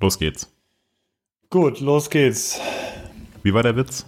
[0.00, 0.52] Los geht's.
[1.50, 2.60] Gut, los geht's.
[3.42, 4.06] Wie war der Witz?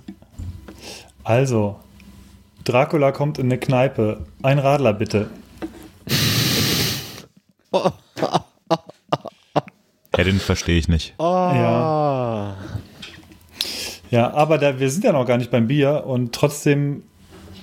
[1.25, 1.81] Also,
[2.65, 4.27] Dracula kommt in eine Kneipe.
[4.43, 5.31] Ein Radler bitte.
[10.17, 11.15] Ja, den verstehe ich nicht.
[11.19, 12.55] Ja.
[14.11, 17.05] Ja, aber da, wir sind ja noch gar nicht beim Bier und trotzdem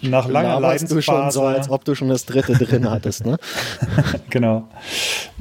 [0.01, 1.39] nach langer Laberst du schon Leidensphase.
[1.39, 3.37] so, als ob du schon das dritte drin hattest, ne?
[4.29, 4.67] genau.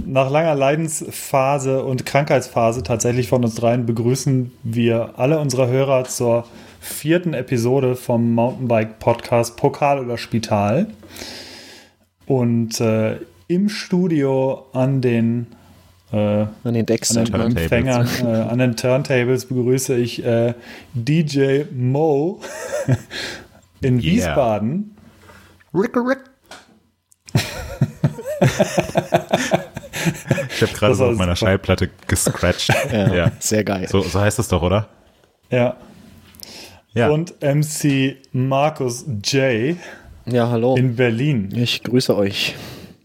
[0.05, 6.45] Nach langer Leidensphase und Krankheitsphase tatsächlich von uns dreien begrüßen wir alle unsere Hörer zur
[6.81, 10.87] vierten Episode vom Mountainbike Podcast Pokal oder Spital.
[12.27, 13.17] Und äh,
[13.49, 15.47] im Studio an den
[16.13, 17.17] äh, An den Decks.
[17.17, 17.63] an den Turntables.
[17.63, 20.55] Empfängern, äh, an den Turntables begrüße ich äh,
[20.95, 22.41] DJ Mo
[23.81, 24.13] in Yeah.
[24.15, 24.97] Wiesbaden.
[25.75, 26.21] Rick, Rick.
[30.55, 31.51] Ich habe gerade so auf meiner super.
[31.51, 32.73] Schallplatte gescratcht.
[32.93, 33.33] Ja, Ja.
[33.41, 33.89] Sehr geil.
[33.89, 34.89] So, so heißt es doch, oder?
[35.51, 35.77] Ja.
[36.93, 37.11] Ja.
[37.11, 39.77] Und MC Markus J.
[40.25, 40.77] Ja, hallo.
[40.77, 41.53] in Berlin.
[41.55, 42.55] Ich grüße euch.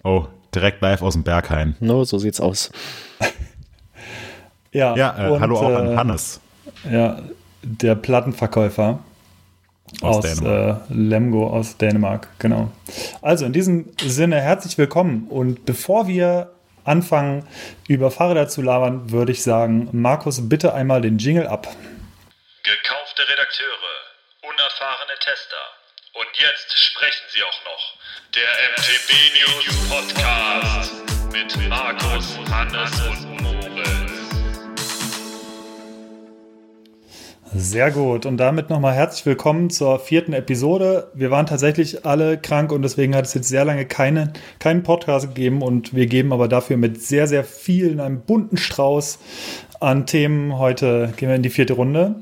[0.03, 0.25] oh,
[0.55, 1.75] direkt live aus dem Berghain.
[1.79, 2.71] No, so sieht's aus.
[4.71, 6.39] Ja, Ja, äh, und, hallo auch an äh, Hannes.
[6.89, 7.21] Ja,
[7.61, 8.99] der Plattenverkäufer
[10.01, 10.81] Aus aus, Dänemark.
[10.89, 12.71] Äh, Lemgo aus Dänemark, genau.
[13.21, 16.51] Also in diesem Sinne herzlich willkommen und bevor wir
[16.83, 17.47] anfangen
[17.87, 21.67] über Fahrräder zu labern, würde ich sagen, Markus, bitte einmal den Jingle ab.
[22.63, 23.67] Gekaufte Redakteure,
[24.41, 25.57] unerfahrene Tester.
[26.13, 27.95] Und jetzt sprechen sie auch noch.
[28.35, 30.93] Der MTB News Podcast
[31.31, 33.30] mit Markus, Hannes und
[37.53, 38.25] Sehr gut.
[38.25, 41.09] Und damit nochmal herzlich willkommen zur vierten Episode.
[41.13, 45.27] Wir waren tatsächlich alle krank und deswegen hat es jetzt sehr lange keine, keinen Podcast
[45.27, 45.61] gegeben.
[45.61, 49.19] Und wir geben aber dafür mit sehr, sehr vielen, einem bunten Strauß
[49.81, 50.57] an Themen.
[50.57, 52.15] Heute gehen wir in die vierte Runde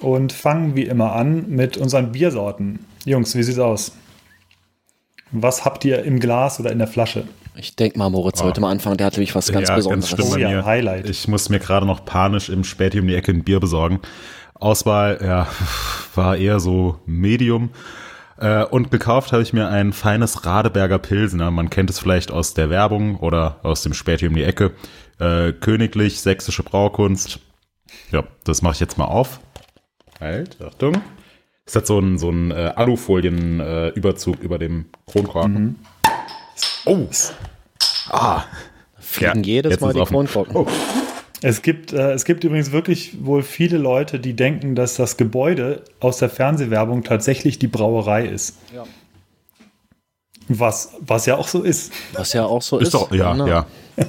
[0.00, 2.86] und fangen wie immer an mit unseren Biersorten.
[3.04, 3.92] Jungs, wie sieht's aus?
[5.30, 7.24] Was habt ihr im Glas oder in der Flasche?
[7.54, 8.96] Ich denke mal, Moritz sollte mal anfangen.
[8.96, 10.10] Der hat nämlich was ganz ja, Besonderes.
[10.10, 10.64] ganz schlimm Oh ja, mir.
[10.64, 11.10] Highlight.
[11.10, 14.00] Ich muss mir gerade noch panisch im Späti um die Ecke ein Bier besorgen.
[14.60, 15.48] Auswahl, ja,
[16.14, 17.70] war eher so Medium.
[18.38, 21.50] Äh, und gekauft habe ich mir ein feines Radeberger Pilsener.
[21.50, 24.72] Man kennt es vielleicht aus der Werbung oder aus dem Späti um die Ecke.
[25.18, 27.40] Äh, königlich, sächsische Braukunst.
[28.10, 29.40] Ja, das mache ich jetzt mal auf.
[30.20, 31.02] Halt, Achtung.
[31.66, 35.78] Es hat so ein, so äh, Alufolien-Überzug über dem Kronkorken.
[36.86, 37.06] Oh!
[38.08, 38.44] Ah!
[38.98, 40.02] Fliegen Ja, jedes Mal die.
[40.02, 40.56] Kronkorken.
[40.56, 40.66] Oh.
[41.42, 45.82] Es gibt, äh, es gibt übrigens wirklich wohl viele Leute, die denken, dass das Gebäude
[46.00, 48.56] aus der Fernsehwerbung tatsächlich die Brauerei ist.
[48.74, 48.84] Ja.
[50.48, 51.92] Was, was ja auch so ist.
[52.12, 52.88] Was ja auch so ist.
[52.88, 53.66] Ist doch, ja, Na, ja.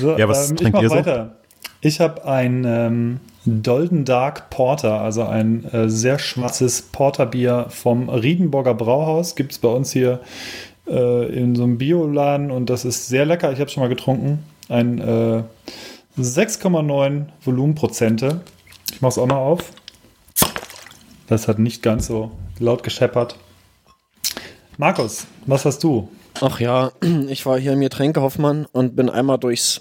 [0.00, 0.94] So, Ja, was ähm, ich trinkt ihr so?
[0.96, 1.36] weiter.
[1.80, 8.74] Ich habe ein ähm, Dolden Dark Porter, also ein äh, sehr schwarzes Porterbier vom Riedenburger
[8.74, 9.36] Brauhaus.
[9.36, 10.20] Gibt es bei uns hier
[10.90, 13.52] äh, in so einem Bioladen und das ist sehr lecker.
[13.52, 14.44] Ich habe schon mal getrunken.
[14.68, 15.42] Ein äh,
[16.18, 18.40] 6,9 Volumenprozente.
[18.92, 19.72] Ich mache es auch mal auf.
[21.26, 23.36] Das hat nicht ganz so laut gescheppert.
[24.76, 26.08] Markus, was hast du?
[26.40, 26.92] Ach ja,
[27.28, 29.80] ich war hier im Getränke Hoffmann und bin einmal durchs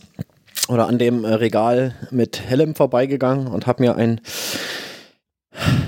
[0.68, 4.20] oder an dem äh, Regal mit hellem vorbeigegangen und habe mir ein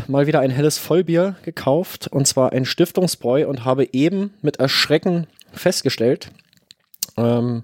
[0.07, 5.28] mal wieder ein helles Vollbier gekauft und zwar ein Stiftungsbräu und habe eben mit Erschrecken
[5.53, 6.31] festgestellt,
[7.18, 7.63] ähm,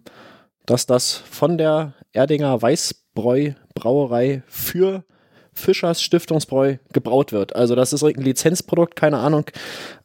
[0.66, 5.04] dass das von der Erdinger Weißbräu Brauerei für
[5.54, 7.56] Fischers Stiftungsbräu gebraut wird.
[7.56, 9.46] Also das ist irgendein Lizenzprodukt, keine Ahnung.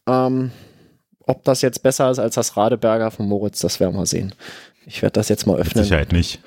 [0.07, 0.53] Ähm,
[1.27, 4.35] ob das jetzt besser ist als das Radeberger von Moritz, das werden wir sehen.
[4.87, 5.85] Ich werde das jetzt mal Mit öffnen.
[5.85, 6.41] Sicherheit nicht.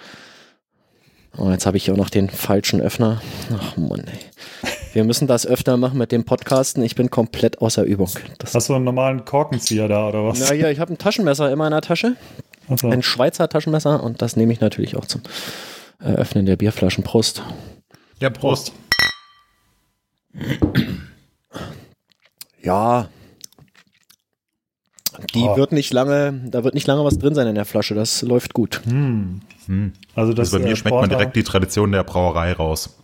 [1.37, 3.21] Oh, jetzt habe ich hier auch noch den falschen Öffner.
[3.57, 4.71] Ach Mann, ey.
[4.93, 6.83] Wir müssen das öfter machen mit dem Podcasten.
[6.83, 8.09] Ich bin komplett außer Übung.
[8.37, 10.47] Das Hast du einen normalen Korkenzieher da oder was?
[10.49, 12.15] Ja, ich habe ein Taschenmesser in meiner Tasche.
[12.69, 12.89] Achso.
[12.89, 15.21] Ein Schweizer Taschenmesser und das nehme ich natürlich auch zum
[15.99, 17.03] Öffnen der Bierflaschen.
[17.03, 17.41] Prost.
[18.19, 18.71] Ja, Prost.
[22.61, 23.09] Ja.
[25.33, 25.57] Die Oh.
[25.57, 27.95] wird nicht lange, da wird nicht lange was drin sein in der Flasche.
[27.95, 28.81] Das läuft gut.
[30.15, 32.97] Also das, Also bei mir äh, schmeckt man direkt die Tradition der Brauerei raus.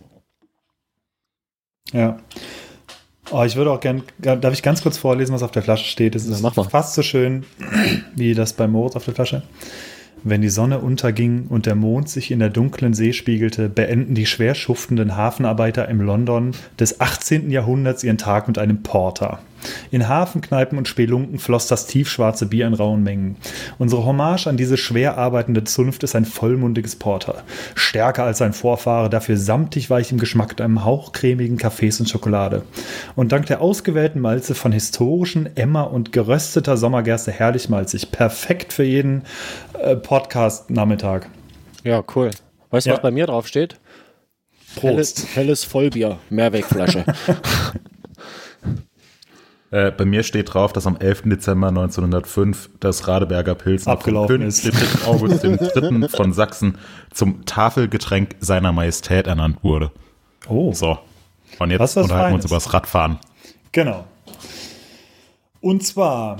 [1.92, 2.18] Ja.
[3.30, 6.16] Oh, ich würde auch gern, darf ich ganz kurz vorlesen, was auf der Flasche steht?
[6.16, 6.50] Es ist mal.
[6.64, 7.44] fast so schön
[8.16, 9.42] wie das bei Moritz auf der Flasche.
[10.22, 14.26] Wenn die Sonne unterging und der Mond sich in der dunklen See spiegelte, beenden die
[14.26, 17.50] schwer schuftenden Hafenarbeiter im London des 18.
[17.50, 19.38] Jahrhunderts ihren Tag mit einem Porter.
[19.90, 23.36] In Hafenkneipen und Spelunken floss das tiefschwarze Bier in rauen Mengen.
[23.78, 27.42] Unsere Hommage an diese schwer arbeitende Zunft ist ein vollmundiges Porter.
[27.74, 32.62] Stärker als sein Vorfahre, dafür samtig weich im Geschmack einem Hauch cremigen Kaffees und Schokolade.
[33.16, 38.10] Und dank der ausgewählten Malze von historischen Emmer und gerösteter Sommergerste herrlich malzig.
[38.10, 39.22] Perfekt für jeden
[39.78, 41.28] äh, Podcast-Nachmittag.
[41.84, 42.30] Ja, cool.
[42.70, 42.96] Weißt du, Ja.
[42.96, 43.78] was bei mir drauf steht?
[44.76, 44.84] Prost.
[44.84, 47.04] Helles, helles Vollbier, Mehrwegflasche.
[49.70, 51.22] Äh, bei mir steht drauf, dass am 11.
[51.26, 54.62] Dezember 1905 das Radeberger Pilsner Abgelaufen ist.
[54.62, 56.08] König Friedrich August III.
[56.08, 56.78] von Sachsen
[57.12, 59.92] zum Tafelgetränk seiner Majestät ernannt wurde.
[60.48, 60.72] Oh.
[60.72, 60.98] So.
[61.58, 63.18] Und jetzt unterhalten wir uns über das Radfahren.
[63.72, 64.04] Genau.
[65.60, 66.38] Und zwar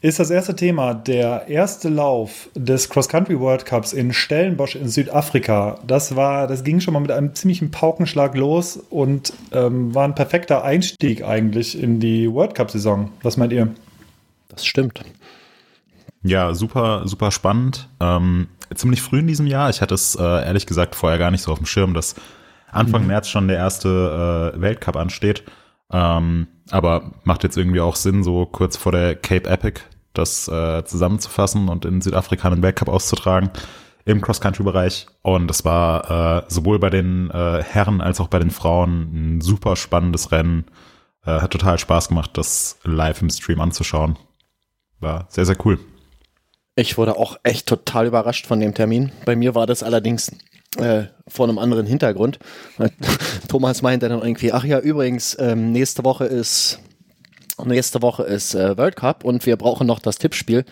[0.00, 5.78] ist das erste Thema der erste Lauf des Cross-Country World Cups in Stellenbosch in Südafrika.
[5.86, 10.14] Das war, das ging schon mal mit einem ziemlichen Paukenschlag los und ähm, war ein
[10.14, 13.10] perfekter Einstieg eigentlich in die World Cup-Saison.
[13.22, 13.74] Was meint ihr?
[14.48, 15.02] Das stimmt.
[16.22, 17.88] Ja, super, super spannend.
[18.00, 19.70] Ähm, ziemlich früh in diesem Jahr.
[19.70, 22.14] Ich hatte es äh, ehrlich gesagt vorher gar nicht so auf dem Schirm, dass
[22.70, 25.42] Anfang März schon der erste äh, Weltcup ansteht.
[25.92, 29.80] Ähm, aber macht jetzt irgendwie auch Sinn, so kurz vor der Cape Epic
[30.12, 33.50] das äh, zusammenzufassen und in Südafrika einen Weltcup auszutragen
[34.04, 35.06] im Cross-Country-Bereich.
[35.22, 39.40] Und es war äh, sowohl bei den äh, Herren als auch bei den Frauen ein
[39.40, 40.64] super spannendes Rennen.
[41.24, 44.18] Äh, hat total Spaß gemacht, das live im Stream anzuschauen.
[44.98, 45.78] War sehr, sehr cool.
[46.74, 49.12] Ich wurde auch echt total überrascht von dem Termin.
[49.24, 50.32] Bei mir war das allerdings
[50.76, 52.38] äh, vor einem anderen Hintergrund.
[53.48, 56.80] Thomas meinte dann irgendwie, ach ja, übrigens, ähm, nächste Woche ist
[57.64, 60.64] nächste Woche ist äh, World Cup und wir brauchen noch das Tippspiel.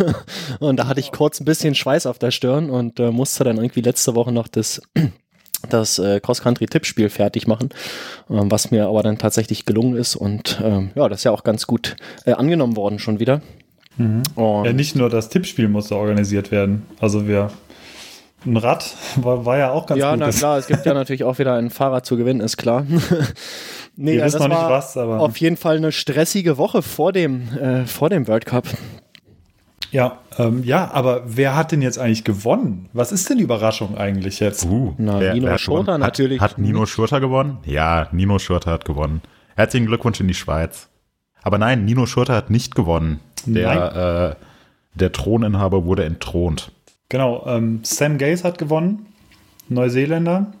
[0.60, 3.56] und da hatte ich kurz ein bisschen Schweiß auf der Stirn und äh, musste dann
[3.56, 4.82] irgendwie letzte Woche noch das
[5.70, 7.70] das äh, Cross-Country-Tippspiel fertig machen,
[8.28, 11.44] ähm, was mir aber dann tatsächlich gelungen ist und ähm, ja, das ist ja auch
[11.44, 11.96] ganz gut
[12.26, 13.40] äh, angenommen worden schon wieder.
[14.34, 16.84] Und Ja, nicht nur das Tippspiel musste organisiert werden.
[17.00, 17.50] Also wir
[18.44, 20.20] ein Rad war, war ja auch ganz ja, gut.
[20.20, 22.84] na Das- klar, es gibt ja natürlich auch wieder ein Fahrrad zu gewinnen, ist klar.
[23.96, 26.82] nee, Wir ja, das noch nicht war was, aber- auf jeden Fall eine stressige Woche
[26.82, 28.66] vor dem, äh, vor dem World Cup.
[29.92, 32.88] Ja, ähm, ja, aber wer hat denn jetzt eigentlich gewonnen?
[32.92, 34.64] Was ist denn die Überraschung eigentlich jetzt?
[34.66, 36.90] Uh, Na, Nino hat Schurter natürlich Hat, hat Nino nicht.
[36.90, 37.58] Schurter gewonnen?
[37.64, 39.22] Ja, Nino Schurter hat gewonnen.
[39.54, 40.88] Herzlichen Glückwunsch in die Schweiz.
[41.42, 43.20] Aber nein, Nino Schurter hat nicht gewonnen.
[43.46, 46.72] Der, äh, der Throninhaber wurde entthront.
[47.08, 49.06] Genau, ähm, Sam Gaze hat gewonnen,
[49.68, 50.52] Neuseeländer.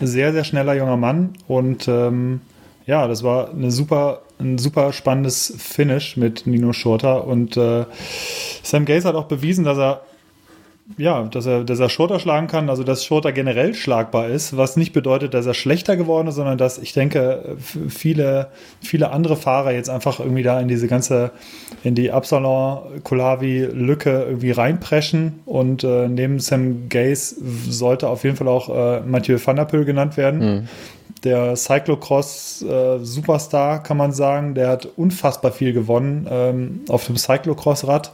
[0.00, 1.34] Sehr, sehr schneller junger Mann.
[1.46, 2.40] Und ähm,
[2.86, 7.26] ja, das war eine super, ein super spannendes Finish mit Nino Schurter.
[7.26, 7.84] Und äh,
[8.62, 10.02] Sam Gaze hat auch bewiesen, dass er
[10.98, 14.76] ja, dass er, dass er Schurter schlagen kann, also dass Schurter generell schlagbar ist, was
[14.76, 17.56] nicht bedeutet, dass er schlechter geworden ist, sondern dass ich denke,
[17.88, 18.48] viele,
[18.80, 21.30] viele andere Fahrer jetzt einfach irgendwie da in diese ganze,
[21.84, 25.40] in die Absalon-Kulavi-Lücke irgendwie reinpreschen.
[25.46, 27.36] Und äh, neben Sam Gaze
[27.68, 30.68] sollte auf jeden Fall auch äh, Mathieu van der Poel genannt werden.
[31.24, 38.12] Der Cyclocross-Superstar, kann man sagen, der hat unfassbar viel gewonnen ähm, auf dem Cyclocross-Rad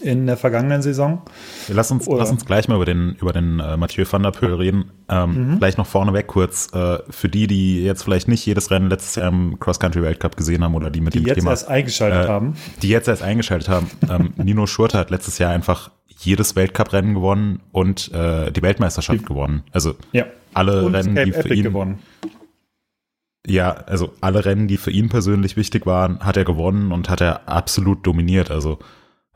[0.00, 1.22] in der vergangenen Saison.
[1.68, 4.30] Lass uns, Oder- lass uns gleich mal über den, über den äh, Mathieu van der
[4.30, 4.90] Poel reden.
[5.08, 9.16] Ähm, Gleich noch vorneweg kurz, äh, für die, die jetzt vielleicht nicht jedes Rennen letztes
[9.16, 12.28] Jahr im Cross-Country-Weltcup gesehen haben oder die mit die dem jetzt Thema erst eingeschaltet äh,
[12.28, 12.54] haben.
[12.80, 13.90] die jetzt erst eingeschaltet haben.
[14.08, 19.64] Ähm, Nino Schurter hat letztes Jahr einfach jedes Weltcup-Rennen gewonnen und äh, die Weltmeisterschaft gewonnen.
[19.72, 20.24] Also Ja.
[20.54, 21.98] alle Und Rennen, Cape die für Epic ihn gewonnen.
[23.46, 27.20] ja, also alle Rennen, die für ihn persönlich wichtig waren, hat er gewonnen und hat
[27.20, 28.50] er absolut dominiert.
[28.52, 28.78] Also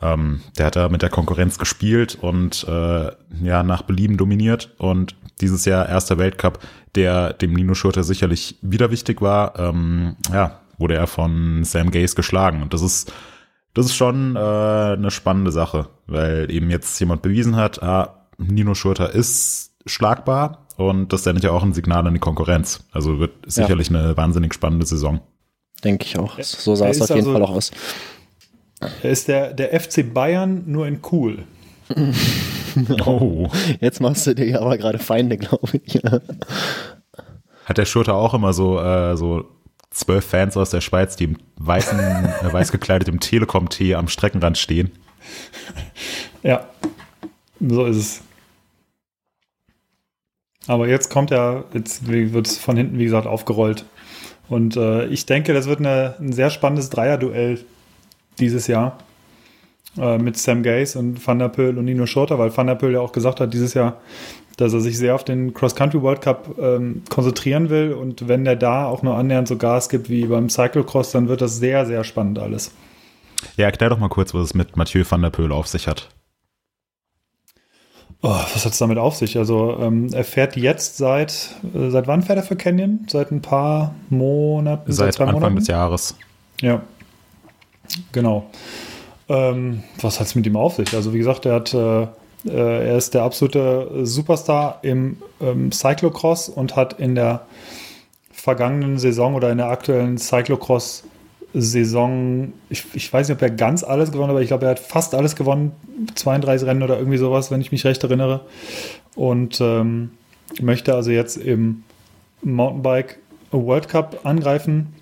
[0.00, 3.10] ähm, der hat da mit der Konkurrenz gespielt und äh,
[3.42, 4.74] ja nach Belieben dominiert.
[4.78, 6.58] Und dieses Jahr erster Weltcup,
[6.94, 12.14] der dem Nino Schurter sicherlich wieder wichtig war, ähm, ja, wurde er von Sam Gaze
[12.14, 12.62] geschlagen.
[12.62, 13.12] Und das ist
[13.74, 18.74] das ist schon äh, eine spannende Sache, weil eben jetzt jemand bewiesen hat, ah, Nino
[18.74, 22.84] Schurter ist schlagbar und das sendet ja auch ein Signal an die Konkurrenz.
[22.92, 25.20] Also wird sicherlich eine wahnsinnig spannende Saison.
[25.84, 26.40] Denke ich auch.
[26.40, 27.70] So sah Er es auf jeden also- Fall auch aus.
[29.02, 31.44] Ist der, der FC Bayern nur in cool.
[33.06, 33.48] Oh.
[33.80, 35.94] Jetzt machst du dir ja aber gerade Feinde, glaube ich.
[37.64, 39.46] Hat der Schurter auch immer so, äh, so
[39.90, 44.92] zwölf Fans aus der Schweiz, die im weißen, äh, weiß gekleidetem Telekom-Tee am Streckenrand stehen?
[46.42, 46.68] Ja,
[47.60, 48.22] so ist es.
[50.66, 53.84] Aber jetzt kommt er, jetzt wird es von hinten, wie gesagt, aufgerollt.
[54.48, 57.64] Und äh, ich denke, das wird eine, ein sehr spannendes Dreierduell
[58.38, 58.98] dieses Jahr.
[59.98, 62.92] äh, mit Sam Gaze und Van der Pöhl und Nino Schurter, weil Van der Pöhl
[62.92, 64.00] ja auch gesagt hat dieses Jahr,
[64.56, 68.56] dass er sich sehr auf den Cross-Country World Cup ähm, konzentrieren will und wenn der
[68.56, 72.04] da auch nur annähernd so Gas gibt wie beim Cyclocross, dann wird das sehr, sehr
[72.04, 72.72] spannend alles.
[73.56, 76.08] Ja, erklär doch mal kurz, was es mit Mathieu van der Pöhl auf sich hat.
[78.22, 79.36] Oh, was hat es damit auf sich?
[79.36, 83.00] Also ähm, er fährt jetzt seit, äh, seit wann fährt er für Canyon?
[83.08, 84.90] Seit ein paar Monaten?
[84.90, 85.56] Seit, seit Anfang Monaten?
[85.56, 86.16] des Jahres.
[86.62, 86.82] Ja,
[88.12, 88.46] genau.
[89.28, 90.94] Ähm, was hat es mit ihm auf sich?
[90.94, 92.06] Also wie gesagt, er hat äh,
[92.46, 97.46] äh, er ist der absolute Superstar im ähm, Cyclocross und hat in der
[98.30, 104.12] vergangenen Saison oder in der aktuellen Cyclocross-Saison, ich, ich, weiß nicht, ob er ganz alles
[104.12, 105.72] gewonnen hat, aber ich glaube, er hat fast alles gewonnen,
[106.14, 108.42] 32 Rennen oder irgendwie sowas, wenn ich mich recht erinnere.
[109.16, 110.12] Und ähm,
[110.60, 111.82] möchte also jetzt im
[112.42, 113.18] Mountainbike
[113.50, 114.94] World Cup angreifen.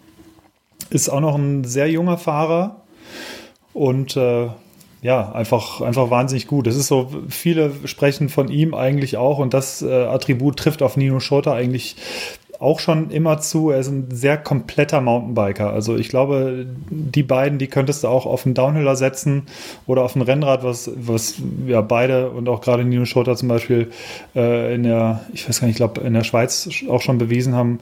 [0.94, 2.82] Ist auch noch ein sehr junger Fahrer
[3.72, 4.46] und äh,
[5.02, 6.68] ja, einfach, einfach wahnsinnig gut.
[6.68, 10.96] Es ist so, viele sprechen von ihm eigentlich auch und das äh, Attribut trifft auf
[10.96, 11.96] Nino Schurter eigentlich
[12.60, 13.70] auch schon immer zu.
[13.70, 15.70] Er ist ein sehr kompletter Mountainbiker.
[15.70, 19.46] Also ich glaube, die beiden, die könntest du auch auf einen Downhiller setzen
[19.88, 21.34] oder auf ein Rennrad, was, was
[21.66, 23.90] ja beide und auch gerade Nino Schurter zum Beispiel
[24.36, 27.56] äh, in der, ich weiß gar nicht, ich glaube in der Schweiz auch schon bewiesen
[27.56, 27.80] haben.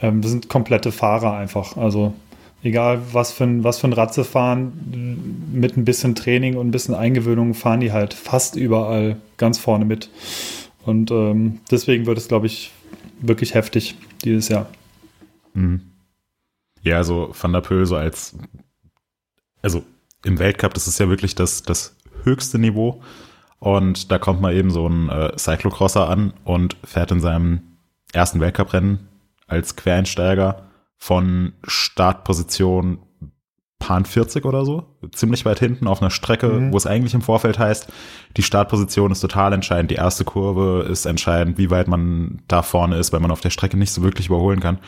[0.00, 1.76] Ähm, das sind komplette Fahrer einfach.
[1.76, 2.14] Also
[2.62, 6.72] egal was für ein, was für ein Ratze fahren, mit ein bisschen Training und ein
[6.72, 10.10] bisschen Eingewöhnung fahren die halt fast überall ganz vorne mit.
[10.84, 12.72] Und ähm, deswegen wird es, glaube ich,
[13.20, 14.66] wirklich heftig dieses Jahr.
[15.54, 15.82] Mhm.
[16.82, 18.36] Ja, also Van der Pöhl so als,
[19.62, 19.84] also
[20.24, 23.02] im Weltcup, das ist ja wirklich das, das höchste Niveau.
[23.58, 27.60] Und da kommt mal eben so ein äh, Cyclocrosser an und fährt in seinem
[28.12, 29.08] ersten Weltcuprennen
[29.48, 30.67] als Quereinsteiger
[30.98, 32.98] von Startposition
[33.78, 36.72] Pan 40 oder so, ziemlich weit hinten auf einer Strecke, mhm.
[36.72, 37.90] wo es eigentlich im Vorfeld heißt,
[38.36, 42.96] die Startposition ist total entscheidend, die erste Kurve ist entscheidend, wie weit man da vorne
[42.96, 44.78] ist, weil man auf der Strecke nicht so wirklich überholen kann.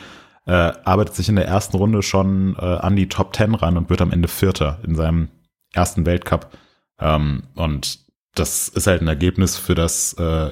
[0.45, 3.89] Äh, arbeitet sich in der ersten Runde schon äh, an die Top 10 ran und
[3.89, 5.29] wird am Ende Vierter in seinem
[5.71, 6.51] ersten Weltcup.
[6.99, 7.99] Ähm, und
[8.35, 10.51] das ist halt ein Ergebnis, für das äh,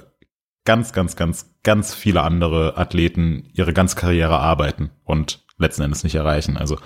[0.63, 6.15] ganz, ganz, ganz, ganz viele andere Athleten ihre ganze Karriere arbeiten und letzten Endes nicht
[6.15, 6.57] erreichen.
[6.57, 6.77] Also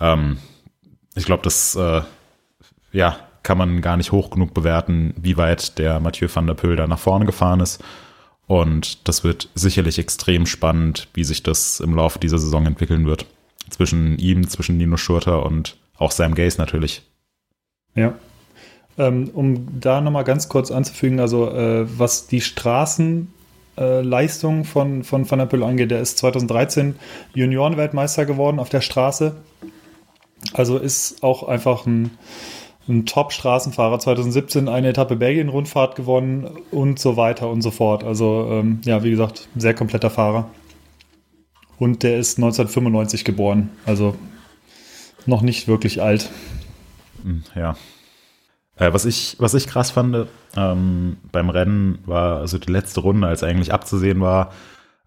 [0.00, 0.38] ähm,
[1.14, 2.02] ich glaube, das äh,
[2.92, 6.76] ja, kann man gar nicht hoch genug bewerten, wie weit der Mathieu van der Pöhl
[6.76, 7.82] da nach vorne gefahren ist.
[8.46, 13.26] Und das wird sicherlich extrem spannend, wie sich das im Laufe dieser Saison entwickeln wird.
[13.68, 17.02] Zwischen ihm, zwischen Nino Schurter und auch Sam Gaze natürlich.
[17.94, 18.14] Ja.
[18.96, 23.32] Ähm, um da nochmal ganz kurz anzufügen, also äh, was die Straßen
[23.78, 25.90] äh, Leistung von, von Van der Pöhl angeht.
[25.90, 26.96] Der ist 2013
[27.34, 29.36] Juniorenweltmeister geworden auf der Straße.
[30.52, 32.10] Also ist auch einfach ein,
[32.88, 33.98] ein Top-Straßenfahrer.
[33.98, 38.04] 2017 eine Etappe Belgien-Rundfahrt gewonnen und so weiter und so fort.
[38.04, 40.50] Also ähm, ja, wie gesagt, sehr kompletter Fahrer.
[41.78, 43.70] Und der ist 1995 geboren.
[43.86, 44.16] Also
[45.26, 46.30] noch nicht wirklich alt.
[47.22, 47.76] Hm, ja,
[48.78, 53.26] äh, was, ich, was ich krass fand ähm, beim Rennen war also die letzte Runde,
[53.26, 54.52] als eigentlich abzusehen war,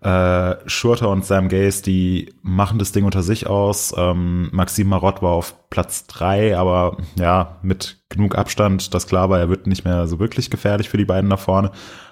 [0.01, 3.93] äh, Schurter und Sam Gaze, die machen das Ding unter sich aus.
[3.95, 9.39] Ähm, Maxim Marott war auf Platz drei, aber ja, mit genug Abstand, dass klar war,
[9.39, 11.71] er wird nicht mehr so wirklich gefährlich für die beiden da vorne.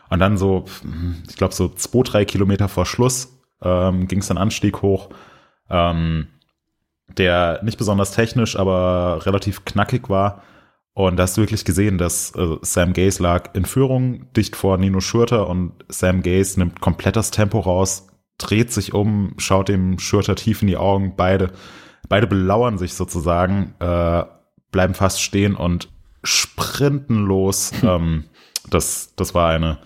[0.09, 0.65] Und dann so,
[1.27, 5.09] ich glaube, so zwei, drei Kilometer vor Schluss ähm, ging es dann Anstieg hoch,
[5.69, 6.27] ähm,
[7.17, 10.43] der nicht besonders technisch, aber relativ knackig war.
[10.99, 14.77] Und da hast du wirklich gesehen, dass äh, Sam Gaze lag in Führung dicht vor
[14.77, 19.97] Nino Schurter und Sam Gaze nimmt komplett das Tempo raus, dreht sich um, schaut dem
[19.99, 21.13] Schurter tief in die Augen.
[21.15, 21.53] Beide,
[22.09, 24.25] beide belauern sich sozusagen, äh,
[24.71, 25.87] bleiben fast stehen und
[26.21, 27.71] sprinten los.
[27.81, 28.25] ähm,
[28.69, 29.77] das, das war eine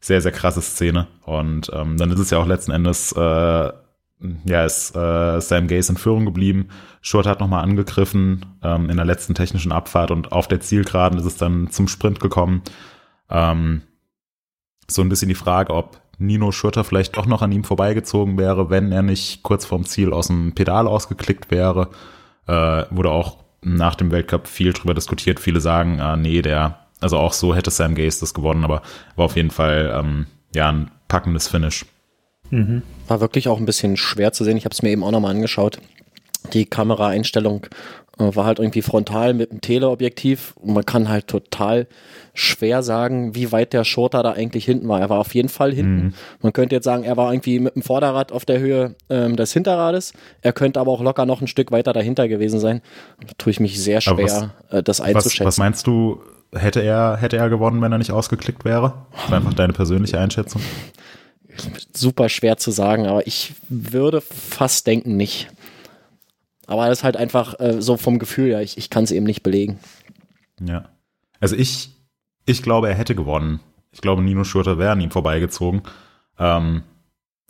[0.00, 1.06] sehr, sehr krasse Szene.
[1.26, 3.72] Und ähm, dann ist es ja auch letzten Endes äh,
[4.44, 6.68] ja, ist äh, Sam Gaze in Führung geblieben.
[7.02, 11.26] Short hat nochmal angegriffen ähm, in der letzten technischen Abfahrt und auf der Zielgeraden ist
[11.26, 12.62] es dann zum Sprint gekommen.
[13.28, 13.82] Ähm,
[14.88, 18.70] so ein bisschen die Frage, ob Nino Schurter vielleicht doch noch an ihm vorbeigezogen wäre,
[18.70, 21.90] wenn er nicht kurz vorm Ziel aus dem Pedal ausgeklickt wäre.
[22.46, 25.40] Äh, wurde auch nach dem Weltcup viel drüber diskutiert.
[25.40, 28.82] Viele sagen, ah, nee, der, also auch so hätte Sam Gaze das gewonnen, aber
[29.16, 31.84] war auf jeden Fall ähm, ja ein packendes Finish.
[32.50, 32.82] Mhm.
[33.08, 34.56] War wirklich auch ein bisschen schwer zu sehen.
[34.56, 35.78] Ich habe es mir eben auch nochmal angeschaut.
[36.52, 37.66] Die Kameraeinstellung
[38.18, 41.86] äh, war halt irgendwie frontal mit einem Teleobjektiv und man kann halt total
[42.34, 45.00] schwer sagen, wie weit der Shorter da eigentlich hinten war.
[45.00, 45.96] Er war auf jeden Fall hinten.
[45.96, 46.14] Mhm.
[46.42, 49.52] Man könnte jetzt sagen, er war irgendwie mit dem Vorderrad auf der Höhe ähm, des
[49.52, 50.12] Hinterrades.
[50.42, 52.80] Er könnte aber auch locker noch ein Stück weiter dahinter gewesen sein.
[53.20, 55.46] Da tue ich mich sehr schwer, was, äh, das einzuschätzen.
[55.46, 56.20] Was, was meinst du,
[56.54, 58.94] hätte er, hätte er gewonnen, wenn er nicht ausgeklickt wäre?
[59.30, 60.62] Einfach deine persönliche Einschätzung.
[61.94, 65.48] Super schwer zu sagen, aber ich würde fast denken nicht.
[66.66, 69.26] Aber das ist halt einfach äh, so vom Gefühl her, ich, ich kann es eben
[69.26, 69.78] nicht belegen.
[70.60, 70.88] Ja.
[71.40, 71.90] Also ich,
[72.44, 73.60] ich glaube, er hätte gewonnen.
[73.92, 75.82] Ich glaube, Nino Schurter wäre an ihm vorbeigezogen.
[76.38, 76.82] Ähm,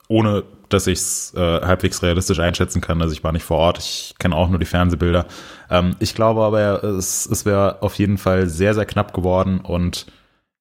[0.09, 3.01] ohne dass ich es äh, halbwegs realistisch einschätzen kann.
[3.01, 5.27] Also ich war nicht vor Ort, ich kenne auch nur die Fernsehbilder.
[5.71, 10.07] Ähm, ich glaube aber, es, es wäre auf jeden Fall sehr, sehr knapp geworden und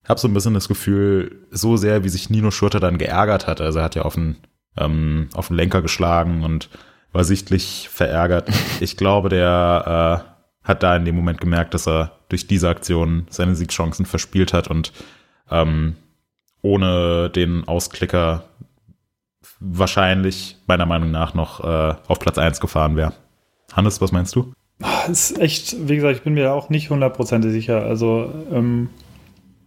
[0.10, 3.62] habe so ein bisschen das Gefühl, so sehr, wie sich Nino Schurter dann geärgert hat.
[3.62, 4.38] Also er hat ja auf den,
[4.78, 6.70] ähm, auf den Lenker geschlagen und
[7.12, 8.50] war sichtlich verärgert.
[8.82, 10.26] Ich glaube, der
[10.64, 14.52] äh, hat da in dem Moment gemerkt, dass er durch diese Aktion seine Siegchancen verspielt
[14.54, 14.92] hat und
[15.50, 15.96] ähm,
[16.62, 18.46] ohne den Ausklicker
[19.60, 23.14] wahrscheinlich meiner Meinung nach noch äh, auf Platz 1 gefahren wäre.
[23.74, 24.54] Hannes, was meinst du?
[24.80, 27.84] Das ist echt, wie gesagt, ich bin mir auch nicht hundertprozentig sicher.
[27.84, 28.90] Also ähm,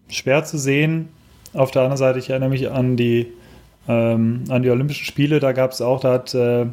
[0.08, 1.08] schwer zu sehen.
[1.54, 3.32] Auf der anderen Seite, ich erinnere mich an die,
[3.88, 6.66] ähm, an die Olympischen Spiele, da gab es auch, da hat äh,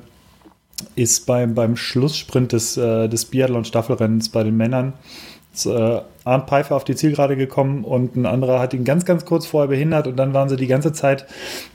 [0.95, 4.93] ist beim, beim Schlusssprint des, äh, des Biathlon-Staffelrennens bei den Männern
[5.55, 9.25] ist, äh, Arndt Pfeiffer auf die Zielgerade gekommen und ein anderer hat ihn ganz, ganz
[9.25, 11.25] kurz vorher behindert und dann waren sie die ganze Zeit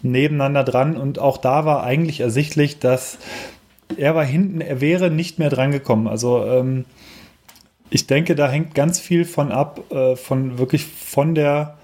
[0.02, 3.18] nebeneinander dran und auch da war eigentlich ersichtlich, dass
[3.96, 6.06] er war hinten, er wäre nicht mehr dran gekommen.
[6.06, 6.84] Also ähm,
[7.90, 11.76] ich denke, da hängt ganz viel von ab, äh, von wirklich von der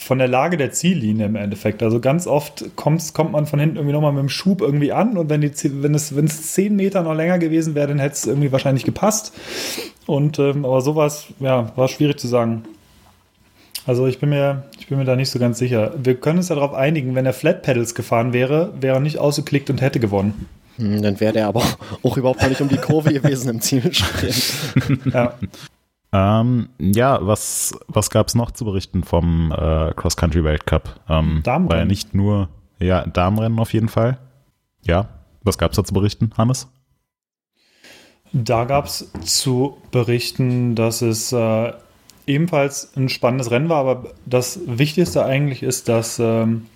[0.00, 1.82] von der Lage der Ziellinie im Endeffekt.
[1.82, 5.18] Also ganz oft kommt, kommt man von hinten irgendwie nochmal mit dem Schub irgendwie an
[5.18, 8.14] und wenn, die, wenn, es, wenn es zehn Meter noch länger gewesen wäre, dann hätte
[8.14, 9.34] es irgendwie wahrscheinlich gepasst.
[10.06, 12.64] Und ähm, aber sowas, ja, war schwierig zu sagen.
[13.84, 15.92] Also ich bin mir, ich bin mir da nicht so ganz sicher.
[16.02, 19.68] Wir können uns darauf einigen, wenn er Flat Pedals gefahren wäre, wäre er nicht ausgeklickt
[19.68, 20.48] und hätte gewonnen.
[20.76, 21.62] Hm, dann wäre der aber
[22.02, 24.34] auch überhaupt nicht um die Kurve gewesen im Zielspiel.
[25.12, 25.34] ja.
[26.12, 31.00] Ähm, ja, was, was gab es noch zu berichten vom äh, Cross-Country-Weltcup?
[31.08, 31.68] Ähm, Damenrennen.
[31.68, 32.48] War ja nicht nur,
[32.80, 34.18] ja, Damenrennen auf jeden Fall.
[34.82, 35.08] Ja,
[35.42, 36.68] was gab es da zu berichten, Hannes?
[38.32, 41.72] Da gab es zu berichten, dass es äh,
[42.26, 46.66] ebenfalls ein spannendes Rennen war, aber das Wichtigste eigentlich ist, dass ähm,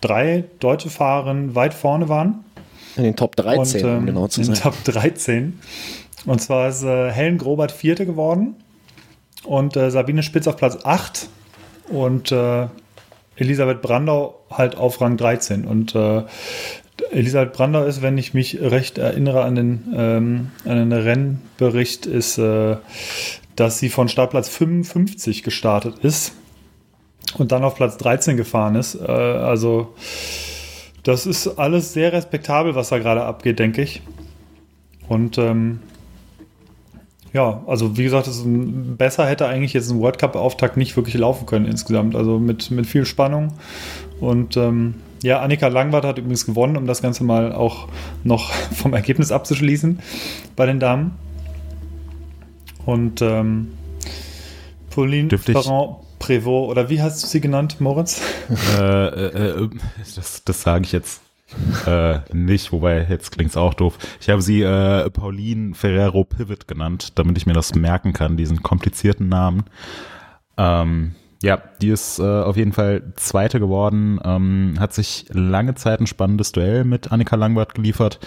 [0.00, 2.44] drei deutsche Fahrerinnen weit vorne waren.
[2.96, 4.54] In den Top 13, und, ähm, um genau zu sein.
[4.54, 5.58] In den Top 13.
[6.26, 8.56] Und zwar ist äh, Helen Grobert Vierte geworden
[9.44, 11.28] und äh, Sabine Spitz auf Platz 8
[11.88, 12.66] und äh,
[13.36, 15.64] Elisabeth Brandau halt auf Rang 13.
[15.64, 16.24] Und äh,
[17.10, 22.38] Elisabeth Brandau ist, wenn ich mich recht erinnere an den, ähm, an den Rennbericht, ist,
[22.38, 22.76] äh,
[23.56, 26.32] dass sie von Startplatz 55 gestartet ist
[27.38, 28.94] und dann auf Platz 13 gefahren ist.
[28.94, 29.94] Äh, also
[31.02, 34.02] das ist alles sehr respektabel, was da gerade abgeht, denke ich.
[35.08, 35.80] Und ähm,
[37.32, 41.46] ja, also wie gesagt, ein, besser hätte eigentlich jetzt ein World Cup-Auftakt nicht wirklich laufen
[41.46, 42.16] können insgesamt.
[42.16, 43.52] Also mit, mit viel Spannung.
[44.20, 47.88] Und ähm, ja, Annika Langwart hat übrigens gewonnen, um das Ganze mal auch
[48.24, 50.00] noch vom Ergebnis abzuschließen
[50.56, 51.12] bei den Damen.
[52.86, 53.72] Und ähm,
[54.90, 55.28] Pauline
[56.30, 58.22] Ferrand-Prévot, oder wie hast du sie genannt, Moritz?
[58.78, 59.70] Äh, äh, äh,
[60.14, 61.20] das das sage ich jetzt
[61.86, 63.98] äh, nicht, wobei jetzt klingt's auch doof.
[64.20, 68.62] Ich habe sie äh, Pauline Ferrero Pivot genannt, damit ich mir das merken kann, diesen
[68.62, 69.64] komplizierten Namen.
[70.56, 76.00] Ähm, ja, die ist äh, auf jeden Fall Zweite geworden, ähm, hat sich lange Zeit
[76.00, 78.20] ein spannendes Duell mit Annika Langwart geliefert,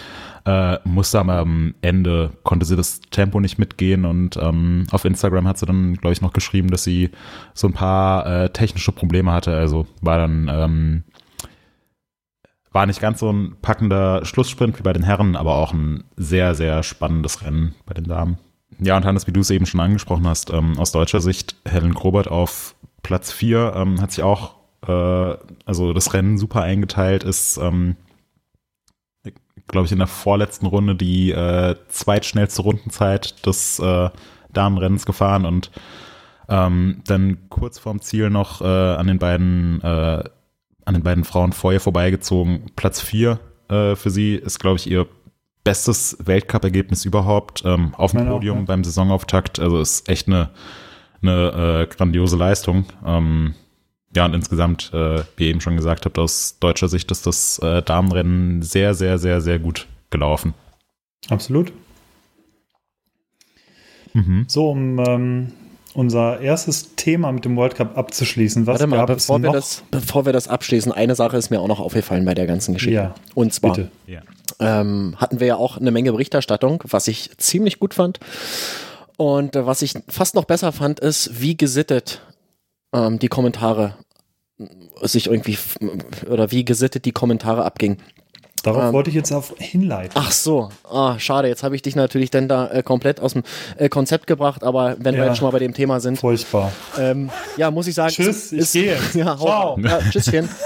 [0.45, 5.59] äh, musste am Ende, konnte sie das Tempo nicht mitgehen und ähm, auf Instagram hat
[5.59, 7.11] sie dann, glaube ich, noch geschrieben, dass sie
[7.53, 11.03] so ein paar äh, technische Probleme hatte, also war dann ähm,
[12.71, 16.55] war nicht ganz so ein packender Schlusssprint wie bei den Herren, aber auch ein sehr,
[16.55, 18.39] sehr spannendes Rennen bei den Damen.
[18.79, 21.93] Ja, und Hannes, wie du es eben schon angesprochen hast, ähm, aus deutscher Sicht, Helen
[21.93, 24.55] Grobert auf Platz 4 ähm, hat sich auch,
[24.87, 25.35] äh,
[25.65, 27.95] also das Rennen super eingeteilt, ist, ähm,
[29.67, 34.09] glaube ich, in der vorletzten Runde die äh, zweitschnellste Rundenzeit des äh,
[34.51, 35.71] Damenrennens gefahren und
[36.49, 40.23] ähm, dann kurz vorm Ziel noch äh, an den beiden äh,
[40.85, 42.71] an den beiden Frauen vorher vorbeigezogen.
[42.75, 43.39] Platz 4
[43.69, 45.07] äh, für sie ist, glaube ich, ihr
[45.63, 48.65] bestes Weltcup-Ergebnis überhaupt ähm, auf dem Podium auch, ja.
[48.65, 49.59] beim Saisonauftakt.
[49.59, 50.49] Also ist echt eine,
[51.23, 52.85] eine äh, grandiose Leistung.
[53.05, 53.55] Ähm,
[54.15, 57.59] ja, und insgesamt, äh, wie ihr eben schon gesagt habt, aus deutscher Sicht ist das
[57.59, 60.53] äh, Damenrennen sehr, sehr, sehr, sehr gut gelaufen.
[61.29, 61.71] Absolut.
[64.13, 64.45] Mhm.
[64.47, 65.53] So, um ähm,
[65.95, 68.67] unser erstes Thema mit dem World Cup abzuschließen.
[68.67, 71.49] Was Warte mal, gab bevor es wir, das, bevor wir das abschließen, eine Sache ist
[71.49, 72.93] mir auch noch aufgefallen bei der ganzen Geschichte.
[72.93, 73.77] Ja, Und zwar
[74.59, 78.19] ähm, hatten wir ja auch eine Menge Berichterstattung, was ich ziemlich gut fand.
[79.17, 82.21] Und äh, was ich fast noch besser fand, ist, wie gesittet
[82.93, 83.95] ähm, die Kommentare
[84.59, 84.65] äh,
[85.07, 85.77] sich irgendwie f-
[86.29, 87.97] oder wie gesittet die Kommentare abgingen.
[88.63, 90.13] Darauf ähm, wollte ich jetzt auf hinleiten.
[90.15, 93.43] Ach so, ah, schade, jetzt habe ich dich natürlich dann da äh, komplett aus dem
[93.77, 95.27] äh, Konzept gebracht, aber wenn wir Ja.
[95.29, 96.71] jetzt schon mal bei dem Thema sind, Furchtbar.
[96.97, 98.97] ähm, ja, muss ich sagen, Tschüss, ist, ich gehe.
[99.15, 99.77] Ja, Ciao.
[99.79, 100.47] ja, tschüsschen.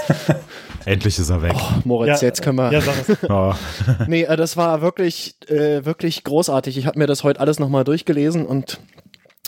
[0.84, 1.54] Endlich ist er weg.
[1.84, 2.72] Moritz, jetzt können wir.
[2.72, 3.16] Ja, sag es.
[3.30, 3.52] Oh.
[4.06, 6.78] Nee, äh, das war wirklich, äh, wirklich großartig.
[6.78, 8.80] Ich habe mir das heute alles nochmal durchgelesen und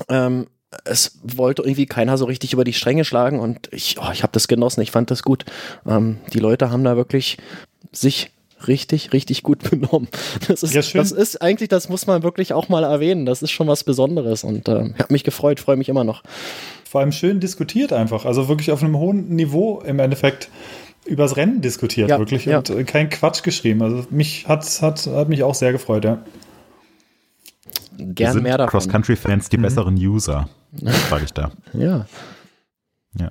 [0.08, 0.46] ähm,
[0.84, 4.32] es wollte irgendwie keiner so richtig über die Stränge schlagen und ich, oh, ich habe
[4.32, 5.44] das genossen, ich fand das gut.
[5.86, 7.38] Ähm, die Leute haben da wirklich
[7.92, 8.30] sich
[8.68, 10.08] richtig, richtig gut benommen.
[10.46, 11.00] Das ist, Ja, schön.
[11.00, 13.26] das ist eigentlich, das muss man wirklich auch mal erwähnen.
[13.26, 16.22] Das ist schon was Besonderes und ich habe mich gefreut, freue mich immer noch.
[16.88, 18.24] Vor allem schön diskutiert einfach.
[18.24, 20.48] Also wirklich auf einem hohen Niveau im Endeffekt
[21.04, 22.44] übers Rennen diskutiert, Ja, wirklich.
[22.44, 22.58] ja.
[22.58, 23.82] Und äh, kein Quatsch geschrieben.
[23.82, 26.22] Also mich hat, hat, hat mich auch sehr gefreut, ja.
[27.96, 28.70] Gern mehr davon.
[28.70, 30.48] Cross-Country-Fans die besseren User?
[31.08, 31.50] Frage ich da.
[31.72, 32.06] Ja.
[33.18, 33.30] Ja.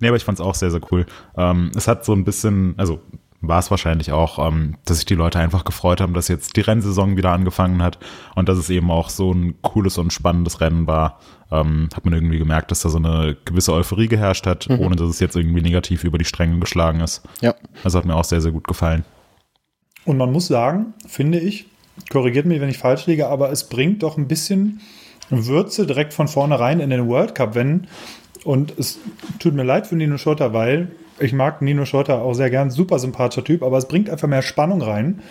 [0.00, 1.06] Nee, aber ich fand's auch sehr, sehr cool.
[1.36, 3.00] Ähm, es hat so ein bisschen, also
[3.42, 6.60] war es wahrscheinlich auch, ähm, dass sich die Leute einfach gefreut haben, dass jetzt die
[6.60, 7.98] Rennsaison wieder angefangen hat
[8.36, 11.18] und dass es eben auch so ein cooles und spannendes Rennen war.
[11.50, 15.08] Ähm, hat man irgendwie gemerkt, dass da so eine gewisse Euphorie geherrscht hat, ohne dass
[15.08, 17.22] es jetzt irgendwie negativ über die Stränge geschlagen ist.
[17.42, 17.54] Ja.
[17.84, 19.04] Also hat mir auch sehr, sehr gut gefallen.
[20.04, 21.66] Und man muss sagen, finde ich,
[22.10, 24.80] korrigiert mich, wenn ich falsch liege, aber es bringt doch ein bisschen
[25.30, 27.86] Würze direkt von vornherein in den World Cup, wenn,
[28.44, 28.98] und es
[29.38, 32.98] tut mir leid für Nino Schurter, weil ich mag Nino Schurter auch sehr gern, super
[32.98, 35.22] sympathischer Typ, aber es bringt einfach mehr Spannung rein,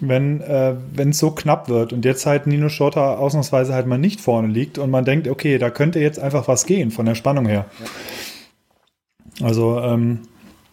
[0.00, 4.20] wenn äh, es so knapp wird und jetzt halt Nino Schurter ausnahmsweise halt mal nicht
[4.20, 7.46] vorne liegt und man denkt, okay, da könnte jetzt einfach was gehen von der Spannung
[7.46, 7.66] her.
[9.40, 10.20] Also, ähm,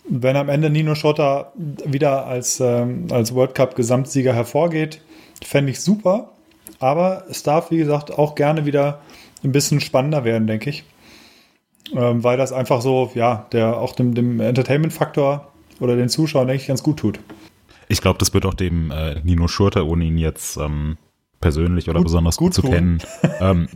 [0.10, 5.02] wenn am Ende Nino Schotter wieder als, ähm, als World Cup Gesamtsieger hervorgeht,
[5.44, 6.32] fände ich super.
[6.80, 9.02] Aber es darf, wie gesagt, auch gerne wieder
[9.44, 10.84] ein bisschen spannender werden, denke ich.
[11.96, 16.62] Ähm, weil das einfach so, ja, der auch dem, dem Entertainment-Faktor oder den Zuschauern, denke
[16.62, 17.20] ich, ganz gut tut.
[17.88, 20.98] Ich glaube, das wird auch dem äh, Nino Schurter, ohne ihn jetzt ähm,
[21.42, 22.72] persönlich oder Gut- besonders gut, gut zu tun.
[22.72, 23.02] kennen,
[23.40, 23.68] ähm,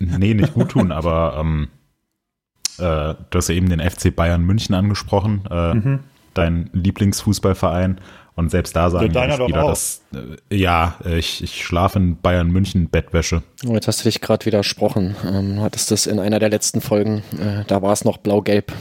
[0.00, 1.68] nee, nicht gut tun, aber ähm,
[2.78, 6.00] äh, du hast ja eben den FC Bayern München angesprochen, äh, Mhm.
[6.34, 8.00] dein Lieblingsfußballverein.
[8.38, 11.98] Und selbst da sagen Ja, deiner die doch Spieler, dass äh, ja, ich, ich schlafe
[11.98, 13.42] in Bayern München Bettwäsche.
[13.66, 15.16] Oh, jetzt hast du dich gerade widersprochen.
[15.26, 18.72] Ähm, du hattest das in einer der letzten Folgen, äh, da war es noch blau-gelb.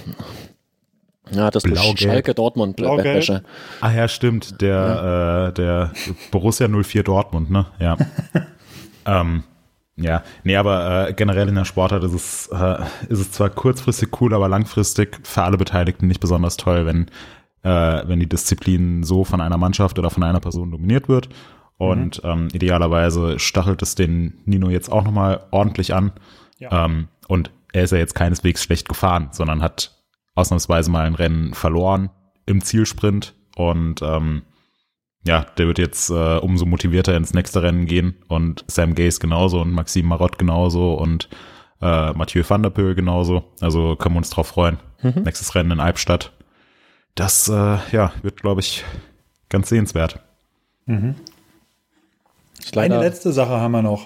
[1.32, 1.98] Ja, das ist Blau-gelb.
[1.98, 3.06] Schalke Dortmund Blau-gelb.
[3.06, 3.44] Bettwäsche.
[3.82, 5.92] Ah ja, stimmt, der, äh, der
[6.30, 7.66] Borussia 04 Dortmund, ne?
[7.80, 7.98] Ja.
[9.08, 9.44] ähm,
[9.96, 12.76] ja, nee, aber äh, generell in der Sportart ist es, äh,
[13.10, 17.08] ist es zwar kurzfristig cool, aber langfristig für alle Beteiligten nicht besonders toll, wenn,
[17.64, 21.30] äh, wenn die Disziplin so von einer Mannschaft oder von einer Person dominiert wird.
[21.78, 26.12] Und ähm, idealerweise stachelt es den Nino jetzt auch nochmal ordentlich an.
[26.58, 26.86] Ja.
[26.86, 29.96] Ähm, und er ist ja jetzt keineswegs schlecht gefahren, sondern hat
[30.34, 32.10] ausnahmsweise mal ein Rennen verloren
[32.46, 33.36] im Zielsprint.
[33.56, 34.44] Und ähm,
[35.24, 38.16] ja, der wird jetzt äh, umso motivierter ins nächste Rennen gehen.
[38.28, 41.30] Und Sam Gaze genauso und Maxime Marott genauso und
[41.82, 43.44] äh, Mathieu van der Poel genauso.
[43.62, 44.80] Also können wir uns drauf freuen.
[45.24, 46.32] Nächstes Rennen in Albstadt.
[47.18, 48.86] Das äh, ja, wird, glaube ich,
[49.50, 50.20] ganz sehenswert.
[50.86, 51.16] Leider-
[52.96, 54.06] Eine letzte Sache haben wir noch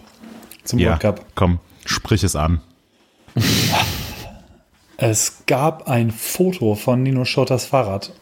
[0.64, 1.26] zum Ja, World Cup.
[1.36, 2.62] komm, sprich es an.
[5.04, 8.14] Es gab ein Foto von Nino Schotters Fahrrad.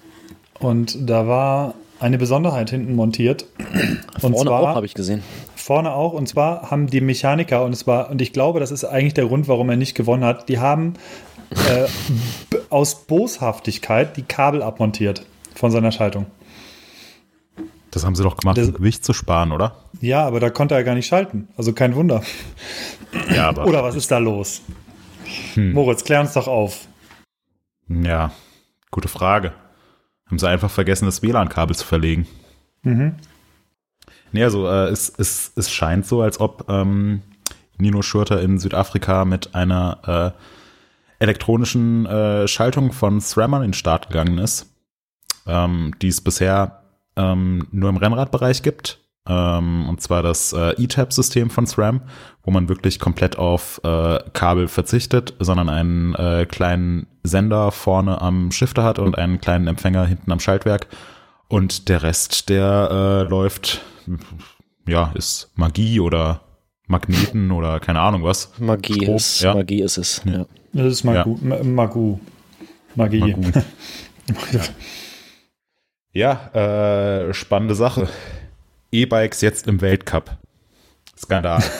[0.61, 3.45] Und da war eine Besonderheit hinten montiert.
[4.21, 5.21] Und Vorne zwar auch, habe ich gesehen.
[5.57, 6.13] vorne auch.
[6.13, 9.25] Und zwar haben die Mechaniker, und es war, und ich glaube, das ist eigentlich der
[9.25, 10.93] Grund, warum er nicht gewonnen hat, die haben
[11.51, 11.87] äh,
[12.69, 16.25] aus Boshaftigkeit die Kabel abmontiert von seiner Schaltung.
[17.91, 19.75] Das haben sie doch gemacht, Das- um Gewicht zu sparen, oder?
[19.99, 21.47] Ja, aber da konnte er gar nicht schalten.
[21.57, 22.21] Also kein Wunder.
[23.33, 24.61] Ja, aber Oder was ist da los?
[25.55, 26.87] Moritz, klär uns doch auf.
[27.87, 28.31] ja,
[28.91, 29.53] gute Frage.
[30.27, 32.27] Haben sie einfach vergessen, das WLAN-Kabel zu verlegen.
[32.83, 33.15] Mhm.
[34.31, 37.23] Nee, also äh, es, es, es scheint so, als ob ähm,
[37.79, 40.39] Nino Schurter in Südafrika mit einer äh,
[41.19, 44.73] elektronischen äh, Schaltung von SRAM an den Start gegangen ist,
[45.45, 46.83] ähm, die es bisher
[47.15, 48.99] ähm, nur im Rennradbereich gibt.
[49.27, 52.01] Ähm, und zwar das äh, E-Tab-System von SRAM,
[52.43, 58.51] wo man wirklich komplett auf äh, Kabel verzichtet, sondern einen äh, kleinen Sender vorne am
[58.51, 60.87] Shifter hat und einen kleinen Empfänger hinten am Schaltwerk.
[61.47, 63.81] Und der Rest, der äh, läuft
[64.89, 66.41] ja, ist Magie oder
[66.87, 68.51] Magneten oder keine Ahnung was.
[68.57, 69.53] Magie, Strom, ist, ja.
[69.53, 70.21] Magie ist es.
[70.25, 70.45] Ja.
[70.73, 71.37] Das ist Magu.
[71.41, 72.19] Ma- Magu.
[72.95, 73.19] Magie.
[73.19, 73.41] Magu.
[76.11, 76.49] Ja,
[77.27, 78.09] äh, spannende Sache.
[78.91, 80.31] E-Bikes jetzt im Weltcup.
[81.17, 81.63] Skandal.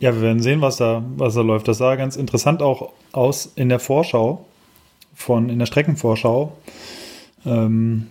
[0.00, 1.66] Ja, wir werden sehen, was da, was da läuft.
[1.68, 4.44] Das sah ganz interessant auch aus in der Vorschau,
[5.14, 6.56] von, in der Streckenvorschau,
[7.46, 8.08] ähm,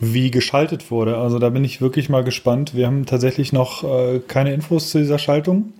[0.00, 1.16] wie geschaltet wurde.
[1.16, 2.74] Also da bin ich wirklich mal gespannt.
[2.74, 5.72] Wir haben tatsächlich noch äh, keine Infos zu dieser Schaltung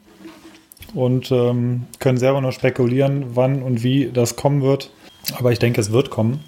[0.95, 4.91] und ähm, können selber nur spekulieren, wann und wie das kommen wird.
[5.39, 6.41] Aber ich denke, es wird kommen.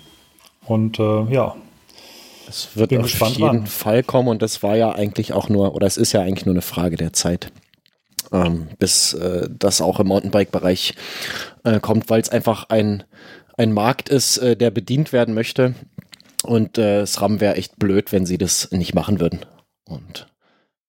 [0.66, 1.54] Und äh, ja,
[2.48, 3.66] Es wird Bin auf gespannt, jeden wann.
[3.66, 6.54] Fall kommen und das war ja eigentlich auch nur, oder es ist ja eigentlich nur
[6.54, 7.52] eine Frage der Zeit,
[8.32, 10.94] ähm, bis äh, das auch im Mountainbike-Bereich
[11.64, 13.04] äh, kommt, weil es einfach ein,
[13.56, 15.74] ein Markt ist, äh, der bedient werden möchte.
[16.42, 19.40] Und äh, SRAM wäre echt blöd, wenn sie das nicht machen würden.
[19.86, 20.26] Und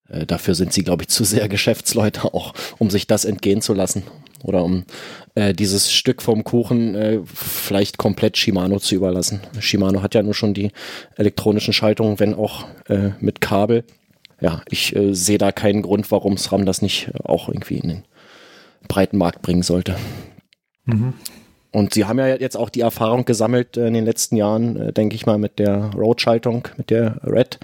[0.10, 3.74] äh, dafür sind sie, glaube ich, zu sehr Geschäftsleute auch, um sich das entgehen zu
[3.74, 4.04] lassen.
[4.44, 4.86] Oder um
[5.34, 9.42] äh, dieses Stück vom Kuchen äh, vielleicht komplett Shimano zu überlassen.
[9.60, 10.72] Shimano hat ja nur schon die
[11.16, 13.84] elektronischen Schaltungen, wenn auch äh, mit Kabel.
[14.40, 18.04] Ja, ich äh, sehe da keinen Grund, warum SRAM das nicht auch irgendwie in den
[18.88, 19.96] breiten Markt bringen sollte.
[21.72, 24.94] Und sie haben ja jetzt auch die Erfahrung gesammelt äh, in den letzten Jahren, äh,
[24.94, 27.60] denke ich mal, mit der Road-Schaltung, mit der Red.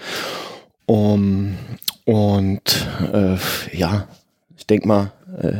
[0.92, 1.56] Um,
[2.04, 3.38] und äh,
[3.72, 4.08] ja,
[4.58, 5.60] ich denke mal, äh,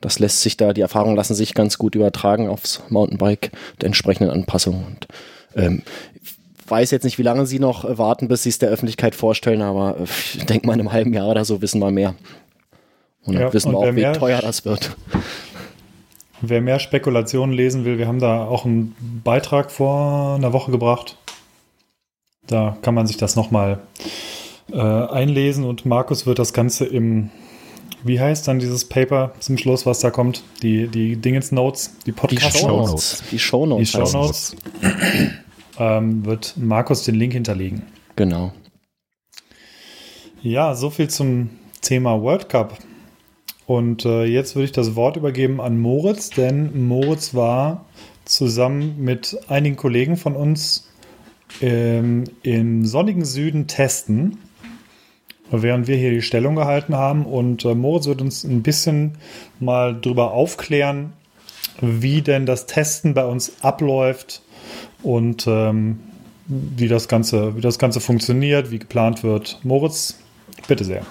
[0.00, 4.30] das lässt sich da, die Erfahrungen lassen sich ganz gut übertragen aufs Mountainbike der entsprechenden
[4.32, 4.84] Anpassung.
[4.84, 5.06] Und
[5.54, 5.82] ähm,
[6.20, 6.32] ich
[6.68, 9.62] weiß jetzt nicht, wie lange sie noch äh, warten, bis sie es der Öffentlichkeit vorstellen,
[9.62, 12.16] aber äh, ich denke mal, in einem halben Jahr oder so wissen wir mehr.
[13.24, 14.96] Und dann Ja, wissen wir auch, wie mehr- teuer das wird.
[16.40, 21.18] Wer mehr Spekulationen lesen will, wir haben da auch einen Beitrag vor einer Woche gebracht.
[22.48, 23.78] Da kann man sich das nochmal
[24.70, 27.30] äh, einlesen und Markus wird das Ganze im,
[28.04, 30.42] wie heißt dann dieses Paper zum Schluss, was da kommt?
[30.62, 33.22] Die, die Dingens Notes, die Die Podcast Shownotes.
[33.30, 33.90] Die Shownotes.
[33.90, 34.56] Die heißt Shownotes
[35.78, 37.82] ähm, wird Markus den Link hinterlegen.
[38.16, 38.52] Genau.
[40.42, 42.78] Ja, so viel zum Thema World Cup.
[43.66, 47.86] Und äh, jetzt würde ich das Wort übergeben an Moritz, denn Moritz war
[48.24, 50.90] zusammen mit einigen Kollegen von uns
[51.60, 54.38] ähm, im sonnigen Süden testen,
[55.52, 57.26] während wir hier die Stellung gehalten haben.
[57.26, 59.18] Und äh, Moritz wird uns ein bisschen
[59.60, 61.12] mal drüber aufklären,
[61.80, 64.42] wie denn das Testen bei uns abläuft
[65.02, 66.00] und ähm,
[66.46, 69.60] wie, das Ganze, wie das Ganze funktioniert, wie geplant wird.
[69.62, 70.18] Moritz,
[70.68, 71.04] bitte sehr.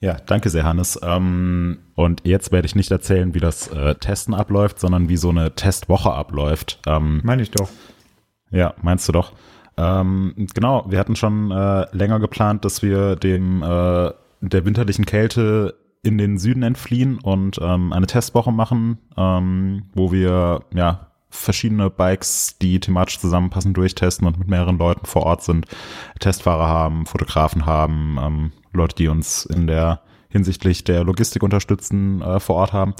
[0.00, 0.98] Ja, danke sehr, Hannes.
[1.02, 5.30] Ähm, und jetzt werde ich nicht erzählen, wie das äh, Testen abläuft, sondern wie so
[5.30, 6.80] eine Testwoche abläuft.
[6.86, 7.68] Ähm, Meine ich doch.
[8.50, 9.32] Ja, meinst du doch.
[9.76, 15.76] Ähm, genau, wir hatten schon äh, länger geplant, dass wir dem äh, der winterlichen Kälte
[16.02, 22.58] in den Süden entfliehen und ähm, eine Testwoche machen, ähm, wo wir ja verschiedene Bikes,
[22.60, 25.66] die thematisch zusammenpassen, durchtesten und mit mehreren Leuten vor Ort sind,
[26.20, 32.40] Testfahrer haben, Fotografen haben, ähm, Leute, die uns in der hinsichtlich der Logistik unterstützen, äh,
[32.40, 32.94] vor Ort haben.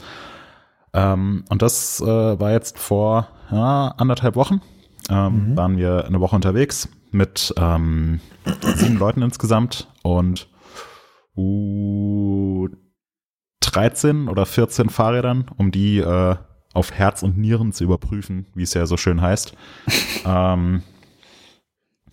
[0.94, 4.60] Ähm, und das äh, war jetzt vor ja, anderthalb Wochen.
[5.10, 8.20] Ähm, Waren wir eine Woche unterwegs mit ähm,
[8.76, 10.48] sieben Leuten insgesamt und
[11.36, 12.68] uh,
[13.60, 16.36] 13 oder 14 Fahrrädern, um die äh,
[16.74, 19.54] auf Herz und Nieren zu überprüfen, wie es ja so schön heißt.
[20.26, 20.82] ähm,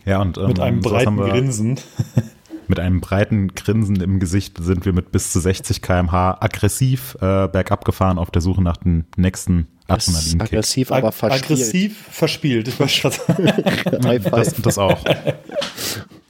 [0.06, 1.80] ja, und ähm, Mit einem breiten wir- Grinsen.
[2.70, 7.48] mit einem breiten Grinsen im Gesicht sind wir mit bis zu 60 km/h aggressiv äh,
[7.48, 10.42] bergab gefahren auf der Suche nach dem nächsten Adrenalinkick.
[10.42, 11.44] aggressiv, aber verspielt.
[11.44, 12.68] aggressiv verspielt.
[12.68, 12.80] Ich.
[14.32, 15.04] Das, das auch.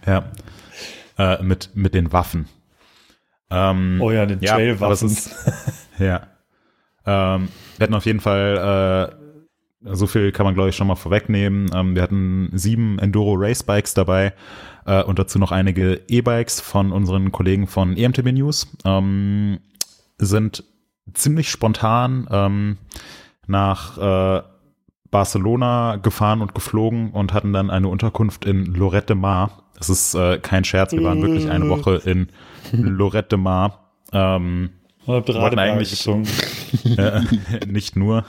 [0.06, 0.32] ja.
[1.17, 2.47] Äh, mit, mit den Waffen.
[3.49, 5.15] Ähm, Oh ja, den ja, Trailwaffen.
[5.99, 6.28] Ja.
[7.06, 9.12] Ähm, wir hatten auf jeden Fall,
[9.84, 11.69] äh, so viel kann man glaube ich schon mal vorwegnehmen.
[11.73, 14.34] Ähm, wir hatten sieben Enduro Race Bikes dabei
[14.85, 18.67] äh, und dazu noch einige E-Bikes von unseren Kollegen von EMTB News.
[18.85, 19.59] Ähm,
[20.17, 20.63] sind
[21.13, 22.77] ziemlich spontan ähm,
[23.47, 24.43] nach äh,
[25.11, 29.63] Barcelona gefahren und geflogen und hatten dann eine Unterkunft in Lorette de Mar.
[29.77, 32.27] Das ist äh, kein Scherz, wir waren wirklich eine Woche in
[32.73, 33.91] Lorette de Mar.
[34.11, 34.71] Ähm,
[35.41, 35.89] wollten eigentlich-
[36.97, 37.21] äh,
[37.67, 38.25] nicht nur.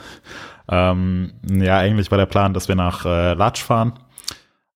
[0.69, 3.93] Ähm, ja, eigentlich war der Plan, dass wir nach äh, Latsch fahren.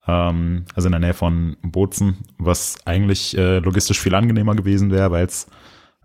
[0.07, 5.11] Ähm, also in der Nähe von Bozen, was eigentlich äh, logistisch viel angenehmer gewesen wäre,
[5.11, 5.47] weil es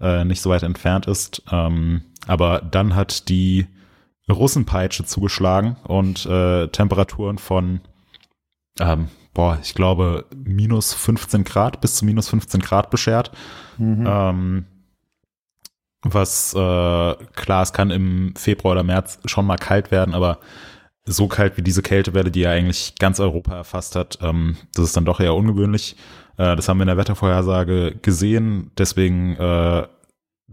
[0.01, 1.43] äh, nicht so weit entfernt ist.
[1.51, 3.67] Ähm, aber dann hat die
[4.29, 7.81] Russenpeitsche zugeschlagen und äh, Temperaturen von
[8.79, 13.31] ähm, boah, ich glaube, minus 15 Grad, bis zu minus 15 Grad beschert.
[13.79, 14.05] Mhm.
[14.07, 14.65] Ähm,
[16.03, 16.57] was äh,
[17.35, 20.39] klar, es kann im Februar oder März schon mal kalt werden, aber
[21.05, 24.97] so kalt wie diese Kältewelle, die ja eigentlich ganz Europa erfasst hat, ähm, das ist
[24.97, 25.97] dann doch eher ungewöhnlich.
[26.37, 29.87] Äh, das haben wir in der Wettervorhersage gesehen, deswegen äh,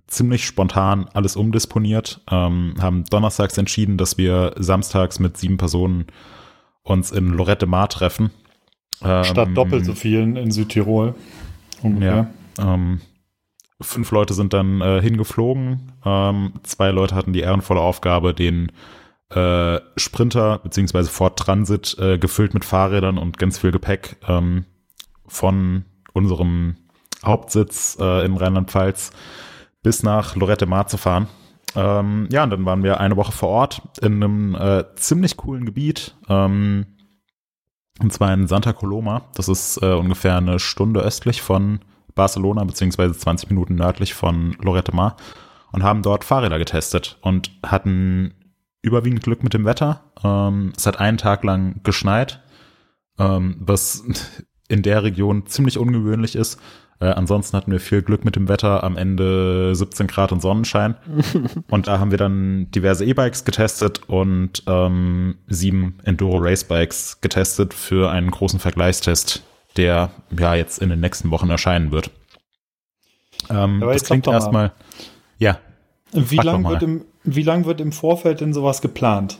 [0.08, 6.06] ziemlich spontan alles umdisponiert, ähm, haben donnerstags entschieden, dass wir samstags mit sieben Personen
[6.84, 8.32] uns in Lorette Mar treffen.
[9.04, 11.14] Ähm, Statt doppelt so vielen in Südtirol.
[11.84, 12.32] Ungefähr.
[12.58, 13.02] Ja, ähm,
[13.82, 15.92] fünf Leute sind dann äh, hingeflogen.
[16.06, 18.72] Ähm, zwei Leute hatten die ehrenvolle Aufgabe, den
[19.30, 24.66] äh, Sprinter beziehungsweise Ford Transit äh, gefüllt mit Fahrrädern und ganz viel Gepäck ähm,
[25.28, 26.78] von unserem
[27.26, 29.12] Hauptsitz äh, in Rheinland-Pfalz
[29.84, 31.28] bis nach Lorette Mar zu fahren.
[31.76, 35.66] Ähm, ja, und dann waren wir eine Woche vor Ort in einem äh, ziemlich coolen
[35.66, 36.16] Gebiet.
[36.30, 36.86] Ähm,
[38.00, 39.24] und zwar in Santa Coloma.
[39.36, 41.80] Das ist äh, ungefähr eine Stunde östlich von
[42.16, 45.18] Barcelona, beziehungsweise 20 Minuten nördlich von Lorette Mar.
[45.72, 48.34] Und haben dort Fahrräder getestet und hatten
[48.82, 50.04] überwiegend Glück mit dem Wetter.
[50.24, 52.42] Ähm, es hat einen Tag lang geschneit,
[53.20, 54.04] ähm, was
[54.68, 56.60] in der Region ziemlich ungewöhnlich ist.
[57.00, 60.96] Äh, ansonsten hatten wir viel Glück mit dem Wetter, am Ende 17 Grad und Sonnenschein.
[61.70, 67.74] und da haben wir dann diverse E-Bikes getestet und ähm, sieben Enduro Race Bikes getestet
[67.74, 69.44] für einen großen Vergleichstest,
[69.76, 72.10] der ja jetzt in den nächsten Wochen erscheinen wird.
[73.50, 74.72] Ähm, das klingt erstmal.
[75.38, 75.60] Ja.
[76.12, 79.38] Wie lange wird, im, wie lang wird im Vorfeld denn sowas geplant?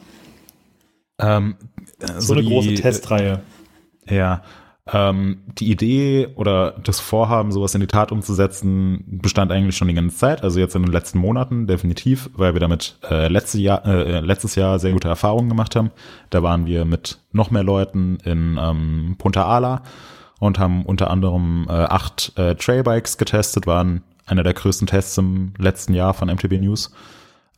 [1.20, 1.56] Ähm,
[2.00, 3.42] so, so eine die, große Testreihe.
[4.08, 4.44] Ja,
[4.92, 9.94] ähm, die Idee oder das Vorhaben, sowas in die Tat umzusetzen, bestand eigentlich schon die
[9.94, 13.86] ganze Zeit, also jetzt in den letzten Monaten definitiv, weil wir damit äh, letzte Jahr,
[13.86, 15.92] äh, letztes Jahr sehr gute Erfahrungen gemacht haben.
[16.30, 19.84] Da waren wir mit noch mehr Leuten in ähm, Punta Ala
[20.40, 25.54] und haben unter anderem äh, acht äh, Trailbikes getestet, waren einer der größten Tests im
[25.58, 26.92] letzten Jahr von MTB News.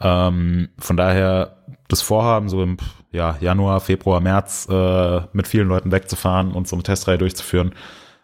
[0.02, 1.58] Ähm, von daher
[1.88, 2.78] das Vorhaben, so im
[3.12, 7.74] ja, Januar, Februar, März äh, mit vielen Leuten wegzufahren und so eine Testreihe durchzuführen,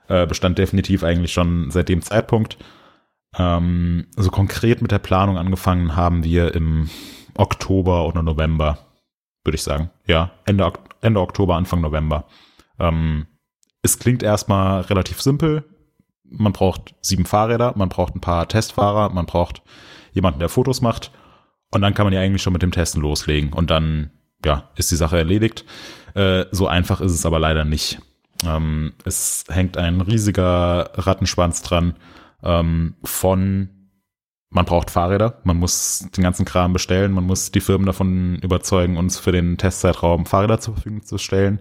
[0.08, 2.58] äh, bestand definitiv eigentlich schon seit dem Zeitpunkt.
[3.38, 6.90] Ähm, so konkret mit der Planung angefangen haben wir im
[7.36, 8.78] Oktober oder November,
[9.44, 9.90] würde ich sagen.
[10.08, 12.26] Ja, Ende, Ende Oktober, Anfang November.
[12.80, 13.26] Ähm,
[13.82, 15.64] es klingt erstmal relativ simpel.
[16.24, 19.62] Man braucht sieben Fahrräder, man braucht ein paar Testfahrer, man braucht
[20.14, 21.12] jemanden, der Fotos macht
[21.76, 23.52] und dann kann man ja eigentlich schon mit dem Testen loslegen.
[23.52, 24.10] Und dann,
[24.46, 25.66] ja, ist die Sache erledigt.
[26.14, 28.00] Äh, so einfach ist es aber leider nicht.
[28.46, 31.96] Ähm, es hängt ein riesiger Rattenschwanz dran
[32.44, 33.70] ähm, von
[34.52, 38.96] man braucht Fahrräder, man muss den ganzen Kram bestellen, man muss die Firmen davon überzeugen,
[38.96, 41.60] uns für den Testzeitraum Fahrräder zur Verfügung zu stellen,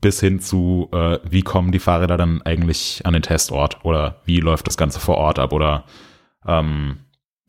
[0.00, 3.84] bis hin zu, äh, wie kommen die Fahrräder dann eigentlich an den Testort?
[3.84, 5.52] Oder wie läuft das Ganze vor Ort ab?
[5.52, 5.84] Oder
[6.46, 7.00] ähm,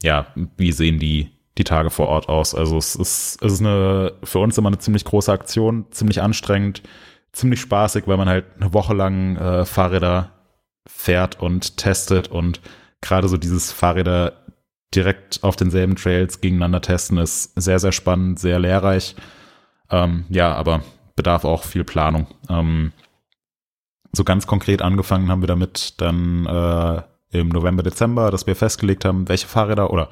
[0.03, 2.53] ja, wie sehen die die Tage vor Ort aus.
[2.55, 6.83] Also es ist, es ist eine, für uns immer eine ziemlich große Aktion, ziemlich anstrengend,
[7.31, 10.31] ziemlich spaßig, weil man halt eine Woche lang äh, Fahrräder
[10.87, 12.61] fährt und testet und
[13.01, 14.45] gerade so dieses Fahrräder
[14.95, 19.15] direkt auf denselben Trails gegeneinander testen ist sehr, sehr spannend, sehr lehrreich.
[19.89, 20.81] Ähm, ja, aber
[21.15, 22.27] bedarf auch viel Planung.
[22.49, 22.93] Ähm,
[24.13, 29.03] so ganz konkret angefangen haben wir damit dann äh, im November, Dezember, dass wir festgelegt
[29.03, 30.09] haben, welche Fahrräder oder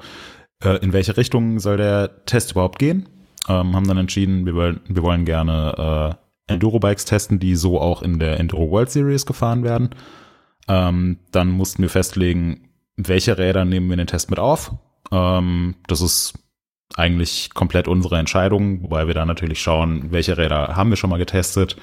[0.62, 3.08] äh, in welche Richtung soll der Test überhaupt gehen.
[3.48, 8.02] Ähm, haben dann entschieden, wir wollen, wir wollen gerne äh, Enduro-Bikes testen, die so auch
[8.02, 9.90] in der Enduro World Series gefahren werden.
[10.68, 14.74] Ähm, dann mussten wir festlegen, welche Räder nehmen wir in den Test mit auf.
[15.12, 16.34] Ähm, das ist
[16.94, 21.18] eigentlich komplett unsere Entscheidung, wobei wir da natürlich schauen, welche Räder haben wir schon mal
[21.18, 21.76] getestet,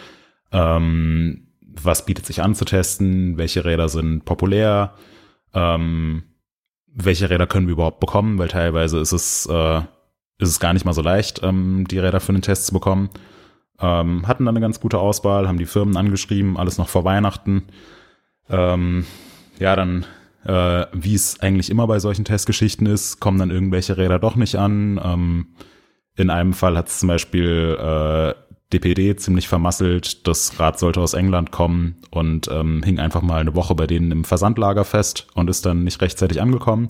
[0.51, 4.95] ähm, was bietet sich an zu testen, welche Räder sind populär,
[5.53, 6.23] ähm,
[6.93, 9.79] welche Räder können wir überhaupt bekommen, weil teilweise ist es, äh,
[10.37, 13.09] ist es gar nicht mal so leicht, ähm, die Räder für den Test zu bekommen.
[13.79, 17.63] Ähm, hatten dann eine ganz gute Auswahl, haben die Firmen angeschrieben, alles noch vor Weihnachten.
[18.49, 19.05] Ähm,
[19.59, 20.05] ja, dann,
[20.45, 24.55] äh, wie es eigentlich immer bei solchen Testgeschichten ist, kommen dann irgendwelche Räder doch nicht
[24.55, 24.99] an.
[25.03, 25.47] Ähm,
[26.15, 28.33] in einem Fall hat es zum Beispiel äh,
[28.73, 30.27] DPD ziemlich vermasselt.
[30.27, 34.11] Das Rad sollte aus England kommen und ähm, hing einfach mal eine Woche bei denen
[34.11, 36.87] im Versandlager fest und ist dann nicht rechtzeitig angekommen.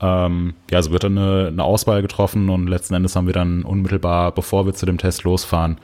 [0.00, 3.62] Ähm, ja, also wird dann eine, eine Auswahl getroffen und letzten Endes haben wir dann
[3.62, 5.78] unmittelbar, bevor wir zu dem Test losfahren,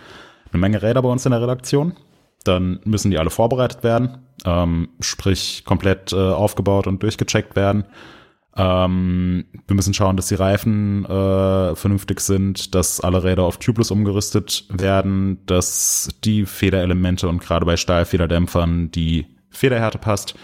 [0.53, 1.95] eine Menge Räder bei uns in der Redaktion.
[2.45, 7.85] Dann müssen die alle vorbereitet werden, ähm, sprich komplett äh, aufgebaut und durchgecheckt werden.
[8.55, 13.91] Ähm, wir müssen schauen, dass die Reifen äh, vernünftig sind, dass alle Räder auf Tubeless
[13.91, 20.35] umgerüstet werden, dass die Federelemente und gerade bei Stahlfederdämpfern die Federhärte passt,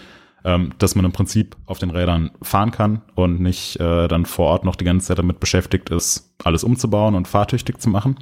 [0.43, 4.47] ähm, dass man im Prinzip auf den Rädern fahren kann und nicht äh, dann vor
[4.47, 8.17] Ort noch die ganze Zeit damit beschäftigt ist, alles umzubauen und fahrtüchtig zu machen.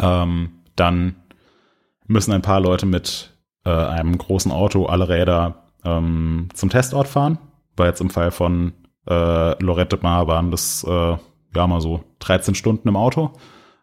[0.00, 1.16] Ähm, dann
[2.06, 3.36] müssen ein paar Leute mit
[3.66, 7.38] äh, einem großen Auto alle Räder ähm, zum Testort fahren
[7.78, 8.72] war jetzt im Fall von
[9.08, 11.16] äh, Lorette Mar waren das äh,
[11.54, 13.32] ja mal so 13 Stunden im Auto.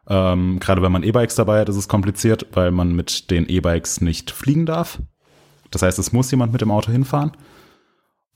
[0.07, 4.01] Ähm, Gerade wenn man E-Bikes dabei hat, ist es kompliziert, weil man mit den E-Bikes
[4.01, 5.01] nicht fliegen darf.
[5.71, 7.31] Das heißt, es muss jemand mit dem Auto hinfahren.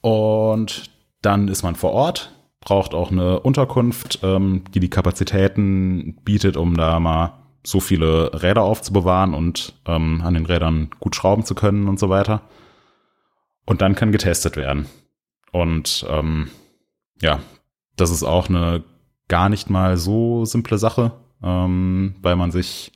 [0.01, 0.89] Und
[1.21, 6.75] dann ist man vor Ort, braucht auch eine Unterkunft, ähm, die die Kapazitäten bietet, um
[6.75, 7.33] da mal
[7.63, 12.09] so viele Räder aufzubewahren und ähm, an den Rädern gut schrauben zu können und so
[12.09, 12.41] weiter.
[13.65, 14.87] Und dann kann getestet werden.
[15.51, 16.49] Und ähm,
[17.21, 17.39] ja,
[17.95, 18.83] das ist auch eine
[19.27, 21.11] gar nicht mal so simple Sache,
[21.43, 22.91] ähm, weil man sich,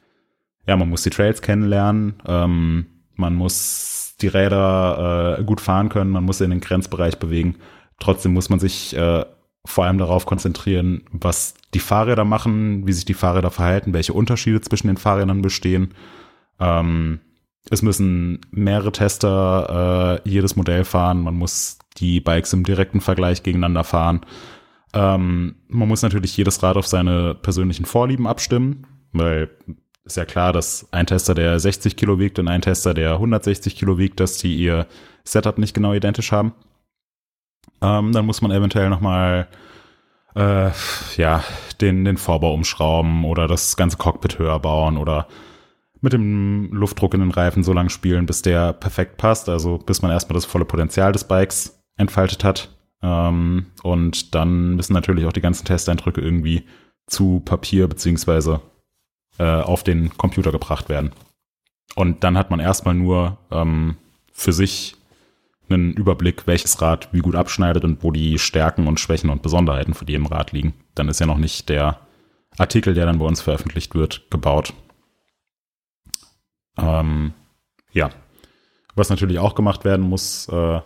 [0.67, 6.11] ja, man muss die Trails kennenlernen, ähm, man muss die Räder äh, gut fahren können,
[6.11, 7.55] man muss in den Grenzbereich bewegen.
[7.99, 9.25] Trotzdem muss man sich äh,
[9.65, 14.61] vor allem darauf konzentrieren, was die Fahrräder machen, wie sich die Fahrräder verhalten, welche Unterschiede
[14.61, 15.93] zwischen den Fahrrädern bestehen.
[16.59, 17.19] Ähm,
[17.69, 21.21] es müssen mehrere Tester äh, jedes Modell fahren.
[21.21, 24.21] Man muss die Bikes im direkten Vergleich gegeneinander fahren.
[24.93, 29.49] Ähm, man muss natürlich jedes Rad auf seine persönlichen Vorlieben abstimmen, weil
[30.05, 33.75] ist ja klar, dass ein Tester, der 60 Kilo wiegt und ein Tester, der 160
[33.75, 34.85] Kilo wiegt, dass die ihr
[35.23, 36.53] Setup nicht genau identisch haben.
[37.81, 39.47] Ähm, dann muss man eventuell nochmal
[40.35, 40.71] äh,
[41.15, 41.43] ja,
[41.79, 45.27] den, den Vorbau umschrauben oder das ganze Cockpit höher bauen oder
[46.01, 50.01] mit dem Luftdruck in den Reifen so lange spielen, bis der perfekt passt, also bis
[50.01, 52.69] man erstmal das volle Potenzial des Bikes entfaltet hat.
[53.01, 56.63] Ähm, und dann müssen natürlich auch die ganzen Testeindrücke irgendwie
[57.07, 58.61] zu Papier beziehungsweise
[59.37, 61.11] äh, auf den Computer gebracht werden.
[61.95, 63.97] Und dann hat man erstmal nur ähm,
[64.31, 64.95] für sich
[65.69, 69.93] einen Überblick, welches Rad wie gut abschneidet und wo die Stärken und Schwächen und Besonderheiten
[69.93, 70.73] von jedem Rad liegen.
[70.95, 71.99] Dann ist ja noch nicht der
[72.57, 74.73] Artikel, der dann bei uns veröffentlicht wird, gebaut.
[76.77, 77.33] Ähm,
[77.91, 78.09] ja,
[78.95, 80.81] was natürlich auch gemacht werden muss, äh,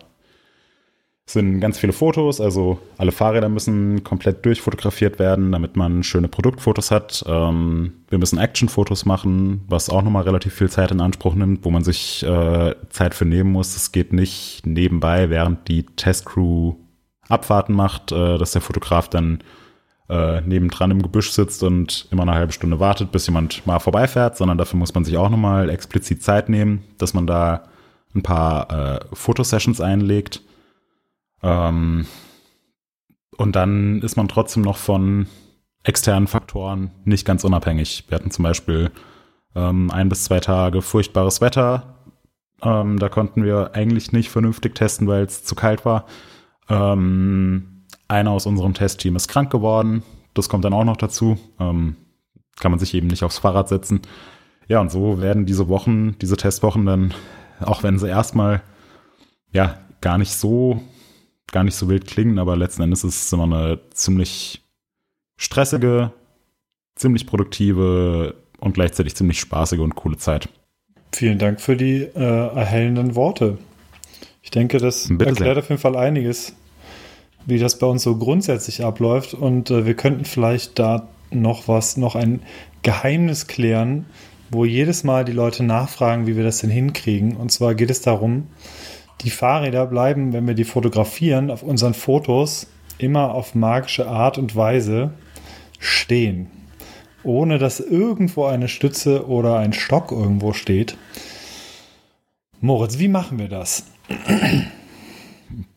[1.30, 2.40] sind ganz viele Fotos.
[2.40, 7.24] Also alle Fahrräder müssen komplett durchfotografiert werden, damit man schöne Produktfotos hat.
[7.26, 11.70] Ähm, wir müssen Actionfotos machen, was auch nochmal relativ viel Zeit in Anspruch nimmt, wo
[11.70, 13.76] man sich äh, Zeit für nehmen muss.
[13.76, 16.74] Es geht nicht nebenbei, während die Testcrew
[17.28, 19.40] Abfahrten macht, äh, dass der Fotograf dann
[20.08, 24.38] äh, nebendran im Gebüsch sitzt und immer eine halbe Stunde wartet, bis jemand mal vorbeifährt,
[24.38, 27.64] sondern dafür muss man sich auch nochmal explizit Zeit nehmen, dass man da
[28.14, 30.40] ein paar äh, Fotosessions einlegt.
[31.42, 32.06] Ähm,
[33.36, 35.26] und dann ist man trotzdem noch von
[35.84, 38.04] externen Faktoren nicht ganz unabhängig.
[38.08, 38.90] Wir hatten zum Beispiel
[39.54, 41.94] ähm, ein bis zwei Tage furchtbares Wetter.
[42.62, 46.06] Ähm, da konnten wir eigentlich nicht vernünftig testen, weil es zu kalt war.
[46.68, 50.02] Ähm, einer aus unserem Testteam ist krank geworden.
[50.34, 51.38] Das kommt dann auch noch dazu.
[51.60, 51.96] Ähm,
[52.58, 54.02] kann man sich eben nicht aufs Fahrrad setzen.
[54.66, 57.14] Ja, und so werden diese Wochen, diese Testwochen dann,
[57.60, 58.62] auch wenn sie erstmal
[59.52, 60.82] ja gar nicht so,
[61.52, 64.62] gar nicht so wild klingen, aber letzten Endes ist es immer eine ziemlich
[65.36, 66.12] stressige,
[66.94, 70.48] ziemlich produktive und gleichzeitig ziemlich spaßige und coole Zeit.
[71.12, 73.58] Vielen Dank für die äh, erhellenden Worte.
[74.42, 75.62] Ich denke, das Bitte erklärt sehr.
[75.62, 76.54] auf jeden Fall einiges
[77.48, 79.32] wie das bei uns so grundsätzlich abläuft.
[79.34, 82.42] Und äh, wir könnten vielleicht da noch was, noch ein
[82.82, 84.04] Geheimnis klären,
[84.50, 87.36] wo jedes Mal die Leute nachfragen, wie wir das denn hinkriegen.
[87.36, 88.48] Und zwar geht es darum,
[89.22, 94.56] die Fahrräder bleiben, wenn wir die fotografieren, auf unseren Fotos immer auf magische Art und
[94.56, 95.12] Weise
[95.78, 96.48] stehen.
[97.24, 100.96] Ohne dass irgendwo eine Stütze oder ein Stock irgendwo steht.
[102.60, 103.84] Moritz, wie machen wir das?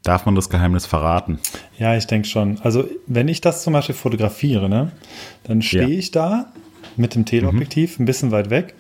[0.04, 1.40] Darf man das Geheimnis verraten?
[1.78, 2.60] Ja, ich denke schon.
[2.62, 4.92] Also, wenn ich das zum Beispiel fotografiere, ne,
[5.44, 6.00] dann stehe ja.
[6.00, 6.52] ich da
[6.98, 8.04] mit dem Teleobjektiv mhm.
[8.04, 8.74] ein bisschen weit weg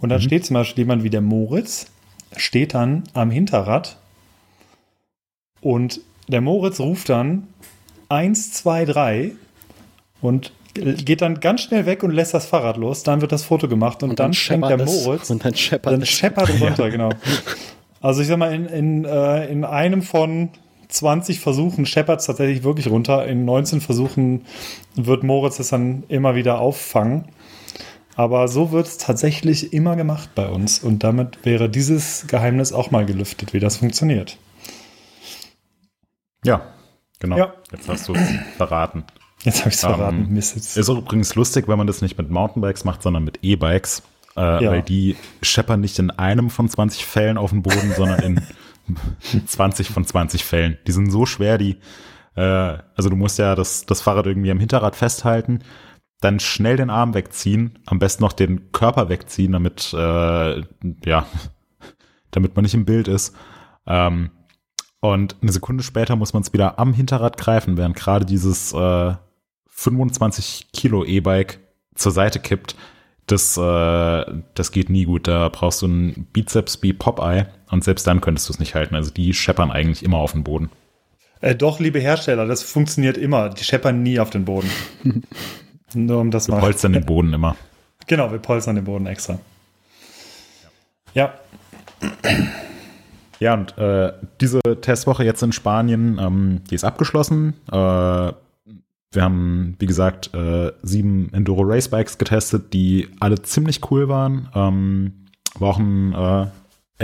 [0.00, 0.24] und dann mhm.
[0.24, 1.91] steht zum Beispiel jemand wie der Moritz,
[2.36, 3.96] steht dann am Hinterrad
[5.60, 7.48] und der Moritz ruft dann
[8.08, 9.32] 1, 2, 3
[10.20, 13.02] und geht dann ganz schnell weg und lässt das Fahrrad los.
[13.02, 15.30] Dann wird das Foto gemacht und, und dann, dann schenkt der Moritz.
[15.30, 16.88] Und dann scheppert dann scheppert runter, ja.
[16.88, 17.10] genau.
[18.00, 20.50] Also ich sag mal, in, in, äh, in einem von
[20.88, 23.26] 20 Versuchen scheppert es tatsächlich wirklich runter.
[23.26, 24.42] In 19 Versuchen
[24.94, 27.26] wird Moritz es dann immer wieder auffangen.
[28.14, 30.80] Aber so wird es tatsächlich immer gemacht bei uns.
[30.82, 34.36] Und damit wäre dieses Geheimnis auch mal gelüftet, wie das funktioniert.
[36.44, 36.62] Ja,
[37.22, 37.38] Genau.
[37.38, 37.54] Ja.
[37.70, 39.04] Jetzt hast du es verraten.
[39.44, 40.24] Jetzt habe ich es verraten.
[40.26, 40.56] Ähm, Mist.
[40.56, 44.02] Ist übrigens lustig, wenn man das nicht mit Mountainbikes macht, sondern mit E-Bikes.
[44.36, 44.70] Äh, Ja.
[44.72, 48.42] Weil die scheppern nicht in einem von 20 Fällen auf den Boden, sondern in
[49.46, 50.78] 20 von 20 Fällen.
[50.88, 51.76] Die sind so schwer, die,
[52.34, 52.42] äh,
[52.96, 55.60] also du musst ja das, das Fahrrad irgendwie am Hinterrad festhalten,
[56.22, 60.60] dann schnell den Arm wegziehen, am besten noch den Körper wegziehen, damit, äh,
[61.04, 61.26] ja,
[62.30, 63.34] damit man nicht im Bild ist.
[63.86, 64.30] Ähm,
[65.00, 69.14] und eine Sekunde später muss man es wieder am Hinterrad greifen, während gerade dieses äh,
[69.66, 71.58] 25 Kilo E-Bike
[71.96, 72.76] zur Seite kippt.
[73.26, 75.26] Das, äh, das geht nie gut.
[75.26, 78.94] Da brauchst du ein Bizeps wie Popeye und selbst dann könntest du es nicht halten.
[78.94, 80.70] Also die scheppern eigentlich immer auf den Boden.
[81.40, 83.48] Äh, doch, liebe Hersteller, das funktioniert immer.
[83.48, 84.70] Die scheppern nie auf den Boden.
[85.94, 86.60] Nur um das mal.
[86.60, 87.56] polstern den Boden immer.
[88.08, 89.38] Genau, wir polstern den Boden extra.
[91.14, 91.34] Ja,
[93.38, 97.54] Ja, und äh, diese Testwoche jetzt in Spanien, ähm, die ist abgeschlossen.
[97.70, 104.08] Äh, wir haben, wie gesagt, äh, sieben Enduro Race Bikes getestet, die alle ziemlich cool
[104.08, 104.48] waren.
[104.54, 105.26] Ähm,
[105.58, 106.46] war auch ein äh,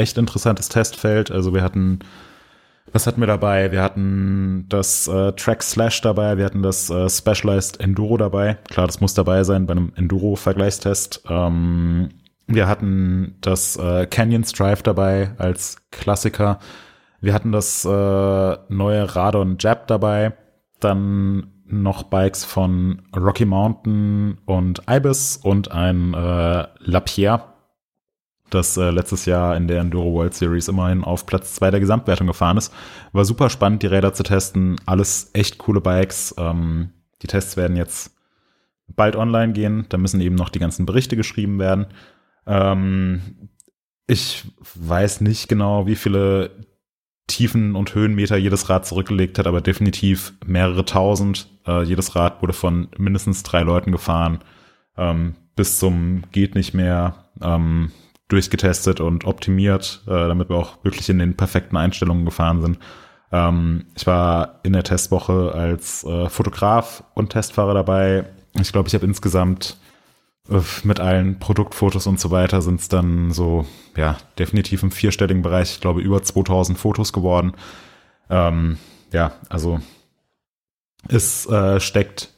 [0.00, 1.30] echt interessantes Testfeld.
[1.30, 1.98] Also wir hatten,
[2.92, 3.72] was hatten wir dabei?
[3.72, 8.58] Wir hatten das äh, Track Slash dabei, wir hatten das äh, Specialized Enduro dabei.
[8.68, 11.24] Klar, das muss dabei sein bei einem Enduro-Vergleichstest.
[11.28, 12.10] Ähm,
[12.46, 16.58] wir hatten das äh, Canyon Strive dabei als Klassiker.
[17.20, 20.32] Wir hatten das äh, neue Radon Jab dabei.
[20.80, 27.47] Dann noch Bikes von Rocky Mountain und Ibis und ein äh, Lapierre,
[28.50, 32.26] das äh, letztes Jahr in der Enduro World Series immerhin auf Platz zwei der Gesamtwertung
[32.26, 32.72] gefahren ist.
[33.12, 34.76] War super spannend, die Räder zu testen.
[34.86, 36.34] Alles echt coole Bikes.
[36.38, 36.90] Ähm,
[37.22, 38.16] die Tests werden jetzt
[38.88, 39.86] bald online gehen.
[39.88, 41.86] Da müssen eben noch die ganzen Berichte geschrieben werden.
[42.46, 43.50] Ähm,
[44.06, 44.44] ich
[44.74, 46.50] weiß nicht genau, wie viele
[47.26, 51.48] Tiefen- und Höhenmeter jedes Rad zurückgelegt hat, aber definitiv mehrere tausend.
[51.66, 54.38] Äh, jedes Rad wurde von mindestens drei Leuten gefahren,
[54.96, 57.92] ähm, bis zum geht nicht mehr ähm,
[58.28, 62.78] durchgetestet und optimiert, äh, damit wir auch wirklich in den perfekten Einstellungen gefahren sind.
[63.32, 68.26] Ähm, ich war in der Testwoche als äh, Fotograf und Testfahrer dabei.
[68.60, 69.78] Ich glaube, ich habe insgesamt
[70.48, 73.66] äh, mit allen Produktfotos und so weiter sind es dann so,
[73.96, 77.52] ja, definitiv im vierstelligen Bereich, ich glaube, über 2000 Fotos geworden.
[78.30, 78.78] Ähm,
[79.12, 79.80] ja, also
[81.08, 82.30] es äh, steckt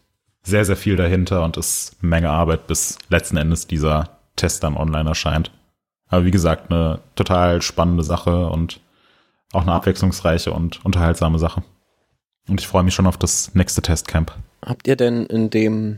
[0.42, 5.08] sehr, sehr viel dahinter und ist Menge Arbeit, bis letzten Endes dieser Test dann online
[5.08, 5.50] erscheint.
[6.10, 8.80] Aber wie gesagt, eine total spannende Sache und
[9.52, 11.62] auch eine abwechslungsreiche und unterhaltsame Sache.
[12.48, 14.32] Und ich freue mich schon auf das nächste Testcamp.
[14.64, 15.96] Habt ihr denn in dem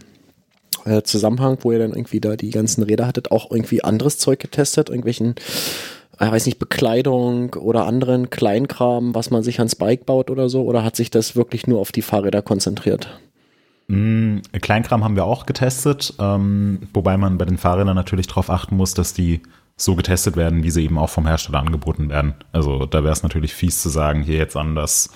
[0.85, 4.39] äh, Zusammenhang, wo ihr dann irgendwie da die ganzen Räder hattet, auch irgendwie anderes Zeug
[4.39, 4.91] getestet?
[4.91, 5.35] Irgendwelchen,
[6.19, 10.65] äh, weiß nicht, Bekleidung oder anderen Kleinkram, was man sich ans Bike baut oder so?
[10.65, 13.09] Oder hat sich das wirklich nur auf die Fahrräder konzentriert?
[13.89, 18.77] Mm, Kleinkram haben wir auch getestet, ähm, wobei man bei den Fahrrädern natürlich darauf achten
[18.77, 19.41] muss, dass die
[19.77, 22.35] so getestet werden, wie sie eben auch vom Hersteller angeboten werden.
[22.53, 25.11] Also da wäre es natürlich fies zu sagen, hier jetzt an das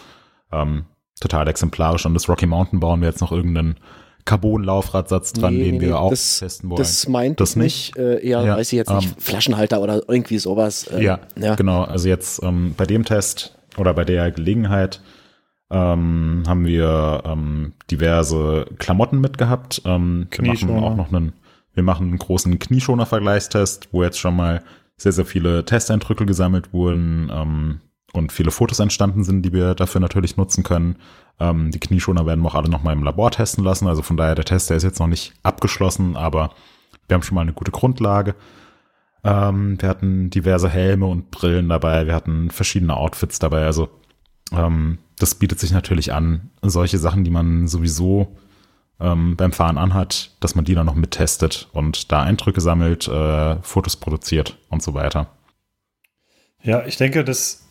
[0.53, 0.85] ähm,
[1.21, 3.77] total exemplarisch an das Rocky Mountain bauen wir jetzt noch irgendeinen
[4.25, 6.79] Carbon-Laufradsatz dran, Nee, den nee, wir nee, auch das- testen wollen.
[6.79, 7.97] Das meint Das ich nicht.
[7.97, 10.91] Äh, eher, Ja, weiß ich jetzt nicht, ähm, Flaschenhalter oder irgendwie sowas.
[10.93, 11.55] Ähm, Ja, ja.
[11.55, 11.85] genau.
[11.85, 15.01] Also jetzt ähm, bei dem Test oder bei der Gelegenheit
[15.71, 19.83] ähm, haben wir ähm, diverse Klamotten mitgehabt.
[19.85, 21.33] Ähm, wir machen auch noch einen,
[21.77, 24.65] wir machen einen großen Knieschoner-Vergleichstest, wo jetzt schon mal
[24.97, 27.81] sehr, sehr viele Testeindrücke gesammelt wurden ähm,
[28.15, 30.97] und viele Fotos entstanden sind, die wir dafür natürlich nutzen können.
[31.39, 33.87] Ähm, die Knieschoner werden wir auch alle nochmal im Labor testen lassen.
[33.87, 36.55] Also von daher, der Test, der ist jetzt noch nicht abgeschlossen, aber
[37.09, 38.35] wir haben schon mal eine gute Grundlage.
[39.23, 43.67] Ähm, wir hatten diverse Helme und Brillen dabei, wir hatten verschiedene Outfits dabei.
[43.67, 43.91] Also
[44.51, 48.35] ähm, das bietet sich natürlich an, solche Sachen, die man sowieso
[49.01, 53.57] ähm, beim Fahren anhat, dass man die dann noch mittestet und da Eindrücke sammelt, äh,
[53.63, 55.29] Fotos produziert und so weiter.
[56.63, 57.67] Ja, ich denke, das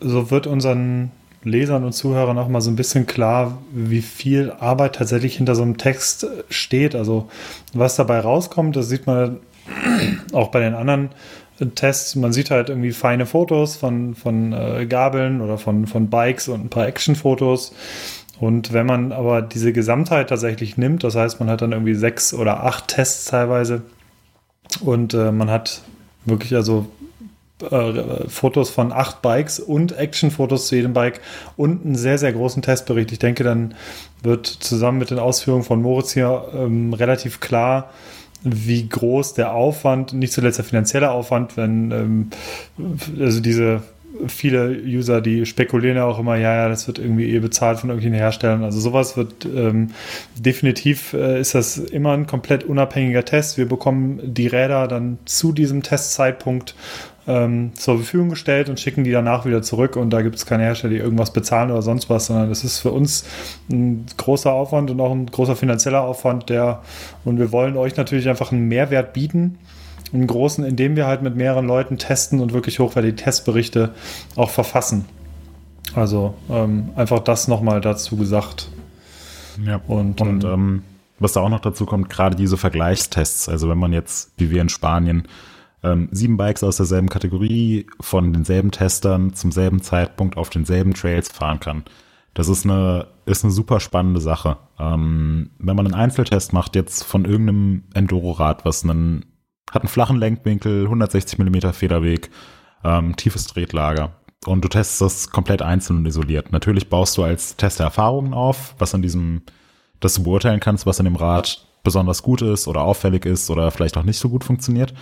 [0.00, 1.12] so wird unseren
[1.44, 5.62] Lesern und Zuhörern auch mal so ein bisschen klar, wie viel Arbeit tatsächlich hinter so
[5.62, 6.94] einem Text steht.
[6.94, 7.28] Also
[7.74, 9.40] was dabei rauskommt, das sieht man
[10.32, 11.10] auch bei den anderen
[11.74, 12.16] Tests.
[12.16, 16.64] Man sieht halt irgendwie feine Fotos von, von äh, Gabeln oder von, von Bikes und
[16.64, 17.74] ein paar Actionfotos.
[18.44, 22.34] Und wenn man aber diese Gesamtheit tatsächlich nimmt, das heißt, man hat dann irgendwie sechs
[22.34, 23.80] oder acht Tests teilweise
[24.84, 25.80] und äh, man hat
[26.26, 26.84] wirklich also
[27.70, 31.22] äh, Fotos von acht Bikes und Actionfotos zu jedem Bike
[31.56, 33.12] und einen sehr, sehr großen Testbericht.
[33.12, 33.74] Ich denke, dann
[34.22, 37.92] wird zusammen mit den Ausführungen von Moritz hier ähm, relativ klar,
[38.42, 42.30] wie groß der Aufwand, nicht zuletzt der finanzielle Aufwand, wenn ähm,
[43.18, 43.80] also diese
[44.28, 47.90] viele User, die spekulieren ja auch immer, ja, ja, das wird irgendwie eh bezahlt von
[47.90, 48.62] irgendwelchen Herstellern.
[48.62, 49.90] Also sowas wird ähm,
[50.36, 53.58] definitiv äh, ist das immer ein komplett unabhängiger Test.
[53.58, 56.74] Wir bekommen die Räder dann zu diesem Testzeitpunkt
[57.26, 60.64] ähm, zur Verfügung gestellt und schicken die danach wieder zurück und da gibt es keine
[60.64, 63.24] Hersteller, die irgendwas bezahlen oder sonst was, sondern das ist für uns
[63.70, 66.82] ein großer Aufwand und auch ein großer finanzieller Aufwand, der
[67.24, 69.58] und wir wollen euch natürlich einfach einen Mehrwert bieten
[70.14, 73.94] einen großen, indem wir halt mit mehreren Leuten testen und wirklich hochwertige Testberichte
[74.36, 75.04] auch verfassen.
[75.94, 78.70] Also ähm, einfach das nochmal dazu gesagt.
[79.64, 80.82] Ja, und, und ähm, ähm,
[81.18, 84.60] was da auch noch dazu kommt, gerade diese Vergleichstests, also wenn man jetzt, wie wir
[84.60, 85.28] in Spanien,
[85.82, 91.28] ähm, sieben Bikes aus derselben Kategorie von denselben Testern zum selben Zeitpunkt auf denselben Trails
[91.28, 91.84] fahren kann.
[92.32, 94.56] Das ist eine, ist eine super spannende Sache.
[94.78, 99.24] Ähm, wenn man einen Einzeltest macht, jetzt von irgendeinem Enduro-Rad, was einen
[99.74, 102.30] hat einen flachen Lenkwinkel, 160 mm Federweg,
[102.84, 104.12] ähm, tiefes Tretlager.
[104.46, 106.52] Und du testest das komplett einzeln und isoliert.
[106.52, 109.42] Natürlich baust du als Tester Erfahrungen auf, was an diesem,
[110.00, 113.70] dass du beurteilen kannst, was an dem Rad besonders gut ist oder auffällig ist oder
[113.70, 114.94] vielleicht auch nicht so gut funktioniert.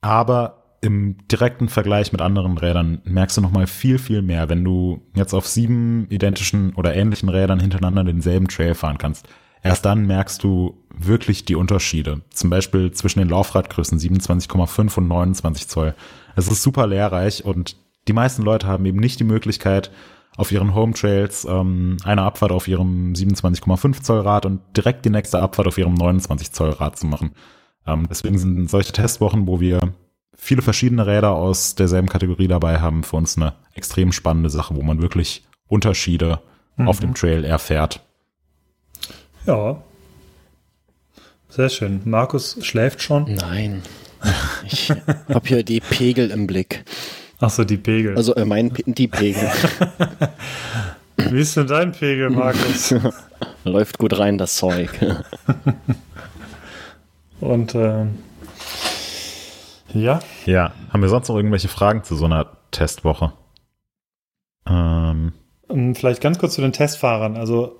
[0.00, 5.02] Aber im direkten Vergleich mit anderen Rädern merkst du nochmal viel, viel mehr, wenn du
[5.14, 9.28] jetzt auf sieben identischen oder ähnlichen Rädern hintereinander denselben Trail fahren kannst.
[9.62, 12.22] Erst dann merkst du wirklich die Unterschiede.
[12.30, 15.94] Zum Beispiel zwischen den Laufradgrößen 27,5 und 29 Zoll.
[16.36, 17.76] Es ist super lehrreich und
[18.08, 19.90] die meisten Leute haben eben nicht die Möglichkeit,
[20.36, 25.10] auf ihren Home Trails ähm, eine Abfahrt auf ihrem 27,5 Zoll Rad und direkt die
[25.10, 27.32] nächste Abfahrt auf ihrem 29 Zoll Rad zu machen.
[27.86, 29.80] Ähm, deswegen sind solche Testwochen, wo wir
[30.34, 34.82] viele verschiedene Räder aus derselben Kategorie dabei haben, für uns eine extrem spannende Sache, wo
[34.82, 36.40] man wirklich Unterschiede
[36.76, 36.88] mhm.
[36.88, 38.00] auf dem Trail erfährt.
[39.46, 39.82] Ja.
[41.48, 42.00] Sehr schön.
[42.04, 43.34] Markus schläft schon?
[43.34, 43.82] Nein.
[44.66, 46.84] Ich habe hier die Pegel im Blick.
[47.40, 48.16] Ach so, die Pegel.
[48.16, 49.50] Also äh, mein die Pegel.
[51.16, 52.94] Wie ist denn dein Pegel, Markus?
[53.64, 54.90] Läuft gut rein, das Zeug.
[57.40, 58.06] Und äh,
[59.94, 60.20] ja.
[60.46, 60.72] Ja.
[60.92, 63.32] Haben wir sonst noch irgendwelche Fragen zu so einer Testwoche?
[64.66, 65.32] Ähm.
[65.94, 67.36] Vielleicht ganz kurz zu den Testfahrern.
[67.36, 67.76] Also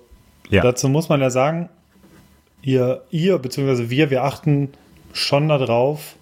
[0.49, 0.61] ja.
[0.61, 1.69] Dazu muss man ja sagen,
[2.61, 3.89] ihr, ihr bzw.
[3.89, 4.69] wir, wir achten
[5.13, 6.15] schon darauf,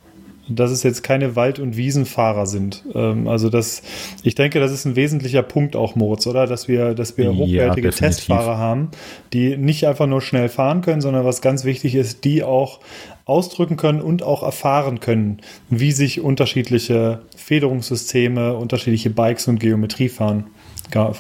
[0.50, 2.84] dass es jetzt keine Wald- und Wiesenfahrer sind.
[2.96, 3.84] Ähm, also das,
[4.24, 6.48] ich denke, das ist ein wesentlicher Punkt auch, Moritz, oder?
[6.48, 8.90] Dass wir, dass wir hochwertige ja, Testfahrer haben,
[9.32, 12.80] die nicht einfach nur schnell fahren können, sondern was ganz wichtig ist, die auch
[13.26, 15.40] ausdrücken können und auch erfahren können,
[15.70, 20.48] wie sich unterschiedliche Federungssysteme, unterschiedliche Bikes und Geometrie fahren.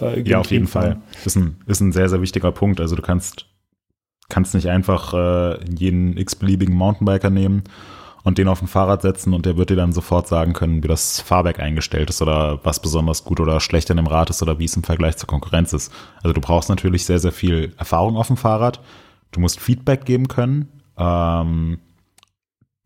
[0.01, 1.01] Äh, ja, auf jeden Fall.
[1.25, 2.79] Ist ein, ist ein sehr, sehr wichtiger Punkt.
[2.79, 3.45] Also du kannst,
[4.29, 7.63] kannst nicht einfach äh, jeden x-beliebigen Mountainbiker nehmen
[8.23, 10.87] und den auf ein Fahrrad setzen und der wird dir dann sofort sagen können, wie
[10.87, 14.59] das Fahrwerk eingestellt ist oder was besonders gut oder schlecht an dem Rad ist oder
[14.59, 15.91] wie es im Vergleich zur Konkurrenz ist.
[16.21, 18.81] Also du brauchst natürlich sehr, sehr viel Erfahrung auf dem Fahrrad.
[19.31, 20.67] Du musst Feedback geben können.
[20.97, 21.79] Ähm,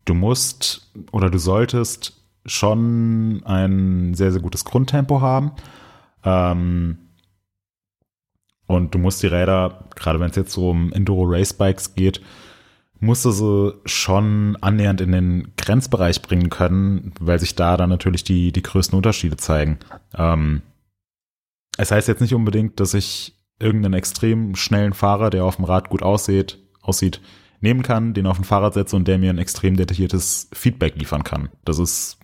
[0.04, 5.52] du musst oder du solltest schon ein sehr, sehr gutes Grundtempo haben.
[6.24, 6.98] Ähm,
[8.66, 12.20] und du musst die Räder, gerade wenn es jetzt so um Enduro Race Bikes geht,
[12.98, 18.24] musst du sie schon annähernd in den Grenzbereich bringen können, weil sich da dann natürlich
[18.24, 19.78] die, die größten Unterschiede zeigen.
[20.16, 20.62] Ähm,
[21.76, 25.90] es heißt jetzt nicht unbedingt, dass ich irgendeinen extrem schnellen Fahrer, der auf dem Rad
[25.90, 27.20] gut aussieht, aussieht,
[27.60, 31.24] nehmen kann, den auf dem Fahrrad setze und der mir ein extrem detailliertes Feedback liefern
[31.24, 31.48] kann.
[31.64, 32.18] Das ist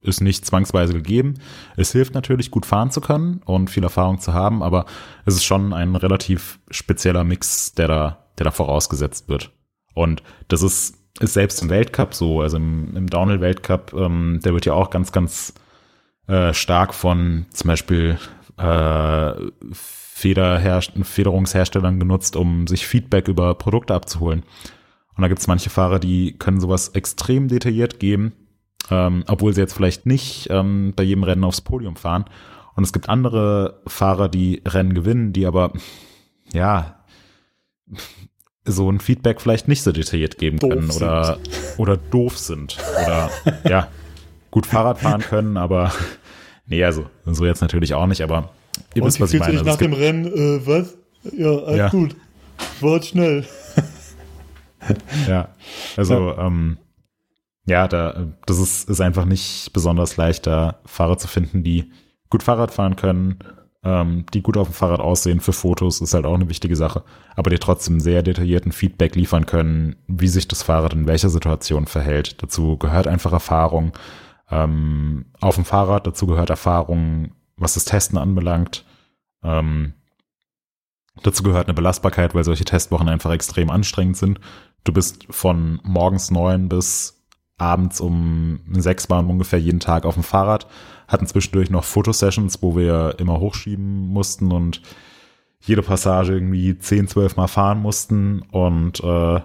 [0.00, 1.34] ist nicht zwangsweise gegeben.
[1.76, 4.86] Es hilft natürlich, gut fahren zu können und viel Erfahrung zu haben, aber
[5.24, 9.52] es ist schon ein relativ spezieller Mix, der da, der da vorausgesetzt wird.
[9.94, 14.66] Und das ist, ist selbst im Weltcup so, also im, im Downhill-Weltcup, ähm, der wird
[14.66, 15.54] ja auch ganz, ganz
[16.28, 18.18] äh, stark von zum Beispiel
[18.58, 19.32] äh,
[19.72, 24.42] Federungsherstellern genutzt, um sich Feedback über Produkte abzuholen.
[25.16, 28.34] Und da gibt es manche Fahrer, die können sowas extrem detailliert geben
[28.90, 32.24] ähm, obwohl sie jetzt vielleicht nicht ähm, bei jedem Rennen aufs Podium fahren.
[32.74, 35.72] Und es gibt andere Fahrer, die Rennen gewinnen, die aber,
[36.52, 36.96] ja,
[38.64, 41.38] so ein Feedback vielleicht nicht so detailliert geben doof können oder,
[41.78, 43.30] oder doof sind oder,
[43.68, 43.88] ja,
[44.50, 45.92] gut Fahrrad fahren können, aber,
[46.66, 48.50] nee, also, so jetzt natürlich auch nicht, aber
[48.94, 49.52] ihr wisst, was ich meine.
[49.52, 50.96] Also nach dem Rennen, äh, was?
[51.32, 51.88] Ja, alles ja.
[51.88, 52.16] gut.
[52.80, 53.44] Wart schnell.
[55.28, 55.48] ja,
[55.96, 56.46] also, ja.
[56.46, 56.78] ähm,
[57.66, 61.90] ja, da, das ist, ist einfach nicht besonders leicht, da Fahrer zu finden, die
[62.30, 63.38] gut Fahrrad fahren können,
[63.84, 67.04] ähm, die gut auf dem Fahrrad aussehen für Fotos, ist halt auch eine wichtige Sache,
[67.34, 71.86] aber die trotzdem sehr detaillierten Feedback liefern können, wie sich das Fahrrad in welcher Situation
[71.86, 72.42] verhält.
[72.42, 73.92] Dazu gehört einfach Erfahrung.
[74.50, 76.06] ähm, auf dem Fahrrad.
[76.06, 78.84] Dazu gehört Erfahrung, was das Testen anbelangt.
[79.42, 79.94] Ähm,
[81.22, 84.40] dazu gehört eine Belastbarkeit, weil solche Testwochen einfach extrem anstrengend sind.
[84.84, 87.15] Du bist von morgens neun bis
[87.58, 90.66] abends um sechs waren ungefähr jeden Tag auf dem Fahrrad,
[91.08, 94.82] hatten zwischendurch noch Fotosessions, wo wir immer hochschieben mussten und
[95.60, 99.40] jede Passage irgendwie zehn, zwölf Mal fahren mussten und äh,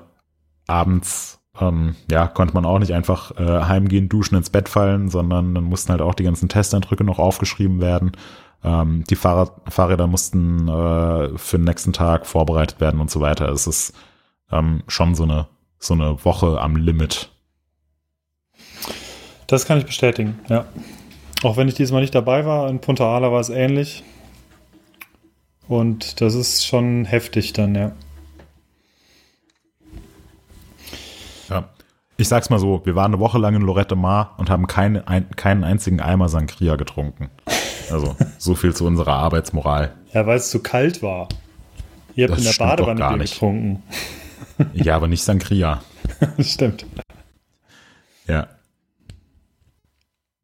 [0.68, 5.54] abends ähm, ja, konnte man auch nicht einfach äh, heimgehen, duschen, ins Bett fallen, sondern
[5.54, 8.12] dann mussten halt auch die ganzen Testeindrücke noch aufgeschrieben werden.
[8.64, 13.50] Ähm, die Fahrrad Fahrräder mussten äh, für den nächsten Tag vorbereitet werden und so weiter.
[13.50, 13.94] Es ist
[14.52, 15.48] ähm, schon so eine,
[15.78, 17.31] so eine Woche am Limit.
[19.52, 20.66] Das kann ich bestätigen, ja.
[21.44, 24.02] Auch wenn ich diesmal nicht dabei war, in Punta Ala war es ähnlich.
[25.68, 27.92] Und das ist schon heftig dann, ja.
[31.50, 31.68] Ja.
[32.16, 35.06] Ich sag's mal so, wir waren eine Woche lang in Lorette Mar und haben keine,
[35.10, 37.30] ein, keinen einzigen Eimer Sangria getrunken.
[37.92, 39.94] Also, so viel zu unserer Arbeitsmoral.
[40.14, 41.28] Ja, weil es zu kalt war.
[42.16, 43.34] Ihr habt Das in der Badewanne gar nicht.
[43.34, 43.84] getrunken.
[44.74, 45.82] Ja, aber nicht Sangria.
[46.40, 46.86] Stimmt.
[48.30, 48.48] Ja.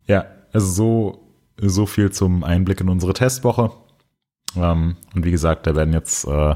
[0.08, 1.28] Ja, also so,
[1.58, 3.72] so viel zum Einblick in unsere Testwoche.
[4.56, 6.56] Ähm, und wie gesagt, da werden jetzt äh,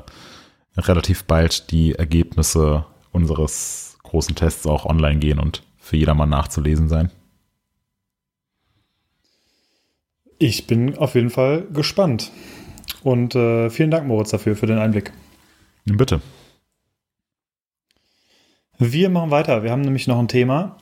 [0.78, 7.12] relativ bald die Ergebnisse unseres großen Tests auch online gehen und für jedermann nachzulesen sein.
[10.38, 12.32] Ich bin auf jeden Fall gespannt.
[13.04, 15.12] Und äh, vielen Dank, Moritz, dafür, für den Einblick.
[15.86, 16.22] Bitte.
[18.80, 19.64] Wir machen weiter.
[19.64, 20.78] Wir haben nämlich noch ein Thema.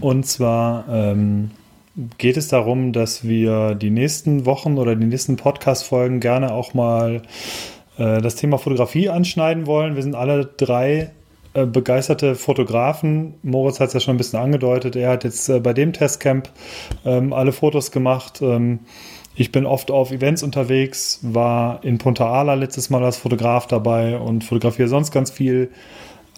[0.00, 1.50] Und zwar ähm,
[2.18, 7.22] geht es darum, dass wir die nächsten Wochen oder die nächsten Podcast-Folgen gerne auch mal
[7.96, 9.96] äh, das Thema Fotografie anschneiden wollen.
[9.96, 11.10] Wir sind alle drei
[11.54, 13.34] äh, begeisterte Fotografen.
[13.42, 14.94] Moritz hat es ja schon ein bisschen angedeutet.
[14.94, 16.48] Er hat jetzt äh, bei dem Testcamp
[17.04, 18.40] ähm, alle Fotos gemacht.
[18.42, 18.80] Ähm,
[19.34, 24.18] ich bin oft auf Events unterwegs, war in Punta Ala letztes Mal als Fotograf dabei
[24.18, 25.70] und fotografiere sonst ganz viel.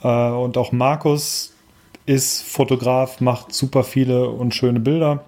[0.03, 1.55] Äh, und auch Markus
[2.07, 5.25] ist Fotograf, macht super viele und schöne Bilder.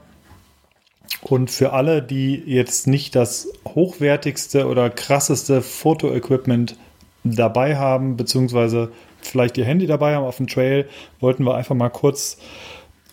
[1.21, 6.77] Und für alle, die jetzt nicht das hochwertigste oder krasseste Fotoequipment
[7.25, 8.91] dabei haben, beziehungsweise
[9.21, 10.89] vielleicht ihr Handy dabei haben auf dem Trail,
[11.21, 12.39] wollten wir einfach mal kurz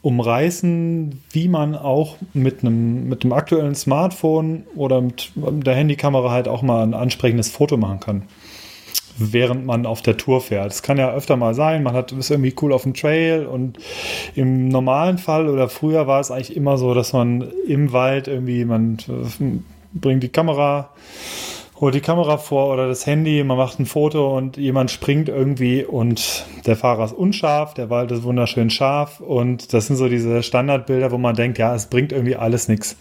[0.02, 6.47] umreißen, wie man auch mit einem, mit einem aktuellen Smartphone oder mit der Handykamera halt
[6.47, 8.24] auch mal ein ansprechendes Foto machen kann
[9.19, 10.71] während man auf der Tour fährt.
[10.71, 13.77] Es kann ja öfter mal sein, man hat ist irgendwie cool auf dem Trail und
[14.35, 18.65] im normalen Fall oder früher war es eigentlich immer so, dass man im Wald irgendwie,
[18.65, 18.97] man
[19.93, 20.91] bringt die Kamera,
[21.79, 25.83] holt die Kamera vor oder das Handy, man macht ein Foto und jemand springt irgendwie
[25.85, 30.43] und der Fahrer ist unscharf, der Wald ist wunderschön scharf und das sind so diese
[30.43, 32.95] Standardbilder, wo man denkt, ja, es bringt irgendwie alles nichts.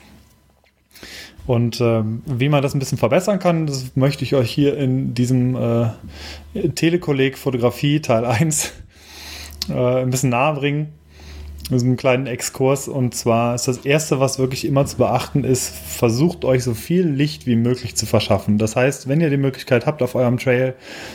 [1.48, 5.14] Und ähm, wie man das ein bisschen verbessern kann, das möchte ich euch hier in
[5.14, 8.74] diesem äh, Telekolleg Fotografie Teil 1
[9.70, 10.92] äh, ein bisschen nahe bringen.
[11.70, 12.86] Das ist ein kleinen Exkurs.
[12.86, 17.06] Und zwar ist das Erste, was wirklich immer zu beachten ist, versucht euch so viel
[17.08, 18.58] Licht wie möglich zu verschaffen.
[18.58, 20.74] Das heißt, wenn ihr die Möglichkeit habt, auf eurem Trail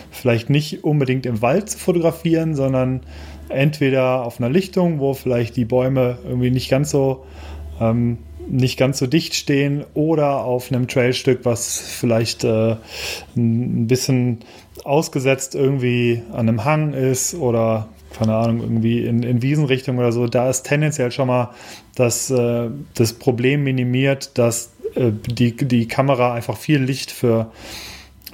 [0.09, 3.01] vielleicht nicht unbedingt im Wald zu fotografieren, sondern
[3.49, 7.23] entweder auf einer Lichtung, wo vielleicht die Bäume irgendwie nicht ganz so
[7.79, 8.17] ähm,
[8.47, 12.75] nicht ganz so dicht stehen oder auf einem Trailstück, was vielleicht äh,
[13.35, 14.39] ein bisschen
[14.83, 20.27] ausgesetzt irgendwie an einem Hang ist oder keine Ahnung, irgendwie in, in Wiesenrichtung oder so,
[20.27, 21.49] da ist tendenziell schon mal
[21.95, 27.51] das, äh, das Problem minimiert, dass äh, die, die Kamera einfach viel Licht für,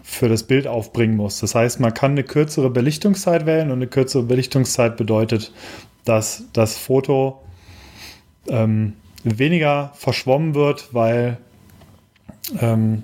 [0.03, 1.39] für das Bild aufbringen muss.
[1.39, 5.53] Das heißt, man kann eine kürzere Belichtungszeit wählen und eine kürzere Belichtungszeit bedeutet,
[6.05, 7.41] dass das Foto
[8.47, 8.93] ähm,
[9.23, 11.37] weniger verschwommen wird, weil,
[12.59, 13.03] ähm,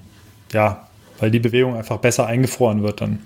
[0.52, 0.88] ja,
[1.20, 3.20] weil die Bewegung einfach besser eingefroren wird dann.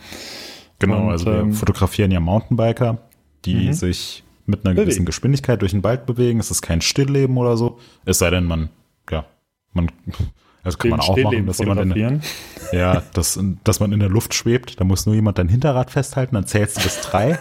[0.80, 3.00] Genau, Und, also wir ähm, fotografieren ja Mountainbiker,
[3.46, 3.74] die Mhm.
[3.74, 4.86] sich mit einer Bewegen.
[4.86, 6.40] gewissen Geschwindigkeit durch den Wald bewegen.
[6.40, 7.80] Es ist kein Stillleben oder so.
[8.06, 8.70] Es sei denn, man,
[9.12, 9.26] ja,
[9.74, 9.92] man,
[10.64, 12.22] das kann man auch machen, dass jemand in,
[12.72, 14.80] ja, dass, dass man in der Luft schwebt.
[14.80, 17.38] Da muss nur jemand dein Hinterrad festhalten, dann zählst du bis drei.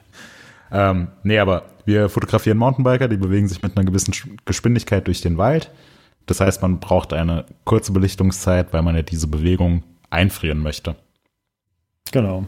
[0.72, 5.22] ähm, nee, aber wir fotografieren Mountainbiker, die bewegen sich mit einer gewissen Sch- Geschwindigkeit durch
[5.22, 5.70] den Wald.
[6.26, 10.96] Das heißt, man braucht eine kurze Belichtungszeit, weil man ja diese Bewegung einfrieren möchte.
[12.12, 12.44] Genau.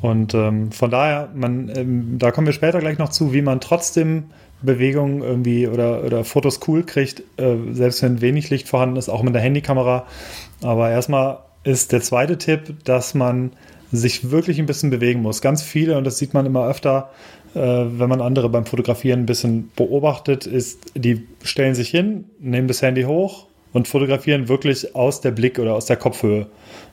[0.00, 3.60] Und ähm, von daher, man, ähm, da kommen wir später gleich noch zu, wie man
[3.60, 4.24] trotzdem
[4.60, 9.22] Bewegungen irgendwie oder, oder Fotos cool kriegt, äh, selbst wenn wenig Licht vorhanden ist, auch
[9.22, 10.06] mit der Handykamera.
[10.60, 13.52] Aber erstmal ist der zweite Tipp, dass man
[13.92, 15.40] sich wirklich ein bisschen bewegen muss.
[15.40, 17.10] Ganz viele, und das sieht man immer öfter,
[17.60, 22.82] wenn man andere beim Fotografieren ein bisschen beobachtet, ist, die stellen sich hin, nehmen das
[22.82, 26.46] Handy hoch und fotografieren wirklich aus der Blick- oder aus der Kopfhöhe.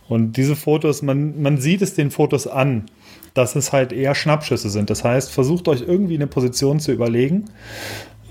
[0.07, 2.85] Und diese Fotos, man, man sieht es den Fotos an,
[3.33, 4.89] dass es halt eher Schnappschüsse sind.
[4.89, 7.45] Das heißt, versucht euch irgendwie eine Position zu überlegen,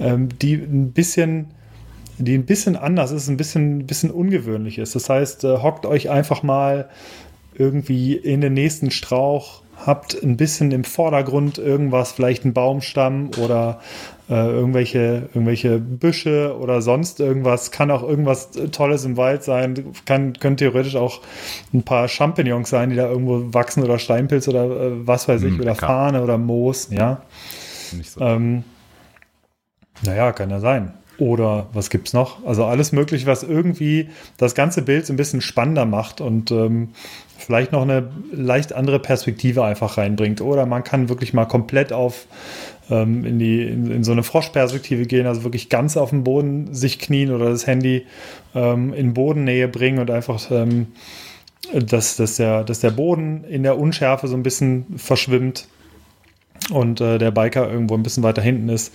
[0.01, 1.49] ähm, die ein bisschen
[2.18, 4.95] die ein bisschen anders ist, ein bisschen, bisschen ungewöhnlich ist.
[4.95, 6.89] Das heißt, äh, hockt euch einfach mal
[7.55, 13.81] irgendwie in den nächsten Strauch, habt ein bisschen im Vordergrund irgendwas, vielleicht ein Baumstamm oder
[14.29, 17.70] äh, irgendwelche, irgendwelche Büsche oder sonst irgendwas.
[17.70, 19.93] Kann auch irgendwas Tolles im Wald sein.
[20.05, 21.20] Kann, können theoretisch auch
[21.72, 25.57] ein paar Champignons sein, die da irgendwo wachsen oder Steinpilz oder äh, was weiß ich,
[25.57, 25.74] Mm, oder.
[25.74, 27.22] Fahne oder Moos, ja.
[27.93, 28.20] Nicht so.
[28.20, 28.64] Ähm,
[30.03, 30.93] naja, kann ja sein.
[31.19, 32.47] Oder was gibt's noch?
[32.47, 36.91] Also alles mögliche, was irgendwie das ganze Bild so ein bisschen spannender macht und ähm,
[37.37, 40.41] vielleicht noch eine leicht andere Perspektive einfach reinbringt.
[40.41, 42.27] Oder man kann wirklich mal komplett auf
[42.89, 46.73] ähm, in, die, in, in so eine Froschperspektive gehen, also wirklich ganz auf dem Boden
[46.73, 48.07] sich knien oder das Handy
[48.55, 50.87] ähm, in Bodennähe bringen und einfach ähm,
[51.73, 55.69] dass, dass, der, dass der Boden in der Unschärfe so ein bisschen verschwimmt
[56.72, 58.92] und äh, der Biker irgendwo ein bisschen weiter hinten ist.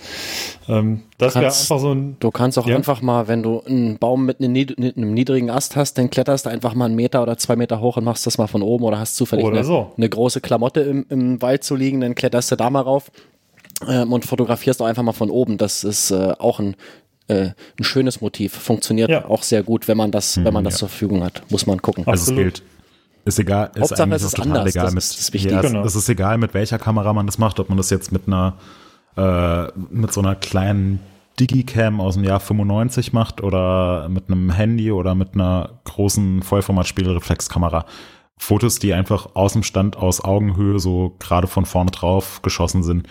[0.68, 2.16] Ähm, das wäre einfach so ein.
[2.20, 2.76] Du kannst auch Ja.
[2.76, 6.74] einfach mal, wenn du einen Baum mit einem, niedrigen Ast hast, dann kletterst du einfach
[6.74, 9.16] mal einen Meter oder zwei Meter hoch und machst das mal von oben oder hast
[9.16, 9.92] zufällig Oder eine, so.
[9.96, 13.10] eine große Klamotte im, im Wald zu liegen, dann kletterst du da mal rauf
[13.88, 15.58] ähm, und fotografierst auch einfach mal von oben.
[15.58, 16.76] Das ist äh, auch ein,
[17.28, 17.48] äh,
[17.78, 18.52] ein schönes Motiv.
[18.54, 19.24] Funktioniert Ja.
[19.28, 20.78] auch sehr gut, wenn man das, wenn man das ja.
[20.80, 21.42] zur Verfügung hat.
[21.50, 22.04] Muss man gucken.
[22.06, 22.54] Also es Absolut.
[22.54, 22.62] gilt.
[23.24, 25.54] Ist egal, ist Hauptsache, eigentlich es ist total anders, egal das mit, ist das Wichtige.
[25.54, 25.84] ja, es, Genau.
[25.84, 28.54] es ist egal mit welcher Kamera man das macht, ob man das jetzt mit einer
[29.16, 31.00] äh, mit so einer kleinen
[31.38, 37.86] Digicam aus dem Jahr 95 macht oder mit einem Handy oder mit einer großen Vollformat-Spielreflexkamera.
[38.36, 43.06] Fotos, die einfach aus dem Stand aus Augenhöhe so gerade von vorne drauf geschossen sind,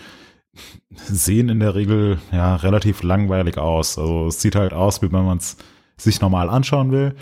[0.94, 3.98] sehen in der Regel ja relativ langweilig aus.
[3.98, 5.56] Also es sieht halt aus, wie wenn man es
[5.96, 7.14] sich normal anschauen will.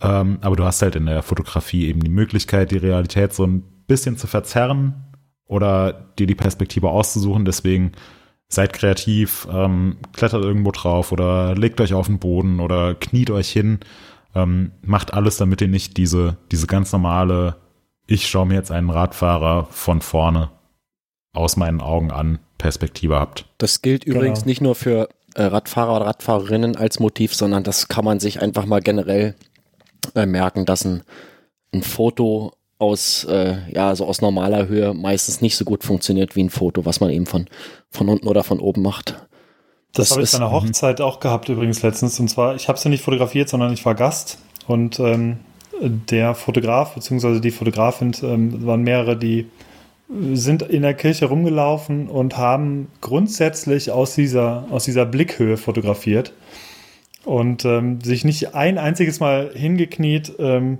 [0.00, 3.62] Ähm, aber du hast halt in der Fotografie eben die Möglichkeit, die Realität so ein
[3.86, 4.94] bisschen zu verzerren
[5.46, 7.44] oder dir die Perspektive auszusuchen.
[7.44, 7.92] Deswegen
[8.48, 13.50] seid kreativ, ähm, klettert irgendwo drauf oder legt euch auf den Boden oder kniet euch
[13.50, 13.80] hin.
[14.34, 17.56] Ähm, macht alles, damit ihr nicht diese, diese ganz normale,
[18.06, 20.50] ich schaue mir jetzt einen Radfahrer von vorne
[21.32, 23.46] aus meinen Augen an, Perspektive habt.
[23.58, 24.48] Das gilt übrigens Genau.
[24.48, 28.66] nicht nur für äh, Radfahrer oder Radfahrerinnen als Motiv, sondern das kann man sich einfach
[28.66, 29.34] mal generell
[30.14, 31.02] äh, merken, dass ein,
[31.72, 36.44] ein Foto aus, äh, ja, also aus normaler Höhe meistens nicht so gut funktioniert wie
[36.44, 37.46] ein Foto, was man eben von,
[37.90, 39.26] von unten oder von oben macht.
[39.92, 42.20] Das, Das habe ich bei einer Hochzeit auch gehabt übrigens letztens.
[42.20, 44.38] Und zwar, ich habe sie nicht fotografiert, sondern ich war Gast.
[44.66, 45.38] Und ähm,
[45.80, 47.40] der Fotograf bzw.
[47.40, 49.46] die Fotografin ähm, waren mehrere, die
[50.34, 56.32] sind in der Kirche rumgelaufen und haben grundsätzlich aus dieser, aus dieser Blickhöhe fotografiert
[57.26, 60.32] und ähm, sich nicht ein einziges Mal hingekniet.
[60.38, 60.78] Ähm,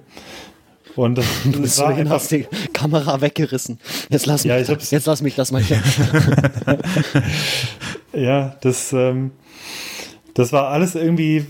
[0.94, 3.78] und das, Du das war einfach, hast die Kamera weggerissen.
[4.08, 5.82] Jetzt lass mich, Ja, ich hab's- jetzt lass mich das mal hier.
[8.12, 9.32] Ja, das, ähm,
[10.32, 11.44] das war alles irgendwie, äh,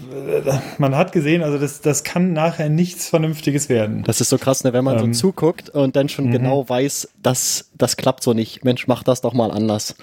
[0.78, 4.02] man hat gesehen, also das, das kann nachher nichts Vernünftiges werden.
[4.04, 6.32] Das ist so krass, ne, wenn man Ähm, so zuguckt und dann schon mhm.
[6.32, 8.64] genau weiß, dass das klappt so nicht.
[8.64, 9.94] Mensch, mach das doch mal anders.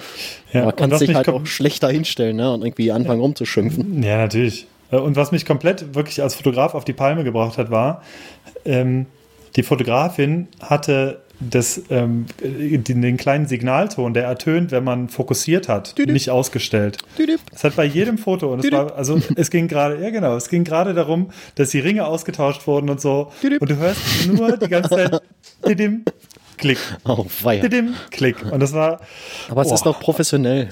[0.53, 4.01] Ja, Man kann sich mich halt auch schlechter hinstellen ne, und irgendwie anfangen rumzuschimpfen.
[4.03, 4.67] Ja, natürlich.
[4.93, 8.01] Äh, Und was mich komplett wirklich als Fotograf auf die Palme gebracht hat, war,
[8.65, 9.05] ähm,
[9.55, 15.97] die Fotografin hatte das, ähm, den, den kleinen Signalton, der ertönt, wenn man fokussiert hat,
[15.97, 16.13] Düdüp.
[16.13, 16.97] nicht ausgestellt.
[17.17, 17.39] Düdüp.
[17.51, 20.47] Das hat bei jedem Foto und es war, also es ging gerade, ja genau, es
[20.47, 23.31] ging gerade darum, dass die Ringe ausgetauscht wurden und so.
[23.43, 23.61] Düdüp.
[23.61, 23.99] Und du hörst
[24.31, 25.21] nur die ganze Zeit
[25.67, 26.05] didim,
[26.57, 27.61] Klick, Oh, weia.
[27.61, 28.37] didim, Klick.
[28.49, 29.01] Und das war,
[29.49, 29.73] Aber es Boah.
[29.75, 30.69] ist doch professionell.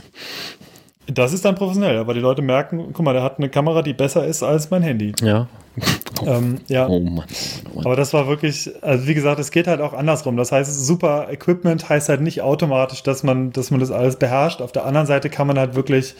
[1.08, 3.94] Das ist dann professionell, aber die Leute merken, guck mal, der hat eine Kamera, die
[3.94, 5.14] besser ist als mein Handy.
[5.22, 5.48] Ja.
[6.24, 6.88] Ähm, ja.
[6.88, 7.26] Oh Mann.
[7.72, 7.86] Oh Mann.
[7.86, 10.38] Aber das war wirklich, also wie gesagt, es geht halt auch andersrum.
[10.38, 14.62] Das heißt, super Equipment heißt halt nicht automatisch, dass man, dass man das alles beherrscht.
[14.62, 16.14] Auf der anderen Seite kann man halt wirklich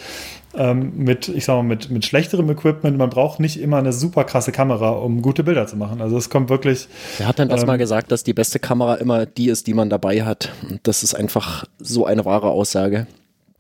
[0.56, 4.24] ähm, mit, ich sag mal, mit, mit schlechterem Equipment, man braucht nicht immer eine super
[4.24, 6.02] krasse Kamera, um gute Bilder zu machen.
[6.02, 6.88] Also es kommt wirklich,
[7.20, 9.76] Wer hat denn das ähm, mal gesagt, dass die beste Kamera immer die ist, die
[9.76, 10.52] man dabei hat?
[10.68, 13.06] Und Das ist einfach so eine wahre Aussage.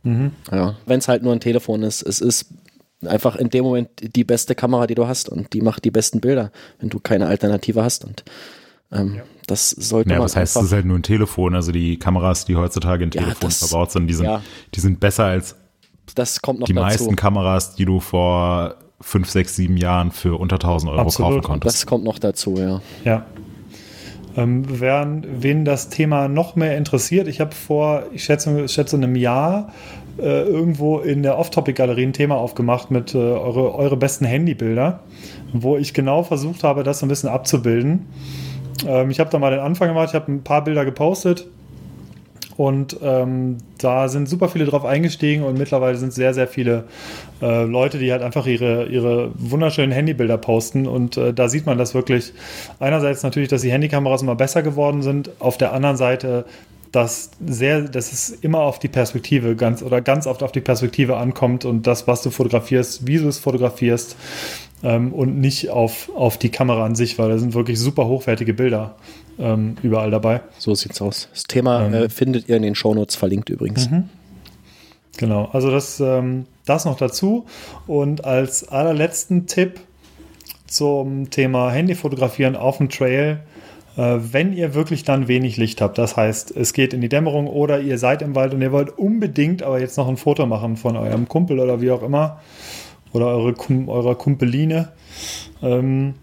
[0.04, 0.32] Mhm.
[0.52, 0.76] Ja.
[0.86, 2.47] Wenn es halt nur ein Telefon ist, es ist
[3.06, 6.22] einfach in dem Moment die beste Kamera, die du hast und die macht die besten
[6.22, 8.06] Bilder, wenn du keine Alternative hast.
[8.06, 8.24] Und
[8.91, 11.56] ähm, das sollte Ja, man was heißt, es ist halt nur ein Telefon.
[11.56, 14.41] Also die Kameras, die heutzutage in Ja, Telefonen das- verbaut sind, die sind, ja.
[14.76, 15.56] die sind besser als
[16.16, 16.84] das kommt noch die dazu.
[16.86, 21.32] meisten Kameras, die du vor fünf, sechs, sieben Jahren für unter 1000 Euro Absolut.
[21.36, 21.76] kaufen konntest.
[21.78, 22.82] Das kommt noch dazu, ja.
[23.06, 23.26] ja.
[24.38, 28.95] Ähm, wer, wen das Thema noch mehr interessiert, ich habe vor, ich schätze, ich schätze
[28.95, 29.73] einem Jahr
[30.17, 35.01] äh, irgendwo in der Off-Topic-Galerie ein Thema aufgemacht mit äh, eure, eure besten Handybilder,
[35.53, 38.07] wo ich genau versucht habe, das so ein bisschen abzubilden.
[38.88, 41.47] Ähm, ich habe da mal den Anfang gemacht, ich habe ein paar Bilder gepostet
[42.62, 46.84] und ähm, da sind super viele drauf eingestiegen und mittlerweile sind sehr, sehr viele
[47.41, 50.86] äh, Leute, die halt einfach ihre, ihre wunderschönen Handybilder posten.
[50.86, 52.34] Und äh, da sieht man das wirklich.
[52.80, 55.32] Einerseits natürlich, dass die Handykameras immer besser geworden sind.
[55.39, 56.45] Auf der anderen Seite,
[56.91, 61.18] dass sehr, dass es immer auf die Perspektive ganz oder ganz oft auf die Perspektive
[61.18, 64.16] ankommt und das, was du fotografierst, wie du es fotografierst
[64.84, 68.53] ähm, und nicht auf, auf die Kamera an sich, weil da sind wirklich super hochwertige
[68.53, 68.97] Bilder
[69.41, 70.41] ähm, überall dabei.
[70.57, 71.27] So sieht's aus.
[71.33, 73.89] Das Thema ähm, äh, findet ihr in den Shownotes verlinkt übrigens.
[73.89, 74.09] Mhm.
[75.17, 77.45] Genau, also das, ähm, das noch dazu.
[77.87, 79.81] Und als allerletzten Tipp
[80.67, 83.41] zum Thema Handyfotografieren auf dem Trail,
[83.97, 87.47] äh, wenn ihr wirklich dann wenig Licht habt, das heißt, es geht in die Dämmerung
[87.47, 90.77] oder ihr seid im Wald und ihr wollt unbedingt aber jetzt noch ein Foto machen
[90.77, 92.39] von eurem Kumpel oder wie auch immer
[93.13, 93.53] oder eure,
[93.87, 94.89] eurer Kumpeline,
[95.61, 96.13] ähm,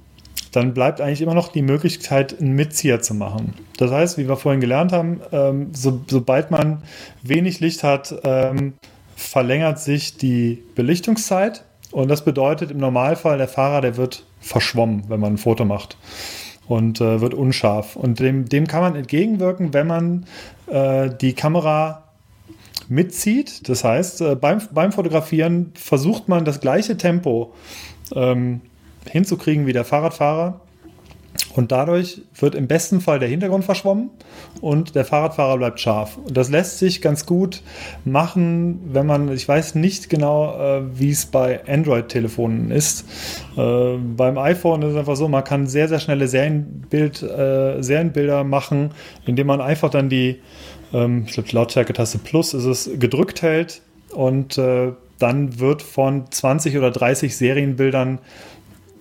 [0.53, 3.55] dann bleibt eigentlich immer noch die Möglichkeit, einen Mitzieher zu machen.
[3.77, 6.83] Das heißt, wie wir vorhin gelernt haben, ähm, so, sobald man
[7.23, 8.75] wenig Licht hat, ähm,
[9.17, 11.65] verlängert sich die Belichtungszeit.
[11.91, 15.97] Und das bedeutet im Normalfall, der Fahrer, der wird verschwommen, wenn man ein Foto macht
[16.69, 17.97] und äh, wird unscharf.
[17.97, 20.27] Und dem, dem kann man entgegenwirken, wenn man
[20.67, 22.05] äh, die Kamera
[22.89, 23.69] mitzieht.
[23.69, 27.55] Das heißt, äh, beim, beim Fotografieren versucht man das gleiche Tempo
[28.15, 28.61] ähm,
[29.09, 30.61] hinzukriegen wie der Fahrradfahrer.
[31.55, 34.11] Und dadurch wird im besten Fall der Hintergrund verschwommen
[34.61, 36.17] und der Fahrradfahrer bleibt scharf.
[36.17, 37.63] Und das lässt sich ganz gut
[38.05, 43.07] machen, wenn man, ich weiß nicht genau, äh, wie es bei Android-Telefonen ist.
[43.57, 48.45] Äh, beim iPhone ist es einfach so, man kann sehr, sehr schnelle Serienbild, äh, Serienbilder
[48.45, 48.93] machen,
[49.27, 50.41] indem man einfach dann die,
[50.93, 56.77] ähm, ich glaube, Lautstärke-Taste Plus ist es, gedrückt hält und äh, dann wird von 20
[56.79, 58.21] oder 30 Serienbildern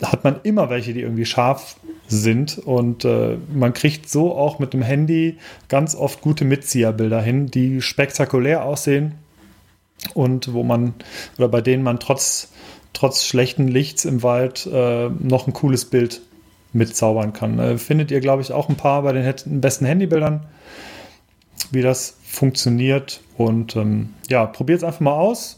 [0.04, 1.78] hat man immer welche, die irgendwie scharf
[2.08, 5.38] sind und äh, man kriegt so auch mit dem Handy
[5.68, 9.16] ganz oft gute Mitzieherbilder hin, die spektakulär aussehen
[10.14, 10.94] und wo man
[11.38, 12.50] oder bei denen man trotz
[12.94, 16.22] trotz schlechten Lichts im Wald äh, noch ein cooles Bild
[16.74, 17.60] mitzaubern kann.
[17.60, 20.46] Äh, findet ihr, glaube ich, auch ein paar bei den besten Handybildern,
[21.72, 23.22] wie das funktioniert.
[23.38, 25.57] Und ähm, ja, probiert es einfach mal aus.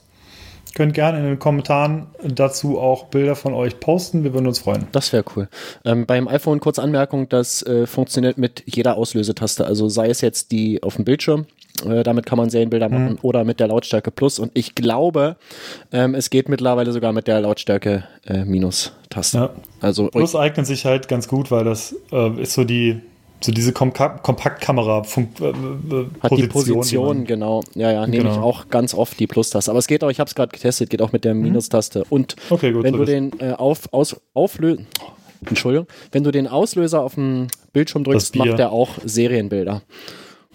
[0.76, 4.24] Könnt gerne in den Kommentaren dazu auch Bilder von euch posten.
[4.24, 4.88] Wir würden uns freuen.
[4.92, 5.50] Das wäre cool.
[5.84, 9.66] Ähm, beim iPhone kurz Anmerkung, das äh, funktioniert mit jeder Auslösetaste.
[9.66, 11.48] Also sei es jetzt die auf dem Bildschirm,
[11.86, 13.20] äh, damit kann man Serienbilder machen, mhm.
[13.22, 14.40] oder mit der Lautstärke Plus.
[14.40, 15.38] Und ich glaube,
[15.92, 19.38] ähm, es geht mittlerweile sogar mit der Lautstärke äh, Minus-Taste.
[19.38, 19.50] Ja.
[19.82, 23.02] Also, Plus eignet sich halt ganz gut, weil das äh, ist so die
[23.42, 27.64] so diese Kom Kompaktkamera äh, äh, hat die Position genau.
[27.74, 28.36] Ja ja nehme genau.
[28.36, 29.72] ich auch ganz oft die Plus-Taste.
[29.72, 31.44] Aber es geht auch ich habe es gerade getestet geht auch mit der mhm.
[31.44, 32.04] Minus-Taste.
[32.10, 34.88] Und okay, gut, wenn du den äh, auf aus auflösen
[35.46, 39.76] Entschuldigung wenn du den Auslöser auf dem Bildschirm drückst macht er auch Serienbilder.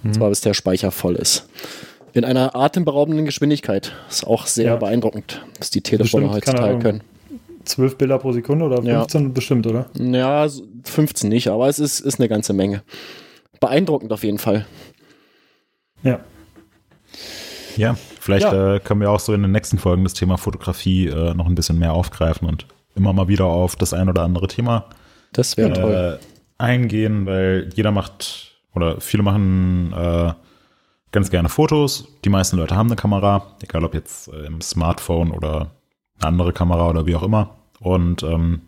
[0.02, 0.08] Mhm.
[0.08, 1.48] und zwar bis der Speicher voll ist.
[2.12, 3.92] In einer atemberaubenden Geschwindigkeit.
[4.08, 4.76] Ist auch sehr ja.
[4.76, 7.02] beeindruckend was die Telefone heutzutage können
[7.64, 9.28] 12 Bilder pro Sekunde oder 15 ja.
[9.28, 9.86] bestimmt, oder?
[9.98, 10.46] Ja,
[10.84, 12.82] 15 nicht, aber es ist, ist eine ganze Menge.
[13.60, 14.66] Beeindruckend auf jeden Fall.
[16.02, 16.20] Ja.
[17.76, 18.76] Ja, vielleicht ja.
[18.76, 21.54] Äh, können wir auch so in den nächsten Folgen das Thema Fotografie äh, noch ein
[21.54, 24.86] bisschen mehr aufgreifen und immer mal wieder auf das ein oder andere Thema
[25.32, 26.20] das äh, toll.
[26.58, 30.32] eingehen, weil jeder macht oder viele machen äh,
[31.12, 32.08] ganz gerne Fotos.
[32.24, 35.70] Die meisten Leute haben eine Kamera, egal ob jetzt äh, im Smartphone oder
[36.18, 37.56] eine andere Kamera oder wie auch immer.
[37.80, 38.62] Und ähm,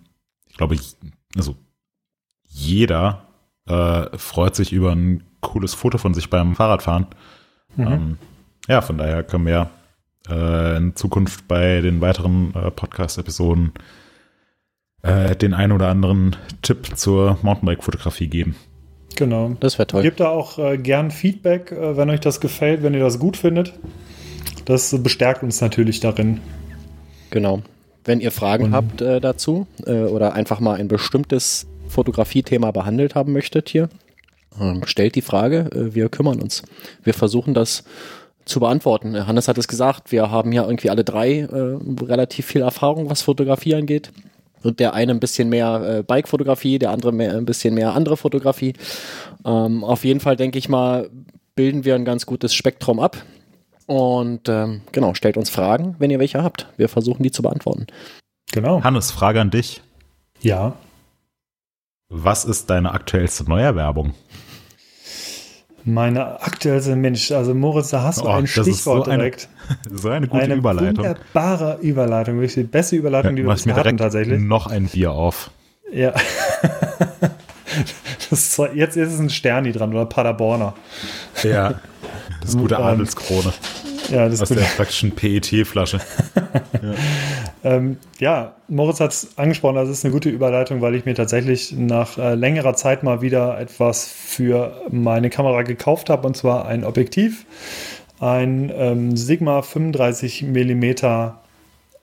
[0.49, 0.97] ich glaube, ich,
[1.37, 1.57] also
[2.49, 3.27] jeder
[3.69, 7.07] äh, freut sich über ein cooles Foto von sich beim Fahrradfahren.
[7.77, 7.87] Mhm.
[7.87, 8.19] Ähm,
[8.69, 9.71] ja, von daher können wir
[10.29, 13.73] äh, in Zukunft bei den weiteren äh, Podcast-Episoden
[15.03, 18.57] äh, den einen oder anderen Tipp zur Mountainbike-Fotografie geben.
[19.15, 19.57] Genau.
[19.61, 20.03] Das wäre toll.
[20.03, 23.37] Gebt da auch äh, gern Feedback, äh, wenn euch das gefällt, wenn ihr das gut
[23.37, 23.73] findet.
[24.65, 26.41] Das bestärkt uns natürlich darin.
[27.31, 27.63] Genau.
[28.05, 33.15] Wenn ihr Fragen Und habt äh, dazu äh, oder einfach mal ein bestimmtes Fotografiethema behandelt
[33.15, 33.89] haben möchtet hier,
[34.61, 36.63] ähm, stellt die Frage, äh, wir kümmern uns.
[37.03, 37.85] Wir versuchen das
[38.45, 39.27] zu beantworten.
[39.27, 43.23] Hannes hat es gesagt, wir haben ja irgendwie alle drei äh, relativ viel Erfahrung, was
[43.23, 44.13] Fotografie angeht.
[44.63, 48.17] Und der eine ein bisschen mehr äh, Bike-Fotografie, der andere mehr, ein bisschen mehr andere
[48.17, 48.75] Fotografie.
[49.45, 51.11] Ähm, auf jeden Fall denke ich mal,
[51.55, 53.17] bilden wir ein ganz gutes Spektrum ab.
[53.87, 56.69] Und ähm, genau, stellt uns Fragen, wenn ihr welche habt.
[56.77, 57.87] Wir versuchen die zu beantworten.
[58.53, 58.83] Genau.
[58.83, 59.83] Hannes, Frage an dich.
[60.41, 60.75] Ja.
[62.09, 64.15] Was ist deine aktuellste Neuerwerbung?
[65.85, 69.49] Meine aktuellste Mensch, also Moritz, da hast du oh, ein Stichwort so direkt.
[69.69, 71.05] Eine, so eine gute eine Überleitung.
[71.05, 74.41] Eine wunderbare Überleitung, wirklich die beste Überleitung, ja, die wir mir hatten tatsächlich.
[74.41, 75.51] Noch ein Bier auf.
[75.93, 76.13] Ja.
[78.31, 80.75] das, jetzt ist es ein Sterni dran oder Paderborner.
[81.45, 81.75] Ja,
[82.41, 83.53] das gute Adelskrone.
[84.11, 86.01] Ja, das Aus der praktischen PET-Flasche.
[86.83, 86.95] ja.
[87.65, 91.73] Ähm, ja, Moritz hat es angesprochen, das ist eine gute Überleitung, weil ich mir tatsächlich
[91.73, 96.85] nach äh, längerer Zeit mal wieder etwas für meine Kamera gekauft habe, und zwar ein
[96.85, 97.45] Objektiv.
[98.21, 100.85] Ein ähm, Sigma 35 mm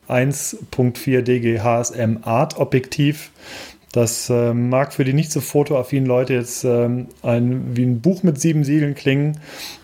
[0.10, 3.32] 1.4 DG HSM Art Objektiv.
[3.94, 8.24] Das äh, mag für die nicht so fotoaffinen Leute jetzt ähm, ein, wie ein Buch
[8.24, 9.40] mit sieben Siegeln klingen.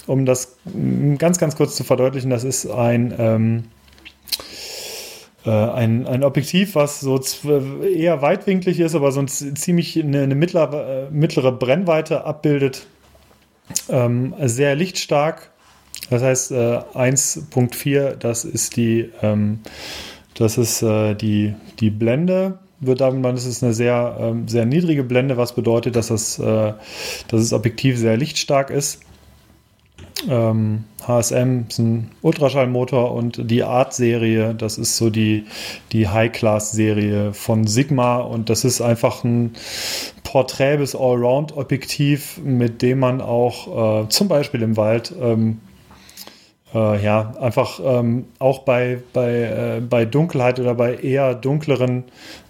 [0.08, 0.58] Um das
[1.20, 3.64] ganz, ganz kurz zu verdeutlichen, das ist ein, ähm,
[5.46, 7.22] äh, ein, ein Objektiv, was so
[7.84, 12.88] eher weitwinklig ist, aber so ein ziemlich eine, eine mittlere, äh, mittlere Brennweite abbildet.
[13.90, 15.52] Ähm, sehr lichtstark.
[16.10, 19.60] Das heißt, äh, 1.4, das ist die, ähm,
[20.34, 24.66] das ist äh, die, die Blende wird damit man, das ist eine sehr, ähm, sehr
[24.66, 29.02] niedrige Blende, was bedeutet, dass das, äh, dass das Objektiv sehr lichtstark ist.
[30.28, 35.46] Ähm, HSM ist ein Ultraschallmotor und die Art-Serie, das ist so die,
[35.92, 39.54] die High-Class-Serie von Sigma und das ist einfach ein
[40.24, 45.62] Porträt- bis Allround-Objektiv, mit dem man auch äh, zum Beispiel im Wald ähm,
[46.74, 49.32] äh, ja, einfach ähm, auch bei, bei,
[49.78, 52.04] äh, bei Dunkelheit oder bei eher dunkleren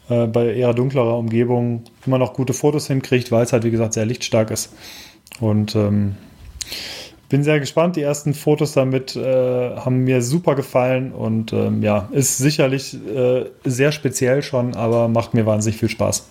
[0.10, 3.94] äh, bei eher dunklerer Umgebung immer noch gute Fotos hinkriegt, weil es halt, wie gesagt,
[3.94, 4.74] sehr lichtstark ist.
[5.40, 6.16] Und ähm,
[7.30, 7.96] bin sehr gespannt.
[7.96, 13.46] Die ersten Fotos damit äh, haben mir super gefallen und ähm, ja, ist sicherlich äh,
[13.64, 16.28] sehr speziell schon, aber macht mir wahnsinnig viel Spaß.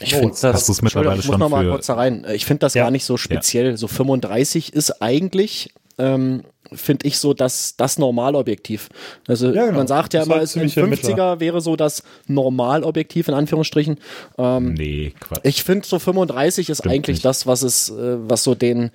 [0.00, 2.26] Ich finde das, hast du mittlerweile ich muss noch mal kurz da rein.
[2.32, 2.84] Ich finde das ja.
[2.84, 3.70] gar nicht so speziell.
[3.70, 3.76] Ja.
[3.76, 6.42] So 35 ist eigentlich ähm,
[6.74, 8.88] finde ich so das, das Normalobjektiv.
[9.26, 9.78] Also ja, genau.
[9.78, 11.40] man sagt ja immer, halt ein 50er Mittler.
[11.40, 13.98] wäre so das Normalobjektiv in Anführungsstrichen.
[14.38, 15.40] Ähm, nee, Quatsch.
[15.44, 17.24] Ich finde so 35 ist Stimmt eigentlich nicht.
[17.24, 18.90] das, was es, äh, was so den,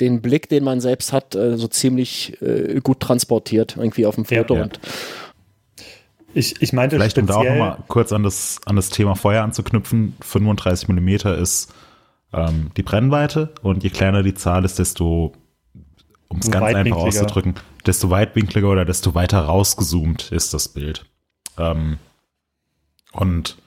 [0.00, 4.24] den Blick, den man selbst hat, äh, so ziemlich äh, gut transportiert, irgendwie auf dem
[4.24, 4.54] Foto.
[4.54, 4.64] Ja, ja.
[4.64, 4.80] Und
[6.34, 9.42] ich, ich meinte Vielleicht um da auch nochmal kurz an das, an das Thema Feuer
[9.42, 11.72] anzuknüpfen, 35 Millimeter ist
[12.32, 15.32] ähm, die Brennweite und je kleiner die Zahl ist, desto
[16.32, 17.54] um es ganz einfach auszudrücken,
[17.86, 21.04] desto weitwinkliger oder desto weiter rausgezoomt ist das Bild.
[21.58, 21.98] Ähm,
[23.12, 23.58] und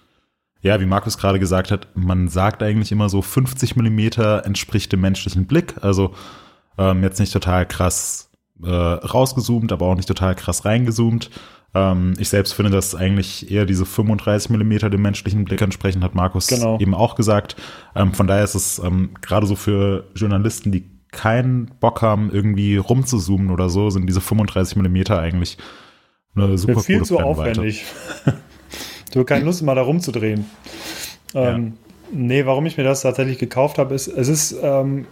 [0.61, 5.01] ja, wie Markus gerade gesagt hat, man sagt eigentlich immer so 50 Millimeter entspricht dem
[5.01, 5.75] menschlichen Blick.
[5.81, 6.15] Also
[6.79, 8.31] ähm, jetzt nicht total krass
[8.63, 11.29] äh, rausgezoomt, aber auch nicht total krass reingezoomt.
[11.75, 16.15] Ähm, ich selbst finde, dass eigentlich eher diese 35 Millimeter dem menschlichen Blick entsprechen, hat
[16.15, 16.79] Markus genau.
[16.79, 17.57] eben auch gesagt.
[17.95, 22.77] Ähm, von daher ist es ähm, gerade so für Journalisten, die keinen Bock haben, irgendwie
[22.77, 25.57] rumzuzoomen oder so, sind diese 35 Millimeter eigentlich
[26.35, 27.85] eine super viel zu aufwendig.
[29.13, 30.45] du hast keine Lust, mal da rumzudrehen.
[31.33, 31.71] Ähm, ja.
[32.11, 35.07] Nee, warum ich mir das tatsächlich gekauft habe, ist, es ist, ähm,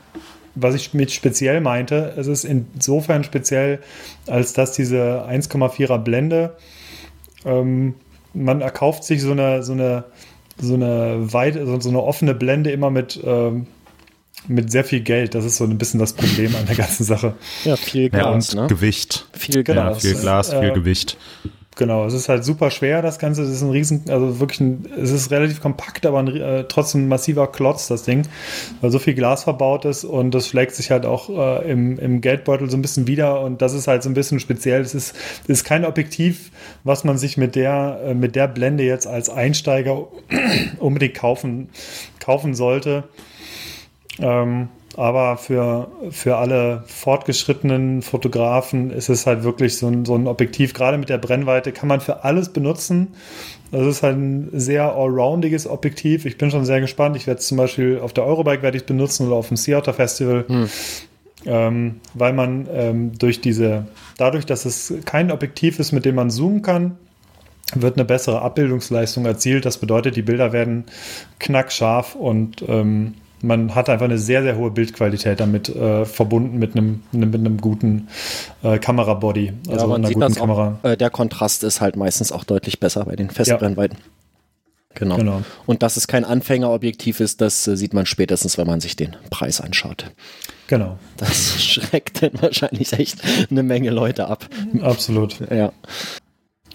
[0.55, 3.79] was ich mit speziell meinte, es ist insofern speziell,
[4.27, 6.55] als dass diese 1,4er Blende,
[7.45, 7.95] ähm,
[8.33, 10.05] man erkauft sich so eine, so eine,
[10.57, 13.67] so eine weit, so eine offene Blende immer mit ähm,
[14.47, 15.35] mit sehr viel Geld.
[15.35, 17.35] Das ist so ein bisschen das Problem an der ganzen Sache.
[17.63, 18.53] Ja, viel Glas.
[18.53, 18.67] Ja, und ne?
[18.67, 19.25] Gewicht.
[19.33, 20.03] Viel Glas.
[20.03, 21.17] Ja, viel Glas, viel äh, Gewicht.
[21.75, 23.41] Genau, es ist halt super schwer, das Ganze.
[23.43, 27.05] Es ist ein riesen, also wirklich ein, es ist relativ kompakt, aber ein, äh, trotzdem
[27.05, 28.23] ein massiver Klotz, das Ding,
[28.81, 32.21] weil so viel Glas verbaut ist und das schlägt sich halt auch äh, im, im
[32.21, 34.81] Geldbeutel so ein bisschen wieder und das ist halt so ein bisschen speziell.
[34.81, 36.51] Es ist, es ist kein Objektiv,
[36.83, 40.07] was man sich mit der, äh, mit der Blende jetzt als Einsteiger
[40.79, 41.69] unbedingt kaufen,
[42.19, 43.05] kaufen sollte.
[44.19, 50.27] Ähm, aber für, für alle fortgeschrittenen Fotografen ist es halt wirklich so ein, so ein
[50.27, 53.15] Objektiv, gerade mit der Brennweite, kann man für alles benutzen.
[53.71, 56.25] Das ist halt ein sehr allroundiges Objektiv.
[56.25, 57.15] Ich bin schon sehr gespannt.
[57.15, 59.79] Ich werde es zum Beispiel auf der Eurobike werde ich benutzen oder auf dem Sea
[59.79, 60.45] Otter Festival.
[60.47, 60.69] Hm.
[61.45, 63.87] Ähm, weil man ähm, durch diese,
[64.17, 66.97] dadurch, dass es kein Objektiv ist, mit dem man zoomen kann,
[67.73, 69.65] wird eine bessere Abbildungsleistung erzielt.
[69.65, 70.85] Das bedeutet, die Bilder werden
[71.39, 76.75] knackscharf und ähm, man hat einfach eine sehr, sehr hohe Bildqualität damit äh, verbunden mit
[76.75, 78.07] einem, mit einem guten
[78.63, 79.53] äh, Kamerabody.
[79.69, 80.79] Also ja, sieht das Kamera.
[80.81, 83.97] Auch, äh, der Kontrast ist halt meistens auch deutlich besser bei den Festbrennweiten.
[83.97, 84.03] Ja.
[84.95, 85.17] Genau.
[85.17, 85.41] genau.
[85.65, 89.15] Und dass es kein Anfängerobjektiv ist, das äh, sieht man spätestens, wenn man sich den
[89.29, 90.11] Preis anschaut.
[90.67, 90.97] Genau.
[91.17, 94.47] Das schreckt dann wahrscheinlich echt eine Menge Leute ab.
[94.81, 95.39] Absolut.
[95.51, 95.73] Ja.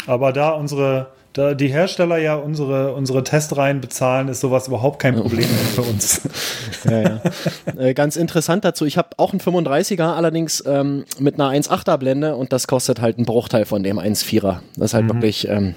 [0.07, 5.14] Aber da unsere da die Hersteller ja unsere, unsere Testreihen bezahlen, ist sowas überhaupt kein
[5.14, 6.22] Problem mehr für uns.
[6.88, 7.20] Ja, ja.
[7.76, 12.36] Äh, ganz interessant dazu, ich habe auch einen 35er, allerdings ähm, mit einer 1.8er Blende
[12.36, 14.60] und das kostet halt einen Bruchteil von dem 1.4er.
[14.76, 15.09] Das ist halt Mhm.
[15.09, 15.74] wirklich, ähm,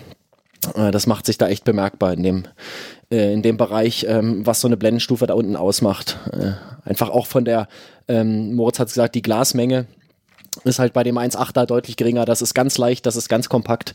[0.75, 2.43] äh, das macht sich da echt bemerkbar in dem,
[3.11, 6.19] äh, in dem Bereich, ähm, was so eine Blendenstufe da unten ausmacht.
[6.31, 6.51] Äh,
[6.87, 7.67] einfach auch von der,
[8.07, 9.87] ähm, Moritz hat gesagt, die Glasmenge
[10.63, 12.25] ist halt bei dem 1.8er deutlich geringer.
[12.25, 13.93] Das ist ganz leicht, das ist ganz kompakt.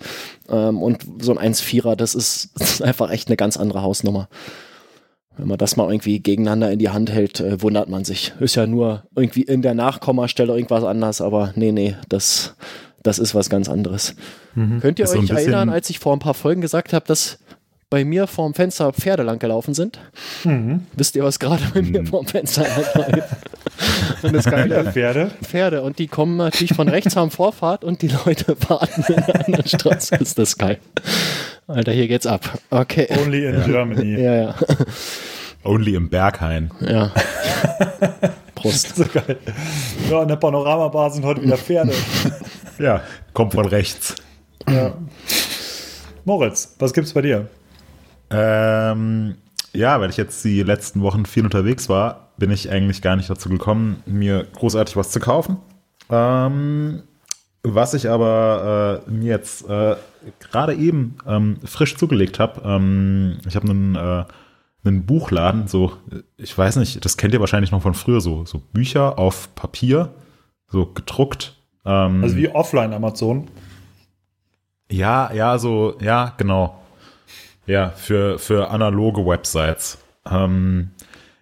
[0.49, 4.29] Ähm, und so ein 1.4er, das ist, das ist einfach echt eine ganz andere Hausnummer.
[5.37, 8.33] Wenn man das mal irgendwie gegeneinander in die Hand hält, äh, wundert man sich.
[8.41, 12.57] Ist ja nur irgendwie in der Nachkommastelle irgendwas anders, aber nee, nee, das,
[13.03, 14.17] das ist was ganz anderes.
[14.81, 17.39] Könnt ihr Ist euch erinnern, als ich vor ein paar Folgen gesagt habe, dass
[17.97, 19.99] bei mir vorm Fenster Pferde lang gelaufen sind?
[20.97, 23.29] Wisst ihr, was gerade bei mir vorm Fenster lang läuft?
[24.23, 25.31] Und das Geile, Pferde.
[25.43, 29.47] Pferde und die kommen natürlich von rechts am Vorfahrt und die Leute warten in der
[29.47, 30.17] anderen Straße.
[30.17, 30.79] Ist das geil.
[31.67, 32.59] Alter, hier geht's ab.
[32.69, 33.09] Okay.
[33.19, 34.21] Only in Germany.
[34.21, 34.55] Ja, ja.
[35.65, 36.71] Only im Berghain.
[36.81, 37.13] Ja.
[38.55, 38.95] Prost.
[38.95, 39.39] So geil.
[40.11, 41.95] Ja, in der Panoramabar sind heute wieder Pferde.
[42.79, 43.01] Ja,
[43.33, 44.17] kommt von rechts.
[44.69, 44.93] Ja.
[46.27, 47.49] Moritz, was gibt's bei dir?
[48.31, 49.37] Ähm,
[49.73, 53.31] ja, weil ich jetzt die letzten Wochen viel unterwegs war, bin ich eigentlich gar nicht
[53.31, 55.59] dazu gekommen, mir großartig was zu kaufen.
[56.11, 57.03] Ähm,
[57.63, 59.97] was ich aber äh, mir jetzt äh,
[60.41, 64.25] gerade eben ähm, frisch zugelegt habe, ähm, ich habe einen, äh,
[64.85, 65.93] einen Buchladen, so,
[66.37, 70.11] ich weiß nicht, das kennt ihr wahrscheinlich noch von früher, so, so Bücher auf Papier,
[70.69, 71.57] so gedruckt.
[71.85, 73.49] Ähm, Also wie offline Amazon.
[74.91, 76.81] ja, ja, so, ja, genau.
[77.67, 79.99] Ja, für, für analoge Websites.
[80.31, 80.91] Ähm,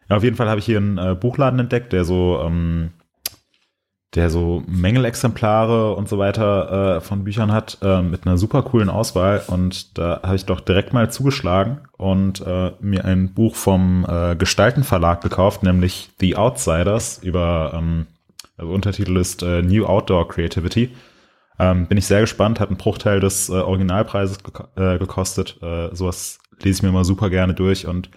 [0.09, 2.91] ja, auf jeden Fall habe ich hier einen äh, Buchladen entdeckt, der so, ähm,
[4.15, 8.89] der so Mängelexemplare und so weiter äh, von Büchern hat, äh, mit einer super coolen
[8.89, 9.43] Auswahl.
[9.47, 14.37] Und da habe ich doch direkt mal zugeschlagen und äh, mir ein Buch vom äh,
[14.37, 18.07] Gestaltenverlag gekauft, nämlich The Outsiders über, ähm,
[18.57, 20.91] also Untertitel ist äh, New Outdoor Creativity.
[21.59, 25.59] Ähm, bin ich sehr gespannt, hat einen Bruchteil des äh, Originalpreises geko äh, gekostet.
[25.63, 28.11] Äh, sowas lese ich mir immer super gerne durch und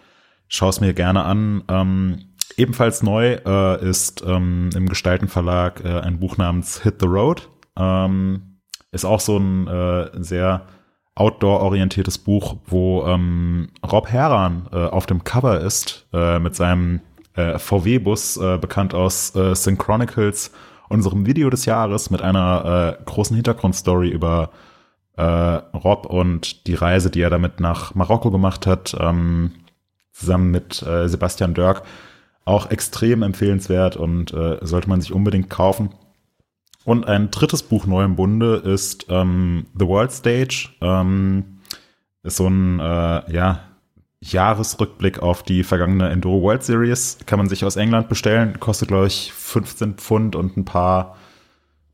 [0.48, 1.64] schaue es mir gerne an.
[1.70, 7.50] Ähm, ebenfalls neu äh, ist ähm, im Gestaltenverlag äh, ein Buch namens Hit the Road.
[7.78, 8.60] Ähm,
[8.92, 10.66] ist auch so ein äh, sehr
[11.14, 17.02] outdoor-orientiertes Buch, wo ähm, Rob Heran auf dem Cover ist, mit seinem
[17.34, 20.52] VW-Bus, bekannt aus äh, Synchronicles,
[20.90, 24.52] unserem Video des Jahres, mit einer äh, großen Hintergrundstory über
[25.18, 29.52] äh, Rob und die Reise, die er damit nach Marokko gemacht hat, ähm,
[30.12, 31.84] zusammen mit äh, Sebastian Dirk.
[32.46, 35.90] Auch extrem empfehlenswert und äh, sollte man sich unbedingt kaufen.
[36.86, 40.70] Und ein drittes Buch neu im Bunde ist ähm, The World Stage.
[40.80, 41.60] Ähm,
[42.24, 43.67] ist so ein äh, ja,
[44.34, 47.18] Jahresrückblick auf die vergangene Enduro World Series.
[47.26, 48.60] Kann man sich aus England bestellen.
[48.60, 51.18] Kostet, glaube ich, 15 Pfund und ein paar,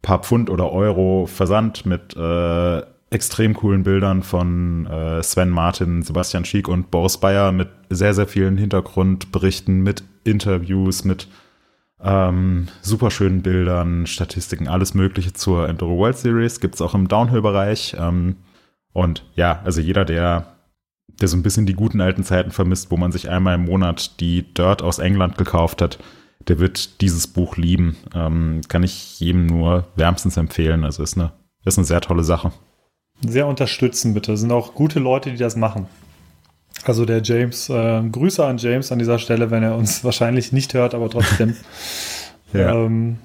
[0.01, 6.45] paar Pfund oder Euro Versand mit äh, extrem coolen Bildern von äh, Sven Martin, Sebastian
[6.45, 11.27] Schiek und Boris Bayer mit sehr, sehr vielen Hintergrundberichten, mit Interviews, mit
[12.01, 16.60] ähm, super Bildern, Statistiken, alles Mögliche zur Enduro World Series.
[16.60, 17.95] Gibt es auch im Downhill-Bereich.
[17.99, 18.38] Ähm,
[18.91, 20.52] und ja, also jeder, der,
[21.23, 24.19] der so ein bisschen die guten alten Zeiten vermisst, wo man sich einmal im Monat
[24.19, 25.97] die Dirt aus England gekauft hat,
[26.49, 27.95] der wird dieses Buch lieben.
[28.13, 30.83] Ähm, kann ich jedem nur wärmstens empfehlen.
[30.83, 31.31] Also ist eine,
[31.63, 32.51] ist eine sehr tolle Sache.
[33.25, 34.33] Sehr unterstützen, bitte.
[34.33, 35.87] Es sind auch gute Leute, die das machen.
[36.83, 40.73] Also der James, äh, Grüße an James an dieser Stelle, wenn er uns wahrscheinlich nicht
[40.73, 41.55] hört, aber trotzdem.
[42.55, 42.71] Ja.
[42.71, 43.17] ähm,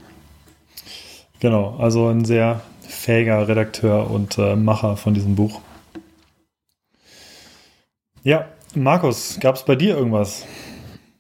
[1.39, 5.61] genau, also ein sehr fähiger Redakteur und äh, Macher von diesem Buch.
[8.29, 8.45] Ja,
[8.75, 10.45] Markus, gab es bei dir irgendwas?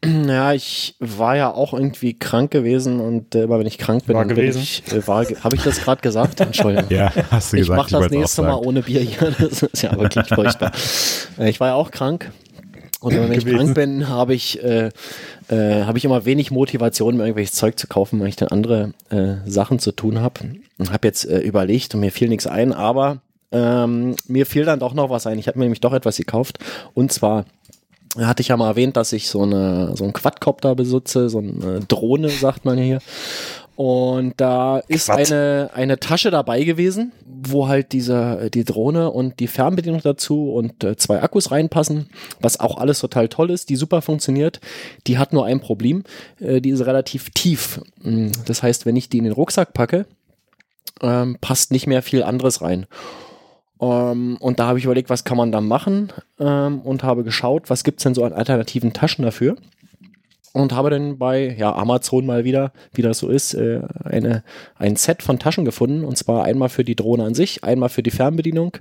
[0.04, 4.14] Ja, ich war ja auch irgendwie krank gewesen und äh, immer wenn ich krank bin,
[4.14, 4.58] War dann gewesen?
[4.58, 5.00] bin ich, äh,
[5.40, 6.38] habe ich das gerade gesagt?
[6.38, 6.84] Entschuldigung.
[6.90, 7.78] Ja, hast du ich gesagt.
[7.78, 9.34] mache das wollte es auch nächste Mal ohne Bier hier.
[9.40, 10.70] Das ist ja wirklich furchtbar.
[11.38, 12.30] Äh, Ich war ja auch krank.
[13.00, 13.56] Und wenn ich Gewesen.
[13.56, 14.90] krank bin, habe ich, äh,
[15.48, 18.92] äh, habe ich immer wenig Motivation, mir irgendwelches Zeug zu kaufen, weil ich dann andere
[19.08, 20.40] äh, Sachen zu tun habe.
[20.76, 23.22] Und habe jetzt äh, überlegt und mir fiel nichts ein, aber
[23.52, 25.38] ähm, mir fiel dann doch noch was ein.
[25.38, 26.58] Ich habe mir nämlich doch etwas gekauft.
[26.94, 27.44] Und zwar
[28.18, 31.80] hatte ich ja mal erwähnt, dass ich so eine so einen Quadcopter besitze, so eine
[31.86, 32.98] Drohne, sagt man ja hier.
[33.76, 39.46] Und da ist eine, eine Tasche dabei gewesen, wo halt diese, die Drohne und die
[39.46, 42.10] Fernbedienung dazu und äh, zwei Akkus reinpassen,
[42.40, 44.60] was auch alles total toll ist, die super funktioniert.
[45.06, 46.02] Die hat nur ein Problem,
[46.40, 47.80] äh, die ist relativ tief.
[48.02, 50.06] Mm, Das heißt, wenn ich die in den Rucksack packe,
[51.00, 52.86] ähm, passt nicht mehr viel anderes rein.
[53.80, 57.70] Ähm, und da habe ich überlegt, was kann man da machen ähm, und habe geschaut,
[57.70, 59.56] was gibt es denn so an alternativen Taschen dafür.
[60.54, 64.42] Und habe dann bei ja, Amazon mal wieder, wie das so ist, äh, eine,
[64.76, 66.04] ein Set von Taschen gefunden.
[66.04, 68.78] Und zwar einmal für die Drohne an sich, einmal für die Fernbedienung,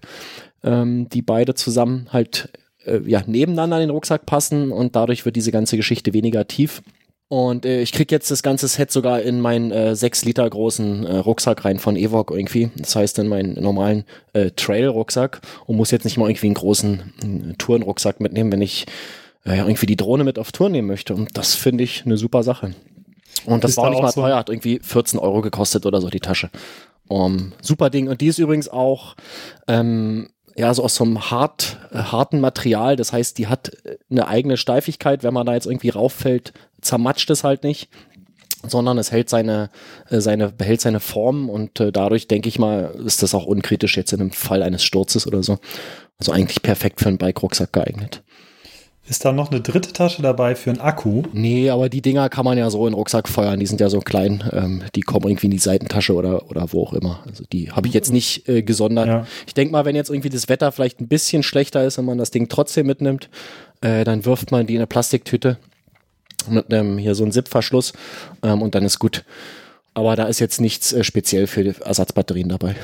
[0.63, 2.49] ähm, die beide zusammen halt
[2.85, 6.81] äh, ja, nebeneinander in den Rucksack passen und dadurch wird diese ganze Geschichte weniger tief.
[7.29, 11.05] Und äh, ich krieg jetzt das ganze Set sogar in meinen äh, 6 Liter großen
[11.05, 12.71] äh, Rucksack rein von Evok irgendwie.
[12.77, 17.49] Das heißt in meinen normalen äh, Trail-Rucksack und muss jetzt nicht mal irgendwie einen großen
[17.51, 18.85] äh, Tourenrucksack mitnehmen, wenn ich
[19.45, 21.13] äh, irgendwie die Drohne mit auf Tour nehmen möchte.
[21.15, 22.73] Und das finde ich eine super Sache.
[23.45, 25.85] Und das Ist war da auch nicht mal so- teuer, hat irgendwie 14 Euro gekostet
[25.85, 26.49] oder so die Tasche.
[27.09, 28.07] Um, super Ding.
[28.09, 29.15] Und die ist übrigens auch
[29.67, 32.95] ähm, ja so aus so einem hart, äh, harten Material.
[32.95, 35.23] Das heißt, die hat äh, eine eigene Steifigkeit.
[35.23, 36.51] Wenn man da jetzt irgendwie rauffällt,
[36.81, 37.89] zermatscht es halt nicht
[38.63, 39.69] sondern es hält seine,
[40.09, 43.97] äh, seine, behält seine Form und äh, dadurch denke ich mal, ist das auch unkritisch
[43.97, 45.59] jetzt in einem Fall eines Sturzes oder so.
[46.19, 48.23] Also eigentlich perfekt für einen Bike-Rucksack geeignet.
[49.09, 51.23] Ist da noch eine dritte Tasche dabei für einen Akku?
[51.31, 53.89] Nee, aber die Dinger kann man ja so in den Rucksack feuern, die sind ja
[53.89, 57.23] so klein, ähm, die kommen irgendwie in die Seitentasche oder, oder wo auch immer.
[57.25, 59.07] Also die habe ich jetzt nicht äh, gesondert.
[59.07, 59.27] Ja.
[59.45, 62.17] Ich denke mal, wenn jetzt irgendwie das Wetter vielleicht ein bisschen schlechter ist und man
[62.17, 63.29] das Ding trotzdem mitnimmt,
[63.79, 65.57] äh, dann wirft man die in eine Plastiktüte
[66.49, 67.93] mit einem hier so ein Zip-Verschluss
[68.43, 69.23] ähm, und dann ist gut.
[69.93, 72.75] Aber da ist jetzt nichts äh, speziell für die Ersatzbatterien dabei.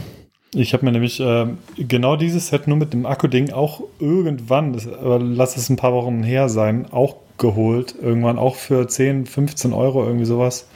[0.56, 4.88] Ich habe mir nämlich ähm, genau dieses Set nur mit dem Akku-Ding auch irgendwann, das,
[4.88, 7.96] aber lass es ein paar Wochen her sein, auch geholt.
[8.00, 10.68] Irgendwann auch für 10, 15 Euro, irgendwie sowas.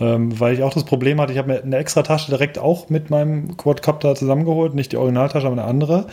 [0.00, 2.88] Ähm, weil ich auch das Problem hatte, ich habe mir eine extra Tasche direkt auch
[2.88, 6.06] mit meinem Quadcopter zusammengeholt, nicht die Originaltasche, aber eine andere,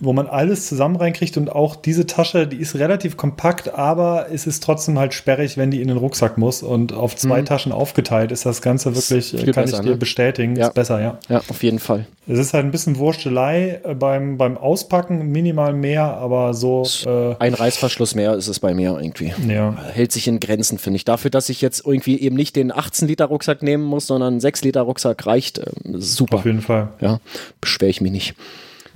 [0.00, 4.46] wo man alles zusammen reinkriegt und auch diese Tasche, die ist relativ kompakt, aber es
[4.46, 7.46] ist trotzdem halt sperrig, wenn die in den Rucksack muss und auf zwei Mhm.
[7.46, 9.96] Taschen aufgeteilt ist das Ganze wirklich, viel äh, kann besser, ich dir ne?
[9.96, 10.68] bestätigen, Ja.
[10.68, 11.18] ist besser, ja.
[11.28, 12.06] Ja, auf jeden Fall.
[12.28, 17.34] Es ist halt ein bisschen Wurstelei äh, beim, beim Auspacken, minimal mehr, aber so, äh,
[17.38, 19.32] Ein Reißverschluss mehr ist es bei mir irgendwie.
[19.48, 19.74] ja.
[19.92, 21.04] hält sich in Grenzen, finde ich.
[21.04, 24.40] Dafür, dass ich jetzt irgendwie eben nicht den 18 Liter Rucksack nehmen muss, sondern ein
[24.40, 26.36] 6 Liter Rucksack reicht, ähm, super.
[26.36, 26.88] Auf jeden Fall.
[27.00, 27.20] Ja,
[27.60, 28.34] beschwere ich mich nicht.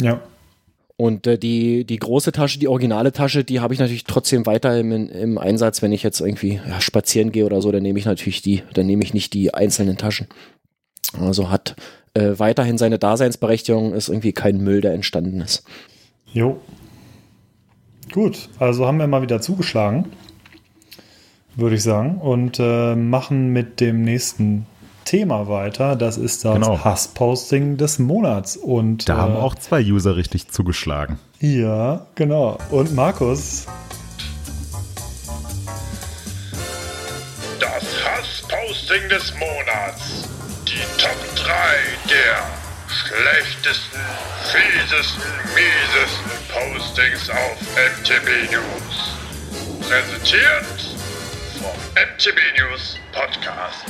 [0.01, 0.21] Ja.
[0.99, 4.79] Und äh, die, die große Tasche, die originale Tasche, die habe ich natürlich trotzdem weiter
[4.79, 8.07] im, im Einsatz, wenn ich jetzt irgendwie ja, spazieren gehe oder so, dann nehme ich
[8.07, 10.27] natürlich die, dann nehme ich nicht die einzelnen Taschen.
[11.21, 11.77] Also hat
[12.15, 15.65] äh, weiterhin seine Daseinsberechtigung, ist irgendwie kein Müll, der entstanden ist.
[16.33, 16.61] Jo.
[18.13, 20.07] Gut, also haben wir mal wieder zugeschlagen,
[21.57, 24.67] würde ich sagen, und äh, machen mit dem nächsten
[25.05, 25.97] Thema weiter.
[25.97, 26.85] Das ist das Genau.
[26.85, 28.57] Hassposting des Monats.
[28.57, 31.19] Und Da äh, haben auch zwei User richtig zugeschlagen.
[31.41, 32.59] Ja, genau.
[32.71, 33.67] Und Markus,
[37.61, 40.29] Das Hassposting des Monats.
[40.67, 41.47] Die Top 3
[42.11, 42.43] der
[42.89, 43.99] schlechtesten,
[44.51, 45.23] fiesesten,
[45.55, 49.17] miesesten Postings auf MTB News.
[49.89, 50.96] Präsentiert
[51.97, 53.87] MTB News Podcast.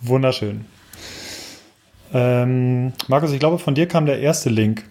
[0.00, 0.64] wunderschön.
[2.14, 4.84] Ähm, Markus, ich glaube, von dir kam der erste Link.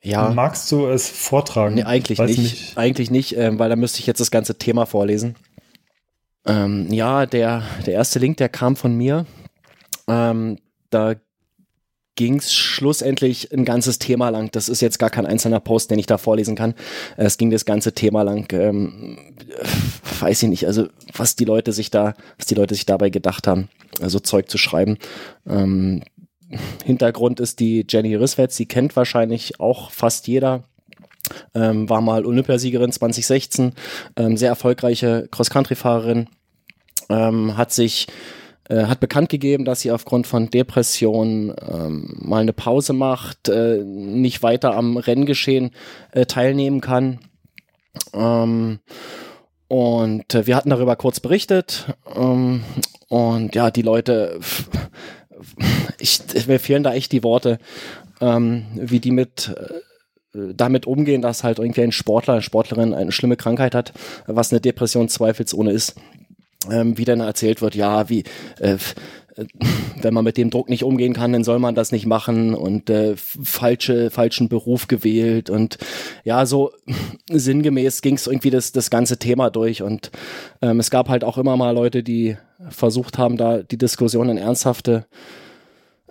[0.00, 0.30] Ja.
[0.30, 1.74] Magst du es vortragen?
[1.74, 2.78] Nee, eigentlich Weiß nicht.
[2.78, 5.34] Eigentlich nicht, ähm, weil da müsste ich jetzt das ganze Thema vorlesen.
[6.46, 9.26] Ähm, ja, der, der erste Link, der kam von mir.
[10.06, 10.58] Ähm,
[10.90, 11.16] da
[12.16, 14.50] ging es schlussendlich ein ganzes Thema lang.
[14.52, 16.74] Das ist jetzt gar kein einzelner Post, den ich da vorlesen kann.
[17.16, 18.52] Es ging das ganze Thema lang.
[18.52, 19.34] Ähm,
[20.20, 23.46] weiß ich nicht, also was die Leute sich da, was die Leute sich dabei gedacht
[23.46, 23.68] haben,
[24.00, 24.98] also Zeug zu schreiben.
[25.48, 26.02] Ähm,
[26.84, 30.64] Hintergrund ist die Jenny Risswitz, die kennt wahrscheinlich auch fast jeder.
[31.54, 33.72] Ähm, war mal Olympiasiegerin 2016,
[34.16, 36.26] ähm, sehr erfolgreiche Cross-Country-Fahrerin,
[37.08, 38.08] ähm, hat sich
[38.70, 43.82] äh, hat bekannt gegeben, dass sie aufgrund von Depressionen ähm, mal eine Pause macht, äh,
[43.84, 45.72] nicht weiter am Renngeschehen
[46.12, 47.18] äh, teilnehmen kann.
[48.14, 48.78] Ähm,
[49.66, 51.86] und äh, wir hatten darüber kurz berichtet.
[52.14, 52.62] Ähm,
[53.08, 54.38] und ja, die Leute,
[55.98, 57.58] ich, mir fehlen da echt die Worte,
[58.20, 59.52] ähm, wie die mit
[60.32, 63.92] äh, damit umgehen, dass halt irgendwie ein Sportler, eine Sportlerin eine schlimme Krankheit hat,
[64.26, 65.96] was eine Depression zweifelsohne ist.
[66.70, 68.24] Ähm, wie dann erzählt wird, ja, wie
[68.58, 68.76] äh,
[69.36, 69.44] äh,
[70.02, 72.90] wenn man mit dem Druck nicht umgehen kann, dann soll man das nicht machen und
[72.90, 75.78] äh, falsche, falschen Beruf gewählt und
[76.24, 76.72] ja, so
[77.30, 80.10] sinngemäß ging es irgendwie das, das ganze Thema durch und
[80.62, 82.36] ähm, es gab halt auch immer mal Leute, die
[82.68, 85.06] versucht haben, da die Diskussion in ernsthafte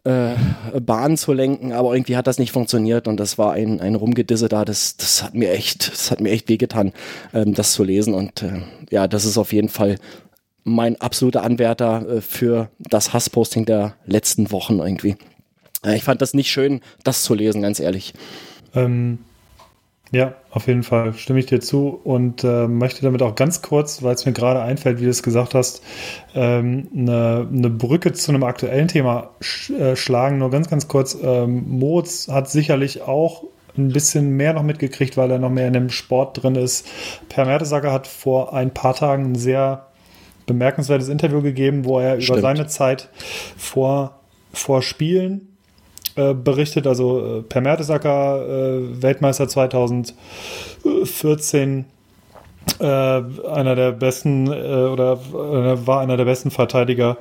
[0.04, 0.32] äh,
[0.80, 4.48] Bahn zu lenken, aber irgendwie hat das nicht funktioniert und das war ein, ein Rumgedisse
[4.48, 6.94] da, das, das hat mir echt, das hat mir echt wehgetan,
[7.34, 8.62] ähm, das zu lesen und äh,
[8.92, 9.98] ja, das ist auf jeden Fall
[10.70, 15.18] mein absoluter Anwärter äh, für das Hassposting der letzten Wochen irgendwie.
[15.84, 18.14] Äh, ich fand das nicht schön, das zu lesen, ganz ehrlich.
[18.76, 19.20] Ähm,
[20.12, 24.02] ja, auf jeden Fall stimme ich dir zu und äh, möchte damit auch ganz kurz,
[24.02, 25.84] weil es mir gerade einfällt, wie du es gesagt hast,
[26.34, 30.40] ähm, eine, Brücke zu einem aktuellen Thema sch äh, schlagen.
[30.40, 31.16] Nur ganz, ganz kurz.
[31.22, 33.44] Ähm, Moritz hat sicherlich auch
[33.78, 36.88] ein bisschen mehr noch mitgekriegt, weil er noch mehr in dem Sport drin ist.
[37.30, 39.89] Per Mertesacker hat vor ein paar Tagen ein sehr
[40.50, 42.40] bemerkenswertes Interview gegeben, wo er Stimmt.
[42.40, 43.08] über seine Zeit
[43.58, 44.20] vor,
[44.52, 45.48] vor Spielen
[46.16, 51.86] äh, berichtet, also äh, Per Mertesacker, äh, Weltmeister 2014,
[52.80, 55.20] äh, einer der besten äh, oder
[55.88, 57.16] war einer der besten Verteidiger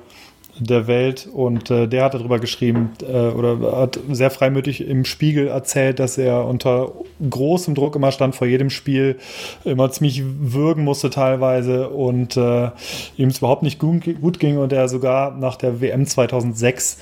[0.59, 5.49] der Welt und äh, der hat darüber geschrieben äh, oder hat sehr freimütig im Spiegel
[5.49, 6.93] erzählt, dass er unter
[7.29, 9.19] großem Druck immer stand vor jedem Spiel,
[9.65, 12.71] immer ziemlich würgen musste teilweise und äh,
[13.17, 16.99] ihm es überhaupt nicht gut, gut ging und er sogar nach der WM 2006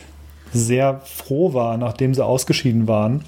[0.53, 3.25] sehr froh war, nachdem sie ausgeschieden waren,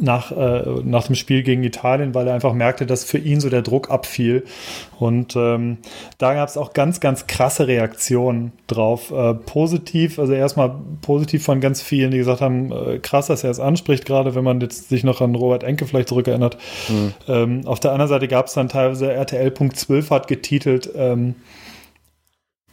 [0.00, 3.48] nach, äh, nach dem Spiel gegen Italien, weil er einfach merkte, dass für ihn so
[3.48, 4.44] der Druck abfiel.
[4.98, 5.78] Und ähm,
[6.18, 9.10] da gab es auch ganz, ganz krasse Reaktionen drauf.
[9.10, 13.50] Äh, positiv, also erstmal positiv von ganz vielen, die gesagt haben, äh, krass, dass er
[13.50, 16.58] es anspricht, gerade wenn man jetzt sich noch an Robert Enke vielleicht zurückerinnert.
[16.88, 17.14] Mhm.
[17.28, 21.36] Ähm, auf der anderen Seite gab es dann teilweise RTL.12 hat getitelt, ähm,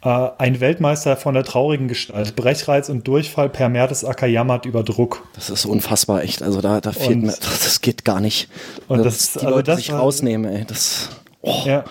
[0.02, 2.36] äh, ein Weltmeister von der traurigen Gestalt.
[2.36, 5.26] Brechreiz und Durchfall per Mertesacker jammert über Druck.
[5.34, 6.42] Das ist unfassbar, echt.
[6.42, 8.48] Also da, da fehlt und, mir, das geht gar nicht.
[8.88, 10.64] Und das, das die also Leute das sich rausnehmen, ey.
[10.64, 11.10] Das,
[11.42, 11.84] oh, ja.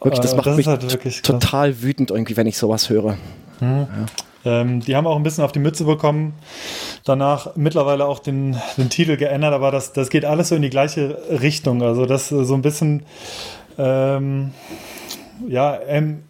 [0.00, 3.16] Wirklich, das äh, macht das mich halt total wütend irgendwie, wenn ich sowas höre.
[3.60, 3.86] Mhm.
[4.44, 4.60] Ja.
[4.60, 6.34] Ähm, die haben auch ein bisschen auf die Mütze bekommen.
[7.04, 10.70] Danach mittlerweile auch den, den Titel geändert, aber das, das geht alles so in die
[10.70, 11.82] gleiche Richtung.
[11.82, 13.02] Also das so ein bisschen
[13.78, 14.52] ähm,
[15.48, 16.22] ja, ähm,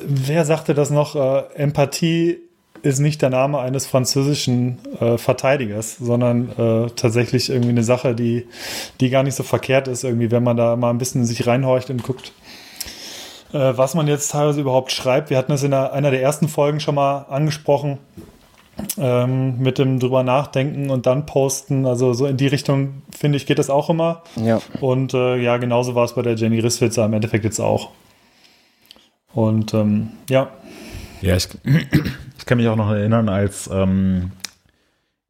[0.00, 1.16] wer sagte das noch?
[1.16, 2.38] Äh, Empathie
[2.82, 8.46] ist nicht der Name eines französischen äh, Verteidigers, sondern äh, tatsächlich irgendwie eine Sache, die,
[9.00, 11.90] die gar nicht so verkehrt ist, irgendwie, wenn man da mal ein bisschen sich reinhorcht
[11.90, 12.32] und guckt,
[13.52, 15.30] äh, was man jetzt teilweise überhaupt schreibt.
[15.30, 17.98] Wir hatten das in einer, einer der ersten Folgen schon mal angesprochen.
[18.96, 21.84] Ähm, mit dem drüber nachdenken und dann posten.
[21.84, 24.22] Also so in die Richtung, finde ich, geht das auch immer.
[24.36, 24.60] Ja.
[24.80, 27.90] Und äh, ja, genauso war es bei der Jenny Risswitzer im Endeffekt jetzt auch.
[29.38, 30.50] Und ähm, ja.
[31.20, 31.46] Ja, ich,
[32.38, 34.32] ich kann mich auch noch erinnern, als ähm,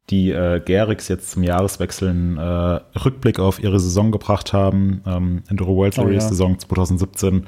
[0.09, 5.43] die äh, Gerix jetzt zum Jahreswechsel einen äh, Rückblick auf ihre Saison gebracht haben, ähm,
[5.47, 6.29] Enduro World Series oh, ja.
[6.29, 7.45] Saison 2017,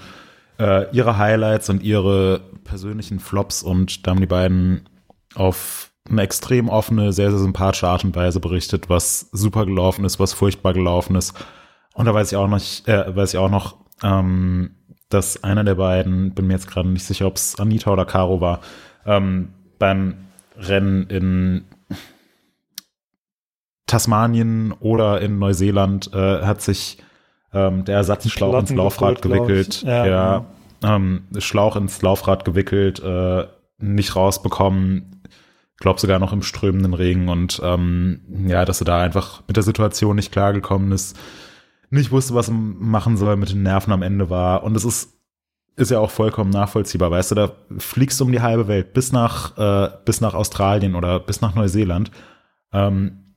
[0.59, 4.87] äh, ihre Highlights und ihre persönlichen Flops und da haben die beiden
[5.33, 10.19] auf eine extrem offene, sehr, sehr sympathische Art und Weise berichtet, was super gelaufen ist,
[10.19, 11.33] was furchtbar gelaufen ist.
[11.95, 14.75] Und da weiß ich auch noch, äh, weiß ich auch noch, ähm,
[15.13, 18.41] dass einer der beiden, bin mir jetzt gerade nicht sicher, ob es Anita oder Caro
[18.41, 18.61] war,
[19.05, 20.15] ähm, beim
[20.57, 21.65] Rennen in
[23.87, 26.97] Tasmanien oder in Neuseeland äh, hat sich
[27.53, 29.83] ähm, der Ersatzschlauch ins Laufrad gewickelt.
[29.83, 30.45] Ja, ja
[30.83, 33.45] ähm, Schlauch ins Laufrad gewickelt, äh,
[33.77, 35.23] nicht rausbekommen,
[35.77, 39.63] glaub sogar noch im strömenden Regen und ähm, ja, dass er da einfach mit der
[39.63, 41.17] Situation nicht klargekommen ist
[41.91, 44.63] nicht wusste, was machen soll, mit den Nerven am Ende war.
[44.63, 45.13] Und es ist,
[45.75, 49.11] ist ja auch vollkommen nachvollziehbar, weißt du, da fliegst du um die halbe Welt bis
[49.11, 52.11] nach, äh, bis nach Australien oder bis nach Neuseeland,
[52.71, 53.35] ähm,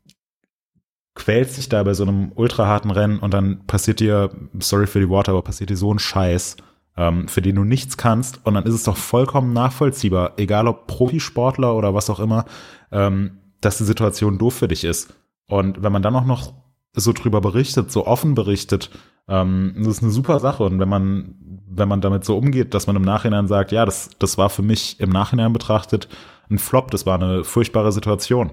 [1.15, 5.01] quälst dich da bei so einem ultra harten Rennen und dann passiert dir, sorry für
[5.01, 6.57] die Worte, aber passiert dir so ein Scheiß,
[6.97, 10.87] ähm, für den du nichts kannst und dann ist es doch vollkommen nachvollziehbar, egal ob
[10.87, 12.45] Profisportler oder was auch immer,
[12.93, 15.15] ähm, dass die Situation doof für dich ist.
[15.47, 16.53] Und wenn man dann auch noch
[16.95, 18.91] so drüber berichtet, so offen berichtet,
[19.29, 20.65] ähm, das ist eine super Sache.
[20.65, 21.35] Und wenn man,
[21.69, 24.63] wenn man damit so umgeht, dass man im Nachhinein sagt, ja, das, das war für
[24.63, 26.09] mich im Nachhinein betrachtet
[26.51, 28.53] ein Flop, das war eine furchtbare Situation.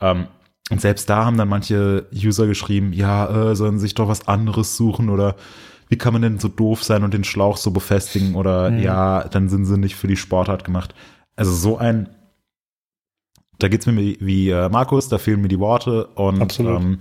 [0.00, 0.26] Ähm,
[0.70, 4.76] und selbst da haben dann manche User geschrieben, ja, äh, sollen sich doch was anderes
[4.76, 5.36] suchen oder
[5.88, 8.78] wie kann man denn so doof sein und den Schlauch so befestigen oder mhm.
[8.80, 10.94] ja, dann sind sie nicht für die Sportart gemacht.
[11.34, 12.08] Also so ein,
[13.58, 17.00] da geht's mir wie, wie äh, Markus, da fehlen mir die Worte und ähm,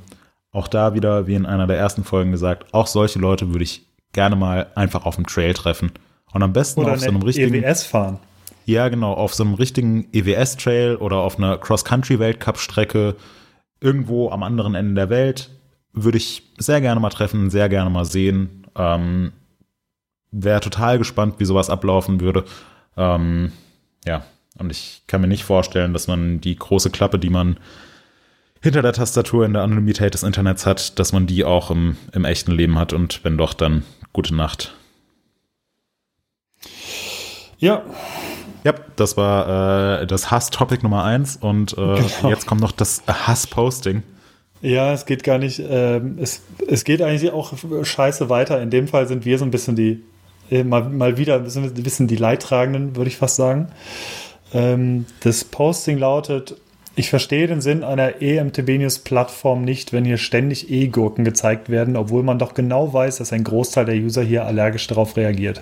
[0.52, 3.86] auch da wieder, wie in einer der ersten Folgen gesagt, auch solche Leute würde ich
[4.14, 5.92] gerne mal einfach auf dem Trail treffen.
[6.32, 7.54] Und am besten oder auf so einem richtigen.
[7.54, 8.20] EWS fahren.
[8.66, 13.16] Ja, genau, auf so einem richtigen EWS-Trail oder auf einer Cross-Country-Weltcup-Strecke
[13.82, 15.50] irgendwo am anderen Ende der Welt
[15.94, 18.68] würde ich sehr gerne mal treffen, sehr gerne mal sehen.
[18.76, 19.32] Ähm,
[20.32, 22.44] Wäre total gespannt, wie sowas ablaufen würde.
[22.96, 23.52] Ähm,
[24.06, 24.24] ja,
[24.60, 27.58] und ich kann mir nicht vorstellen, dass man die große Klappe, die man
[28.62, 32.26] hinter der Tastatur in der Anonymität des Internets hat, dass man die auch im, im
[32.26, 33.84] echten Leben hat und wenn doch, dann
[34.14, 34.74] gute Nacht.
[37.58, 37.84] Ja.
[38.66, 42.30] Ja, das war äh, das Hass-Topic Nummer eins und äh, genau.
[42.30, 44.04] jetzt kommt noch das Hass-Posting.
[44.62, 47.54] Ja, es geht gar nicht, ähm, es, es geht eigentlich auch
[47.84, 48.62] scheiße weiter.
[48.62, 50.04] In dem Fall sind wir so ein bisschen die,
[50.52, 53.70] äh, mal, mal wieder ein bisschen, die Leidtragenden, würde ich fast sagen.
[54.54, 56.58] Ähm, das Posting lautet,
[57.00, 61.96] ich verstehe den Sinn einer EMTB News Plattform nicht, wenn hier ständig E-Gurken gezeigt werden,
[61.96, 65.62] obwohl man doch genau weiß, dass ein Großteil der User hier allergisch darauf reagiert.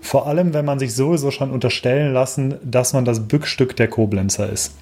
[0.00, 4.48] Vor allem, wenn man sich sowieso schon unterstellen lassen, dass man das Bückstück der Koblenzer
[4.50, 4.72] ist.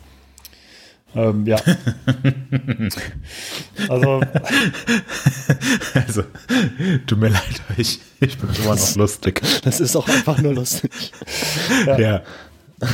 [1.16, 1.58] Ähm, ja.
[3.88, 4.20] also.
[5.94, 6.22] Also,
[7.08, 9.42] tut mir leid, ich, ich bin immer noch lustig.
[9.64, 10.92] Das ist auch einfach nur lustig.
[11.86, 11.98] ja.
[11.98, 12.22] ja.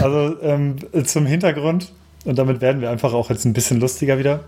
[0.00, 1.92] Also, ähm, zum Hintergrund,
[2.24, 4.40] und damit werden wir einfach auch jetzt ein bisschen lustiger wieder.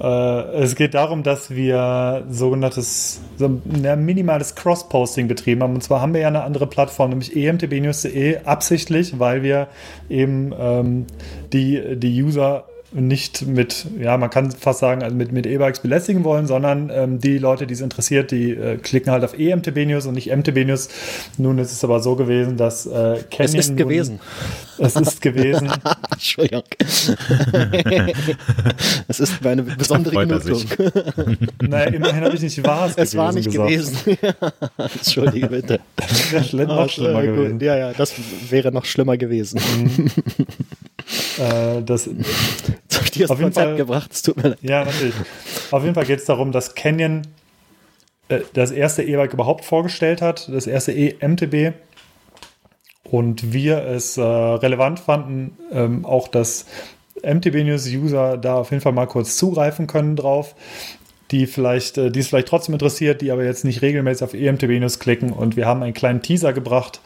[0.00, 5.74] Äh, es geht darum, dass wir sogenanntes, so ein minimales Cross-Posting betrieben haben.
[5.74, 9.68] Und zwar haben wir ja eine andere Plattform, nämlich emtbnews.de, absichtlich, weil wir
[10.08, 11.06] eben ähm,
[11.52, 16.24] die, die User nicht mit, ja, man kann fast sagen, also mit, mit E-Bikes belästigen
[16.24, 20.06] wollen, sondern ähm, die Leute, die es interessiert, die äh, klicken halt auf EMTB News
[20.06, 20.88] und nicht MTB News.
[21.36, 23.38] Nun ist es aber so gewesen, dass äh, Canyon.
[23.38, 24.20] Es ist gewesen.
[24.78, 25.72] es ist gewesen.
[26.12, 26.62] Entschuldigung.
[29.08, 30.64] es ist meine besondere Genugtuung.
[31.62, 33.68] naja, immerhin habe ich nicht wahr Es war nicht gesagt.
[33.68, 34.18] gewesen.
[34.78, 35.80] Entschuldige bitte.
[35.96, 37.60] Das wäre schlimm, noch schlimmer gewesen.
[37.60, 38.14] Ja, ja, das
[38.48, 39.60] wäre noch schlimmer gewesen.
[41.38, 42.06] Äh, das,
[42.88, 44.58] Jetzt ich dir das Konzept Fall, gebracht, es tut mir leid.
[44.62, 45.14] Ja, natürlich.
[45.70, 47.22] Auf jeden Fall geht es darum, dass Canyon
[48.28, 51.74] äh, das erste E-Bike überhaupt vorgestellt hat, das erste E-MTB.
[53.04, 56.66] Und wir es äh, relevant fanden, ähm, auch dass
[57.22, 60.56] MTB News User da auf jeden Fall mal kurz zugreifen können drauf,
[61.30, 64.80] die vielleicht, äh, die es vielleicht trotzdem interessiert, die aber jetzt nicht regelmäßig auf EMTB
[64.80, 65.32] News klicken.
[65.32, 67.00] Und wir haben einen kleinen Teaser gebracht,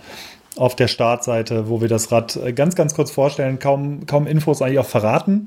[0.61, 4.61] auf der Startseite, wo wir das Rad äh, ganz, ganz kurz vorstellen, kaum, kaum Infos
[4.61, 5.47] eigentlich auch verraten.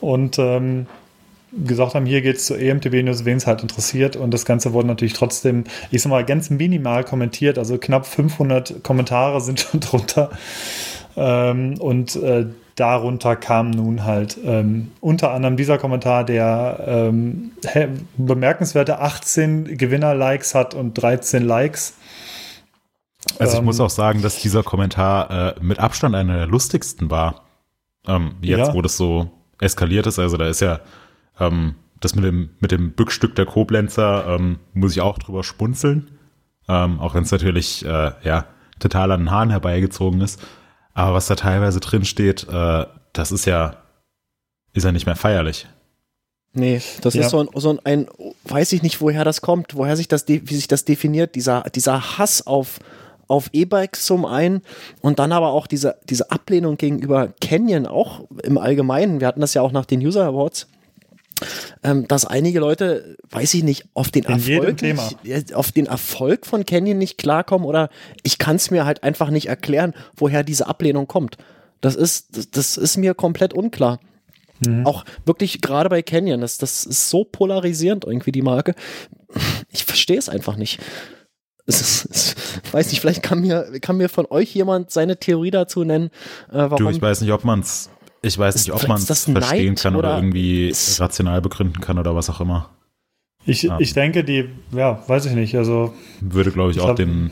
[0.00, 0.86] Und ähm,
[1.64, 4.14] gesagt haben, hier geht es zu EMTB News, wen es halt interessiert.
[4.14, 8.82] Und das Ganze wurde natürlich trotzdem, ich sag mal, ganz minimal kommentiert, also knapp 500
[8.84, 10.30] Kommentare sind schon drunter.
[11.16, 17.52] Ähm, und äh, darunter kam nun halt ähm, unter anderem dieser Kommentar, der ähm,
[18.16, 21.94] bemerkenswerte 18 Gewinner-Likes hat und 13 Likes.
[23.38, 27.10] Also ich ähm, muss auch sagen, dass dieser Kommentar äh, mit Abstand einer der lustigsten
[27.10, 27.42] war.
[28.06, 28.74] Ähm, jetzt, ja.
[28.74, 29.30] wo das so
[29.60, 30.18] eskaliert ist.
[30.18, 30.80] Also da ist ja
[31.40, 36.10] ähm, das mit dem, mit dem Bückstück der Koblenzer, ähm, muss ich auch drüber spunzeln.
[36.68, 38.46] Ähm, auch wenn es natürlich äh, ja,
[38.78, 40.40] total an den Haaren herbeigezogen ist.
[40.92, 43.76] Aber was da teilweise drin steht, äh, das ist ja,
[44.72, 45.66] ist ja nicht mehr feierlich.
[46.52, 47.22] Nee, das ja.
[47.22, 48.06] ist so ein, so ein,
[48.44, 52.16] weiß ich nicht, woher das kommt, woher sich das, wie sich das definiert, dieser, dieser
[52.16, 52.78] Hass auf,
[53.28, 54.62] auf E-Bikes zum einen
[55.00, 59.20] und dann aber auch diese, diese Ablehnung gegenüber Canyon auch im Allgemeinen.
[59.20, 60.68] Wir hatten das ja auch nach den User Awards.
[61.82, 66.64] Ähm, dass einige Leute, weiß ich nicht, auf den Erfolg, nicht, auf den Erfolg von
[66.64, 67.90] Canyon nicht klarkommen oder
[68.22, 71.36] ich kann es mir halt einfach nicht erklären, woher diese Ablehnung kommt.
[71.80, 73.98] Das ist, das, das ist mir komplett unklar.
[74.64, 74.86] Mhm.
[74.86, 78.74] Auch wirklich gerade bei Canyon, das, das ist so polarisierend irgendwie die Marke.
[79.72, 80.80] Ich verstehe es einfach nicht
[81.66, 82.36] es es,
[82.72, 86.10] weiß nicht, vielleicht kann mir, kann mir von euch jemand seine Theorie dazu nennen,
[86.50, 86.76] äh, warum.
[86.76, 87.90] Du, ich weiß nicht, ob man es,
[88.22, 92.14] ich weiß nicht, ob man es verstehen kann oder, oder irgendwie rational begründen kann oder
[92.14, 92.70] was auch immer.
[93.46, 93.78] Ich, ja.
[93.78, 95.94] ich denke, die, ja, weiß ich nicht, also.
[96.20, 97.30] Würde, glaube ich, ich, auch den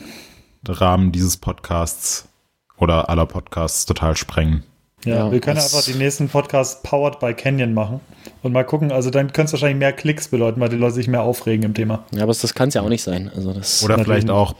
[0.67, 2.27] Rahmen dieses Podcasts
[2.77, 4.63] oder aller Podcasts total sprengen.
[5.05, 7.99] Ja, ja wir können einfach die nächsten Podcasts powered by Canyon machen
[8.41, 8.91] und mal gucken.
[8.91, 11.73] Also dann könnte es wahrscheinlich mehr Klicks bedeuten, weil die Leute sich mehr aufregen im
[11.73, 12.05] Thema.
[12.11, 13.31] Ja, aber das kann es ja auch nicht sein.
[13.35, 14.55] Also das oder vielleicht auch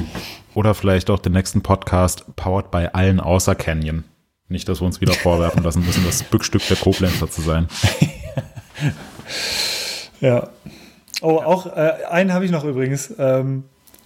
[0.54, 4.04] oder vielleicht auch den nächsten Podcast powered by allen außer Canyon.
[4.50, 7.68] Nicht, dass wir uns wieder vorwerfen lassen müssen, das Bückstück der Koblenzer zu sein.
[10.22, 10.50] ja.
[11.22, 13.14] Oh, auch äh, einen habe ich noch übrigens.
[13.18, 13.64] Ähm,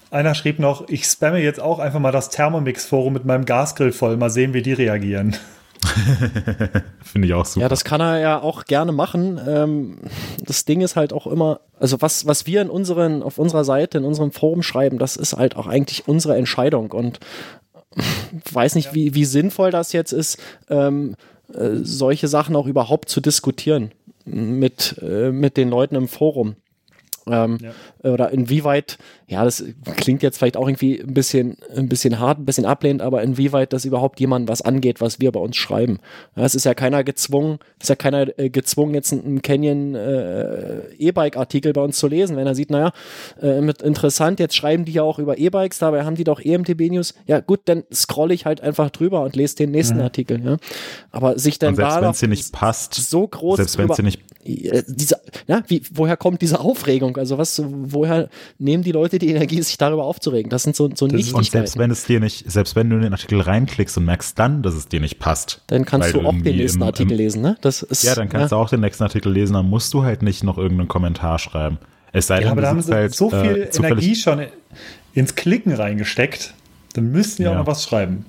[0.09, 4.15] einer schrieb noch, ich spamme jetzt auch einfach mal das Thermomix-Forum mit meinem Gasgrill voll.
[4.15, 5.35] Mal sehen, wie die reagieren.
[7.03, 7.61] Finde ich auch super.
[7.61, 9.39] Ja, das kann er ja auch gerne machen.
[9.47, 9.97] Ähm,
[10.43, 13.97] das Ding ist halt auch immer, also was, was wir in unseren, auf unserer Seite,
[13.97, 17.19] in unserem Forum schreiben, das ist halt auch eigentlich unsere Entscheidung und
[18.51, 18.93] weiß nicht, ja.
[18.95, 20.37] wie, wie sinnvoll das jetzt ist,
[20.69, 21.15] ähm,
[21.53, 23.91] äh, solche Sachen auch überhaupt zu diskutieren
[24.25, 26.55] mit, äh, mit den Leuten im Forum.
[27.27, 27.71] Ähm, Ja.
[28.03, 28.97] Oder inwieweit,
[29.27, 29.63] ja, das
[29.97, 33.73] klingt jetzt vielleicht auch irgendwie ein bisschen, ein bisschen hart, ein bisschen ablehnend, aber inwieweit
[33.73, 35.99] das überhaupt jemandem was angeht, was wir bei uns schreiben.
[36.35, 40.93] Ja, es ist ja keiner gezwungen, ist ja keiner äh, gezwungen, jetzt einen Canyon äh,
[40.97, 42.91] E-Bike-Artikel bei uns zu lesen, wenn er sieht, naja,
[43.41, 47.13] äh, interessant, jetzt schreiben die ja auch über E-Bikes, dabei haben die doch EMTB News.
[47.25, 50.57] Ja, gut, dann scroll ich halt einfach drüber und lese den nächsten Artikel, ja.
[51.11, 53.89] Aber sich dann Und selbst da wenn es dir nicht passt, so groß selbst wenn
[53.89, 57.17] es dir nicht äh, diese, ja, wie, woher kommt diese Aufregung?
[57.17, 57.61] Also was,
[57.93, 60.49] woher nehmen die Leute die Energie, sich darüber aufzuregen?
[60.49, 61.49] Das sind so, so und Nichtigkeiten.
[61.51, 64.61] selbst wenn es dir nicht, selbst wenn du in den Artikel reinklickst und merkst dann,
[64.63, 67.41] dass es dir nicht passt, dann kannst du auch den nächsten im- Artikel im- lesen,
[67.41, 67.57] ne?
[67.61, 70.21] Das ist, Ja, dann kannst du auch den nächsten Artikel lesen, dann musst du halt
[70.21, 71.77] nicht noch irgendeinen Kommentar schreiben.
[72.13, 74.41] Es sei Ja, denn, aber du da haben sie halt, so viel äh, Energie schon
[75.13, 76.53] ins Klicken reingesteckt.
[76.93, 77.59] Dann müssten die auch Ja.
[77.59, 78.25] noch was schreiben.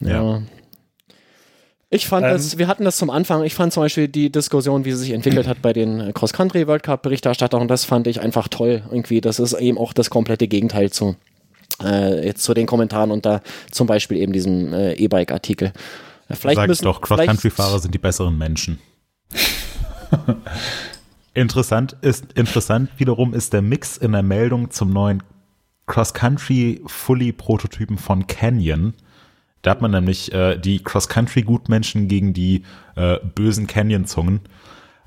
[0.00, 0.42] Ja.
[1.90, 4.84] Ich fand Ähm, das, wir hatten das zum Anfang, ich fand zum Beispiel die Diskussion,
[4.84, 8.48] wie sie sich entwickelt hat bei den Cross-Country World Cup Berichterstattern, das fand ich einfach
[8.48, 8.82] toll.
[8.90, 11.16] Irgendwie, das ist eben auch das komplette Gegenteil zu,
[11.82, 13.40] äh, jetzt zu den Kommentaren unter
[13.70, 15.72] zum Beispiel eben diesem äh, E-Bike-Artikel.
[16.28, 18.80] Ja, Vielleicht Sag müssen, doch, Cross-Country-Fahrer sind die besseren Menschen.
[21.34, 25.22] interessant ist, interessant wiederum ist der Mix in der Meldung zum neuen
[25.86, 28.94] Cross-Country Fully Prototypen von Canyon.
[29.66, 32.62] Da hat man nämlich äh, die Cross-Country Gutmenschen gegen die
[32.94, 34.38] äh, bösen Canyon-Zungen.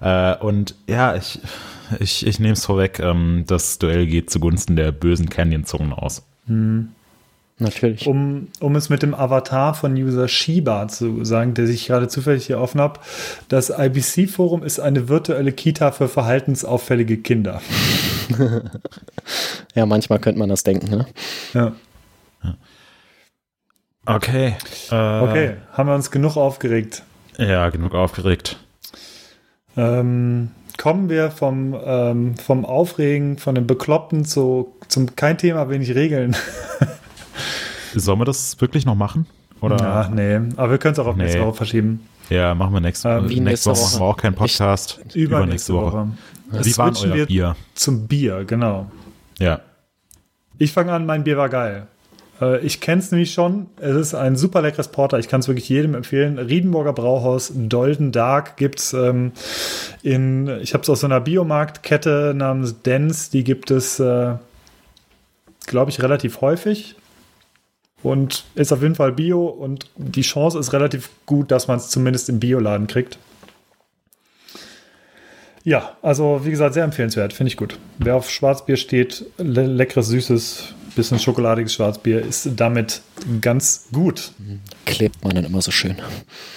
[0.01, 1.39] Äh, und ja, ich,
[2.01, 6.23] ich, ich nehme es vorweg, ähm, das Duell geht zugunsten der bösen Canyon-Zungen aus.
[7.57, 8.05] Natürlich.
[8.05, 12.47] Um, um es mit dem Avatar von User Shiba zu sagen, der sich gerade zufällig
[12.47, 12.99] hier offen hat.
[13.47, 17.61] Das IBC-Forum ist eine virtuelle Kita für verhaltensauffällige Kinder.
[19.75, 21.05] Ja, manchmal könnte man das denken, ne?
[21.53, 21.73] Ja.
[24.15, 24.55] Okay.
[24.91, 27.03] Äh, Okay, haben wir uns genug aufgeregt.
[27.37, 28.57] Ja, genug aufgeregt.
[29.77, 35.93] Ähm, kommen wir vom, ähm, vom Aufregen, von dem Bekloppten zu, zum kein Thema, wenig
[35.95, 36.35] Regeln.
[37.95, 39.25] Sollen wir das wirklich noch machen?
[39.61, 39.77] Oder?
[39.77, 41.23] Ja, nee, aber wir können es auch auf Nee.
[41.23, 42.07] nächste Woche verschieben.
[42.29, 43.77] Ja, machen wir nächste, Ähm, äh, wie nächste nächste Woche.
[43.79, 43.91] Woche?
[43.93, 44.99] Machen wir auch keinen Podcast.
[45.13, 46.07] Übernächste Woche.
[46.51, 47.55] Wie war denn Switchen euer wir Bier?
[47.73, 48.89] zum Bier, genau.
[49.39, 49.61] Ja.
[50.57, 51.87] Ich fange an, mein Bier war geil.
[52.41, 53.67] Äh, Ich kenne es nämlich schon.
[53.79, 55.19] Es ist ein super leckeres Porter.
[55.19, 56.37] Ich kann es wirklich jedem empfehlen.
[56.37, 59.31] Riedenburger Brauhaus Dolden Dark gibt es ähm,
[60.03, 63.29] in, ich habe es aus so einer Biomarktkette namens Dens.
[63.29, 64.35] Die gibt es, äh,
[65.65, 66.95] glaube ich, relativ häufig.
[68.01, 71.89] Und ist auf jeden Fall Bio und die Chance ist relativ gut, dass man es
[71.89, 73.19] zumindest im Bioladen kriegt.
[75.65, 77.77] Ja, also wie gesagt, sehr empfehlenswert, finde ich gut.
[77.97, 83.01] Wer auf Schwarzbier steht, le leckeres, süßes, bisschen schokoladiges Schwarzbier, ist damit
[83.41, 84.31] ganz gut.
[84.85, 85.95] Klebt man dann immer so schön.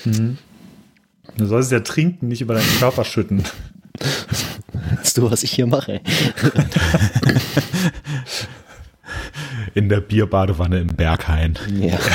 [0.04, 3.44] Du sollst es ja trinken, nicht über deinen Körper schütten.
[4.98, 6.00] Weißt du, was ich hier mache?
[9.74, 11.58] In der Bierbadewanne im Berghain.
[11.78, 11.98] Ja.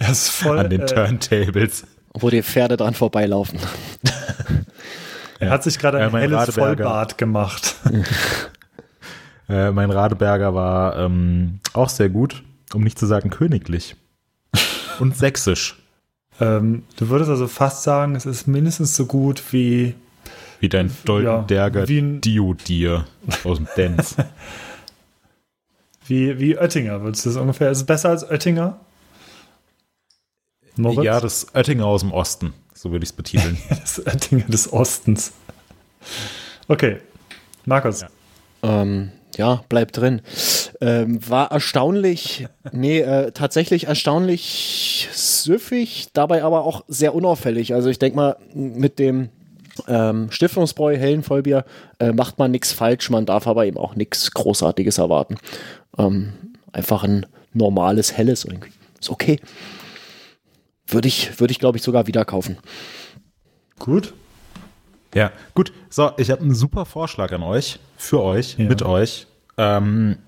[0.00, 0.58] Er ist voll.
[0.58, 1.84] An den äh, Turntables.
[2.14, 3.60] Wo die Pferde dran vorbeilaufen.
[5.38, 6.76] er hat sich gerade Ja, ein mein helles Radeberger.
[6.84, 7.76] Vollbart gemacht.
[9.50, 13.96] Äh, mein Radeberger war ähm, auch sehr gut, um nicht zu sagen königlich.
[15.00, 15.76] Und sächsisch.
[16.40, 19.94] ähm, du würdest also fast sagen, es ist mindestens so gut wie.
[20.60, 23.06] Wie dein Doldenberger wie ein- Dio-Dir
[23.44, 24.14] aus dem Dance.
[26.06, 27.70] Wie, wie Oettinger, würdest du das ungefähr?
[27.70, 28.80] Ist es besser als Oettinger?
[30.76, 31.04] Moritz?
[31.04, 32.52] ja, das Oettinger aus dem Osten.
[32.74, 33.58] So würde ich es betiteln.
[33.68, 35.32] das Oettinger des Ostens.
[36.66, 36.98] Okay.
[37.64, 38.00] Markus.
[38.00, 38.08] Ja.
[38.62, 40.22] Ähm, ja, bleibt drin.
[40.80, 47.74] Ähm, war erstaunlich, nee, äh, tatsächlich erstaunlich süffig, dabei aber auch sehr unauffällig.
[47.74, 49.28] Also ich denke mal, mit dem
[49.88, 51.64] ähm, Stiftungsbräu Hellen Vollbier
[51.98, 55.36] äh, macht man nichts falsch, man darf aber eben auch nichts Großartiges erwarten.
[55.98, 56.32] Ähm,
[56.72, 58.72] einfach ein normales, helles irgendwie.
[59.00, 59.40] Ist okay.
[60.86, 62.58] Würde ich, würde ich glaube ich sogar wieder kaufen.
[63.78, 64.12] Gut.
[65.14, 65.72] Ja, gut.
[65.88, 68.66] So, ich habe einen super Vorschlag an euch, für euch, Ja.
[68.66, 69.26] mit euch.
[69.58, 70.18] Ähm,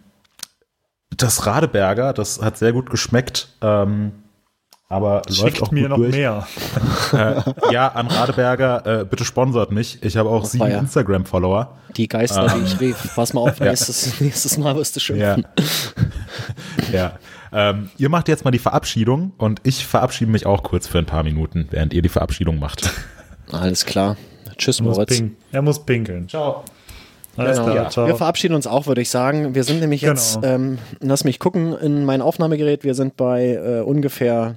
[1.17, 4.13] das Radeberger, das hat sehr gut geschmeckt, ähm,
[4.89, 6.15] aber läuft Schickt auch mir gut noch durch.
[6.17, 6.47] mehr.
[7.13, 7.43] Äh,
[7.73, 10.03] ja, an Radeberger, äh, bitte sponsort mich.
[10.03, 10.79] Ich habe auch sieben feier.
[10.79, 11.77] Instagram-Follower.
[11.97, 13.15] Die Geister, die ich rief.
[13.15, 15.35] Pass mal auf, nächstes, nächstes Mal wirst du Ja.
[15.35, 15.45] schimpfen.
[16.93, 17.13] ja.
[17.53, 21.05] Ähm, ihr macht jetzt mal die Verabschiedung und ich verabschiede mich auch kurz für ein
[21.07, 22.91] paar Minuten, während ihr die Verabschiedung macht.
[23.51, 24.17] Alles klar.
[24.63, 25.23] Tschüss, Er muss, Moritz.
[25.53, 26.29] er muss pinkeln.
[26.29, 26.63] Ciao.
[27.37, 27.73] Alles Genau.
[27.73, 28.07] klar, ciao.
[28.07, 29.55] Wir verabschieden uns auch, würde ich sagen.
[29.55, 30.47] Wir sind nämlich jetzt, Genau.
[30.55, 34.57] ähm, lass mich gucken in mein Aufnahmegerät, wir sind bei äh, ungefähr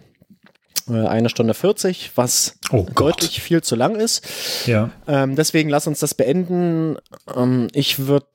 [0.87, 4.23] Äh, eine Stunde 40, was Oh deutlich viel zu lang ist.
[4.67, 4.91] Ja.
[5.07, 6.97] Ähm, deswegen lass uns das beenden.
[7.35, 8.27] Ähm, ich würde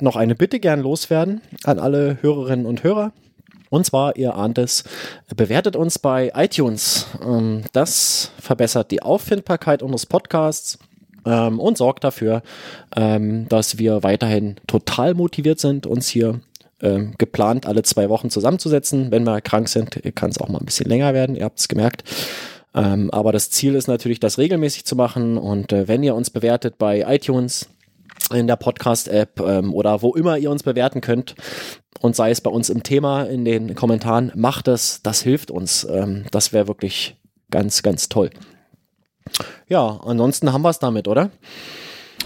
[0.00, 3.12] noch eine Bitte gern loswerden an alle Hörerinnen und Hörer.
[3.68, 4.84] Und zwar, ihr ahnt es,
[5.36, 7.08] bewertet uns bei iTunes.
[7.22, 10.78] Ähm, das verbessert die Auffindbarkeit unseres Podcasts
[11.24, 12.42] ähm, und sorgt dafür,
[12.96, 16.40] ähm, dass wir weiterhin total motiviert sind, uns hier
[16.80, 19.10] ähm, geplant alle zwei Wochen zusammenzusetzen.
[19.10, 21.36] Wenn wir krank sind, kann es auch mal ein bisschen länger werden.
[21.36, 22.04] Ihr habt es gemerkt.
[22.74, 25.38] Ähm, aber das Ziel ist natürlich, das regelmäßig zu machen.
[25.38, 27.68] Und äh, wenn ihr uns bewertet bei iTunes,
[28.32, 31.34] in der Podcast-App ähm, oder wo immer ihr uns bewerten könnt
[32.00, 35.86] und sei es bei uns im Thema in den Kommentaren, macht es, das hilft uns.
[35.90, 37.16] Ähm, das wäre wirklich
[37.50, 38.30] ganz, ganz toll.
[39.68, 41.30] Ja, ansonsten haben wir es damit, oder?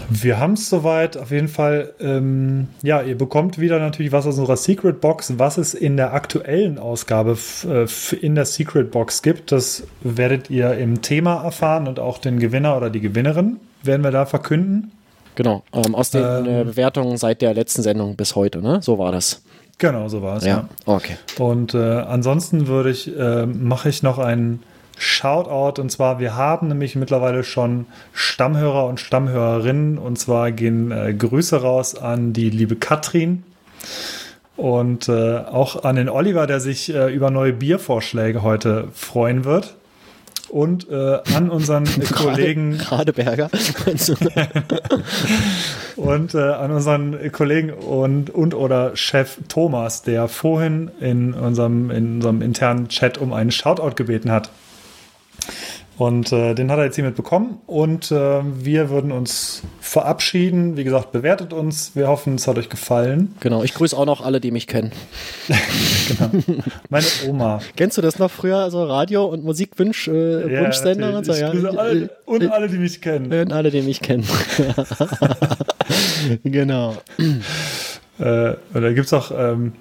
[0.09, 1.17] Wir haben es soweit.
[1.17, 5.33] Auf jeden Fall, ähm, ja, ihr bekommt wieder natürlich was aus unserer Secret Box.
[5.37, 10.73] Was es in der aktuellen Ausgabe äh, in der Secret Box gibt, das werdet ihr
[10.77, 14.91] im Thema erfahren und auch den Gewinner oder die Gewinnerin werden wir da verkünden.
[15.35, 16.47] Genau, ähm, aus den Ähm.
[16.47, 18.79] äh, Bewertungen seit der letzten Sendung bis heute, ne?
[18.81, 19.43] So war das.
[19.77, 20.45] Genau, so war es.
[20.45, 21.17] Ja, okay.
[21.39, 24.61] Und äh, ansonsten würde ich, äh, mache ich noch einen
[24.97, 31.13] Shoutout und zwar, wir haben nämlich mittlerweile schon Stammhörer und Stammhörerinnen und zwar gehen äh,
[31.13, 33.43] Grüße raus an die liebe Katrin
[34.55, 39.75] und äh, auch an den Oliver, der sich äh, über neue Biervorschläge heute freuen wird.
[40.49, 43.49] Und äh, an unseren Kollegen Radeberger.
[45.95, 52.17] und äh, an unseren Kollegen und, und oder Chef Thomas, der vorhin in unserem, in
[52.17, 54.51] unserem internen Chat um einen Shoutout gebeten hat.
[55.95, 57.59] Und äh, den hat er jetzt hiermit bekommen.
[57.67, 60.75] Und äh, wir würden uns verabschieden.
[60.75, 61.91] Wie gesagt, bewertet uns.
[61.95, 63.35] Wir hoffen, es hat euch gefallen.
[63.41, 64.91] genau, ich grüße auch noch alle, die mich kennen.
[66.89, 67.59] Meine Oma.
[67.75, 71.33] Kennst du das noch früher, also Radio- und Musikwunsch, äh, Ja, Wunschsender und so?
[71.33, 73.31] ich Ja, grüße alle, und alle, die mich kennen.
[73.31, 74.25] Und alle, die mich kennen.
[76.43, 76.95] genau.
[78.19, 79.73] Äh, oder gibt es auch, ähm,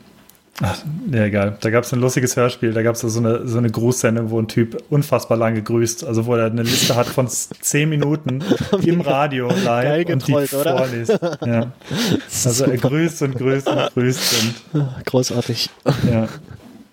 [0.60, 0.78] ach,
[1.10, 3.70] ja, egal, da gab es ein lustiges Hörspiel, da gab es so eine, so eine
[3.70, 7.88] Grußsendung, wo ein Typ unfassbar lange grüßt, also wo er eine Liste hat von zehn
[7.88, 8.42] Minuten
[8.84, 10.78] im Radio live und die oder?
[10.78, 11.18] vorliest.
[11.44, 11.72] Ja.
[12.44, 14.34] Also er grüßt und grüßt und grüßt
[14.72, 15.70] und Großartig.
[16.10, 16.28] ja.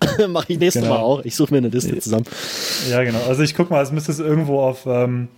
[0.28, 0.94] Mache ich nächstes Genau.
[0.94, 1.24] Mal auch.
[1.24, 2.24] Ich suche mir eine Liste zusammen.
[2.88, 3.20] ja, genau.
[3.28, 5.28] Also ich guck mal, es müsste es irgendwo auf, ähm,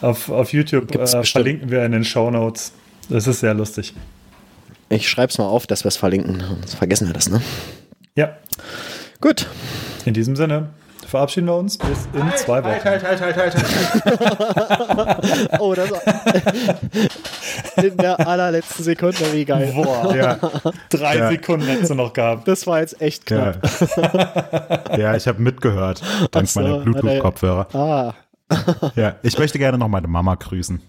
[0.00, 2.72] auf, auf YouTube äh, verlinken wir in den Show Notes.
[3.08, 3.94] Das ist sehr lustig.
[4.92, 6.40] Ich schreibe es mal auf, dass wir es verlinken.
[6.40, 7.40] Sonst vergessen wir das, ne?
[8.14, 8.36] Ja,
[9.20, 9.46] Gut.
[10.04, 10.70] in diesem Sinne
[11.06, 12.84] verabschieden wir uns bis in zwei Wochen.
[12.84, 13.54] Halt, halt, halt, halt, halt.
[15.60, 16.00] Oh, das war
[17.84, 19.72] in der allerletzten Sekunde, wie geil.
[19.74, 20.38] Boah, Ja,
[20.90, 21.28] drei Ja.
[21.30, 22.46] Sekunden hättest du noch gehabt.
[22.48, 23.52] Das war jetzt echt ja.
[23.52, 24.90] knapp.
[24.98, 27.68] ja, ich habe mitgehört, dank so, meiner er- Bluetooth-Kopfhörer.
[27.74, 28.14] Ah,
[28.96, 30.80] Ja, ich möchte gerne noch meine Mama grüßen.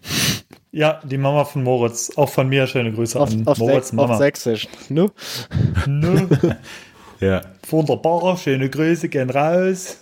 [0.76, 2.12] Ja, die Mama von Moritz.
[2.18, 4.18] Auch von mir schöne Grüße auf, an auf, Moritz auf Mama.
[4.18, 4.68] Sächsisch.
[4.90, 5.10] Ne?
[5.88, 6.28] Nö.
[7.20, 9.96] Ja, Wunderbar, schöne Grüße, gehen raus.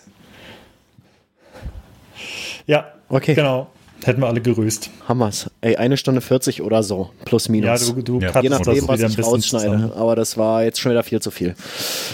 [2.65, 3.35] Ja, Okay.
[3.35, 3.67] genau.
[4.03, 4.89] Hätten wir alle gerüßt.
[5.07, 5.51] Haben wir's.
[5.61, 7.11] Ey, eine Stunde 40 oder so.
[7.25, 7.93] Plus Ja, minus.
[7.93, 8.41] du, du Ja.
[8.41, 9.65] Je nachdem, was ich rausschneide.
[9.65, 9.91] zusammen.
[9.93, 11.53] Aber das war jetzt schon wieder viel zu viel.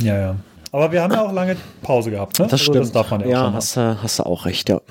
[0.01, 0.35] Ja, ja.
[0.73, 2.45] Aber wir haben ja auch lange Pause gehabt, ne?
[2.47, 2.77] Das Also stimmt.
[2.85, 4.81] Das darf man ja, ja, schon hast, du- hast du auch recht, ja.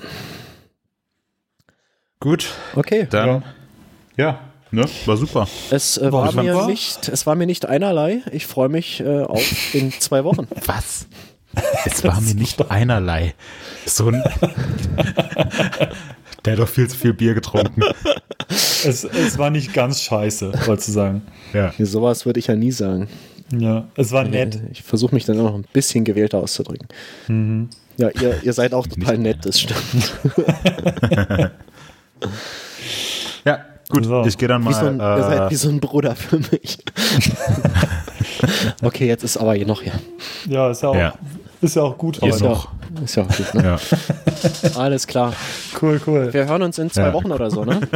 [2.19, 3.05] gut, Okay.
[3.11, 3.43] dann, ja,
[4.71, 5.47] ne, war super.
[5.71, 8.21] Es, äh, war fand- mir war- nicht, es war mir nicht einerlei.
[8.31, 10.47] Ich freue mich äh, auf in zwei Wochen.
[10.65, 11.07] Was?
[11.85, 13.33] Es war mir nicht einerlei.
[13.85, 14.21] So ein.
[16.45, 17.81] Der hat doch viel zu viel Bier getrunken.
[18.47, 21.21] Es, es war nicht ganz scheiße, wolltest du sagen.
[21.53, 21.73] Ja.
[21.77, 23.07] Nee, sowas würde ich ja nie sagen.
[23.51, 24.59] Ja, es war nett.
[24.71, 26.87] Ich versuche mich dann auch noch ein bisschen gewählter auszudrücken.
[27.27, 27.69] Mhm.
[27.97, 30.13] Ja, ihr, ihr seid auch total nett, das stimmt.
[33.45, 34.25] Ja, gut, So.
[34.25, 35.17] ich gehe dann Wie so ein, mal.
[35.17, 36.77] ihr seid Äh, wie so ein Bruder für mich.
[38.83, 39.93] okay, jetzt ist aber hier noch hier.
[40.47, 41.13] Ja, ist ja auch, Ja.
[41.59, 42.67] Ist ja auch gut Hier ist noch.
[43.03, 43.63] Ist ja auch gut, ne?
[43.63, 43.79] ja.
[44.79, 45.33] Alles klar.
[45.81, 46.31] Cool, cool.
[46.31, 47.13] Wir hören uns in zwei Ja.
[47.13, 47.79] Wochen oder so, ne?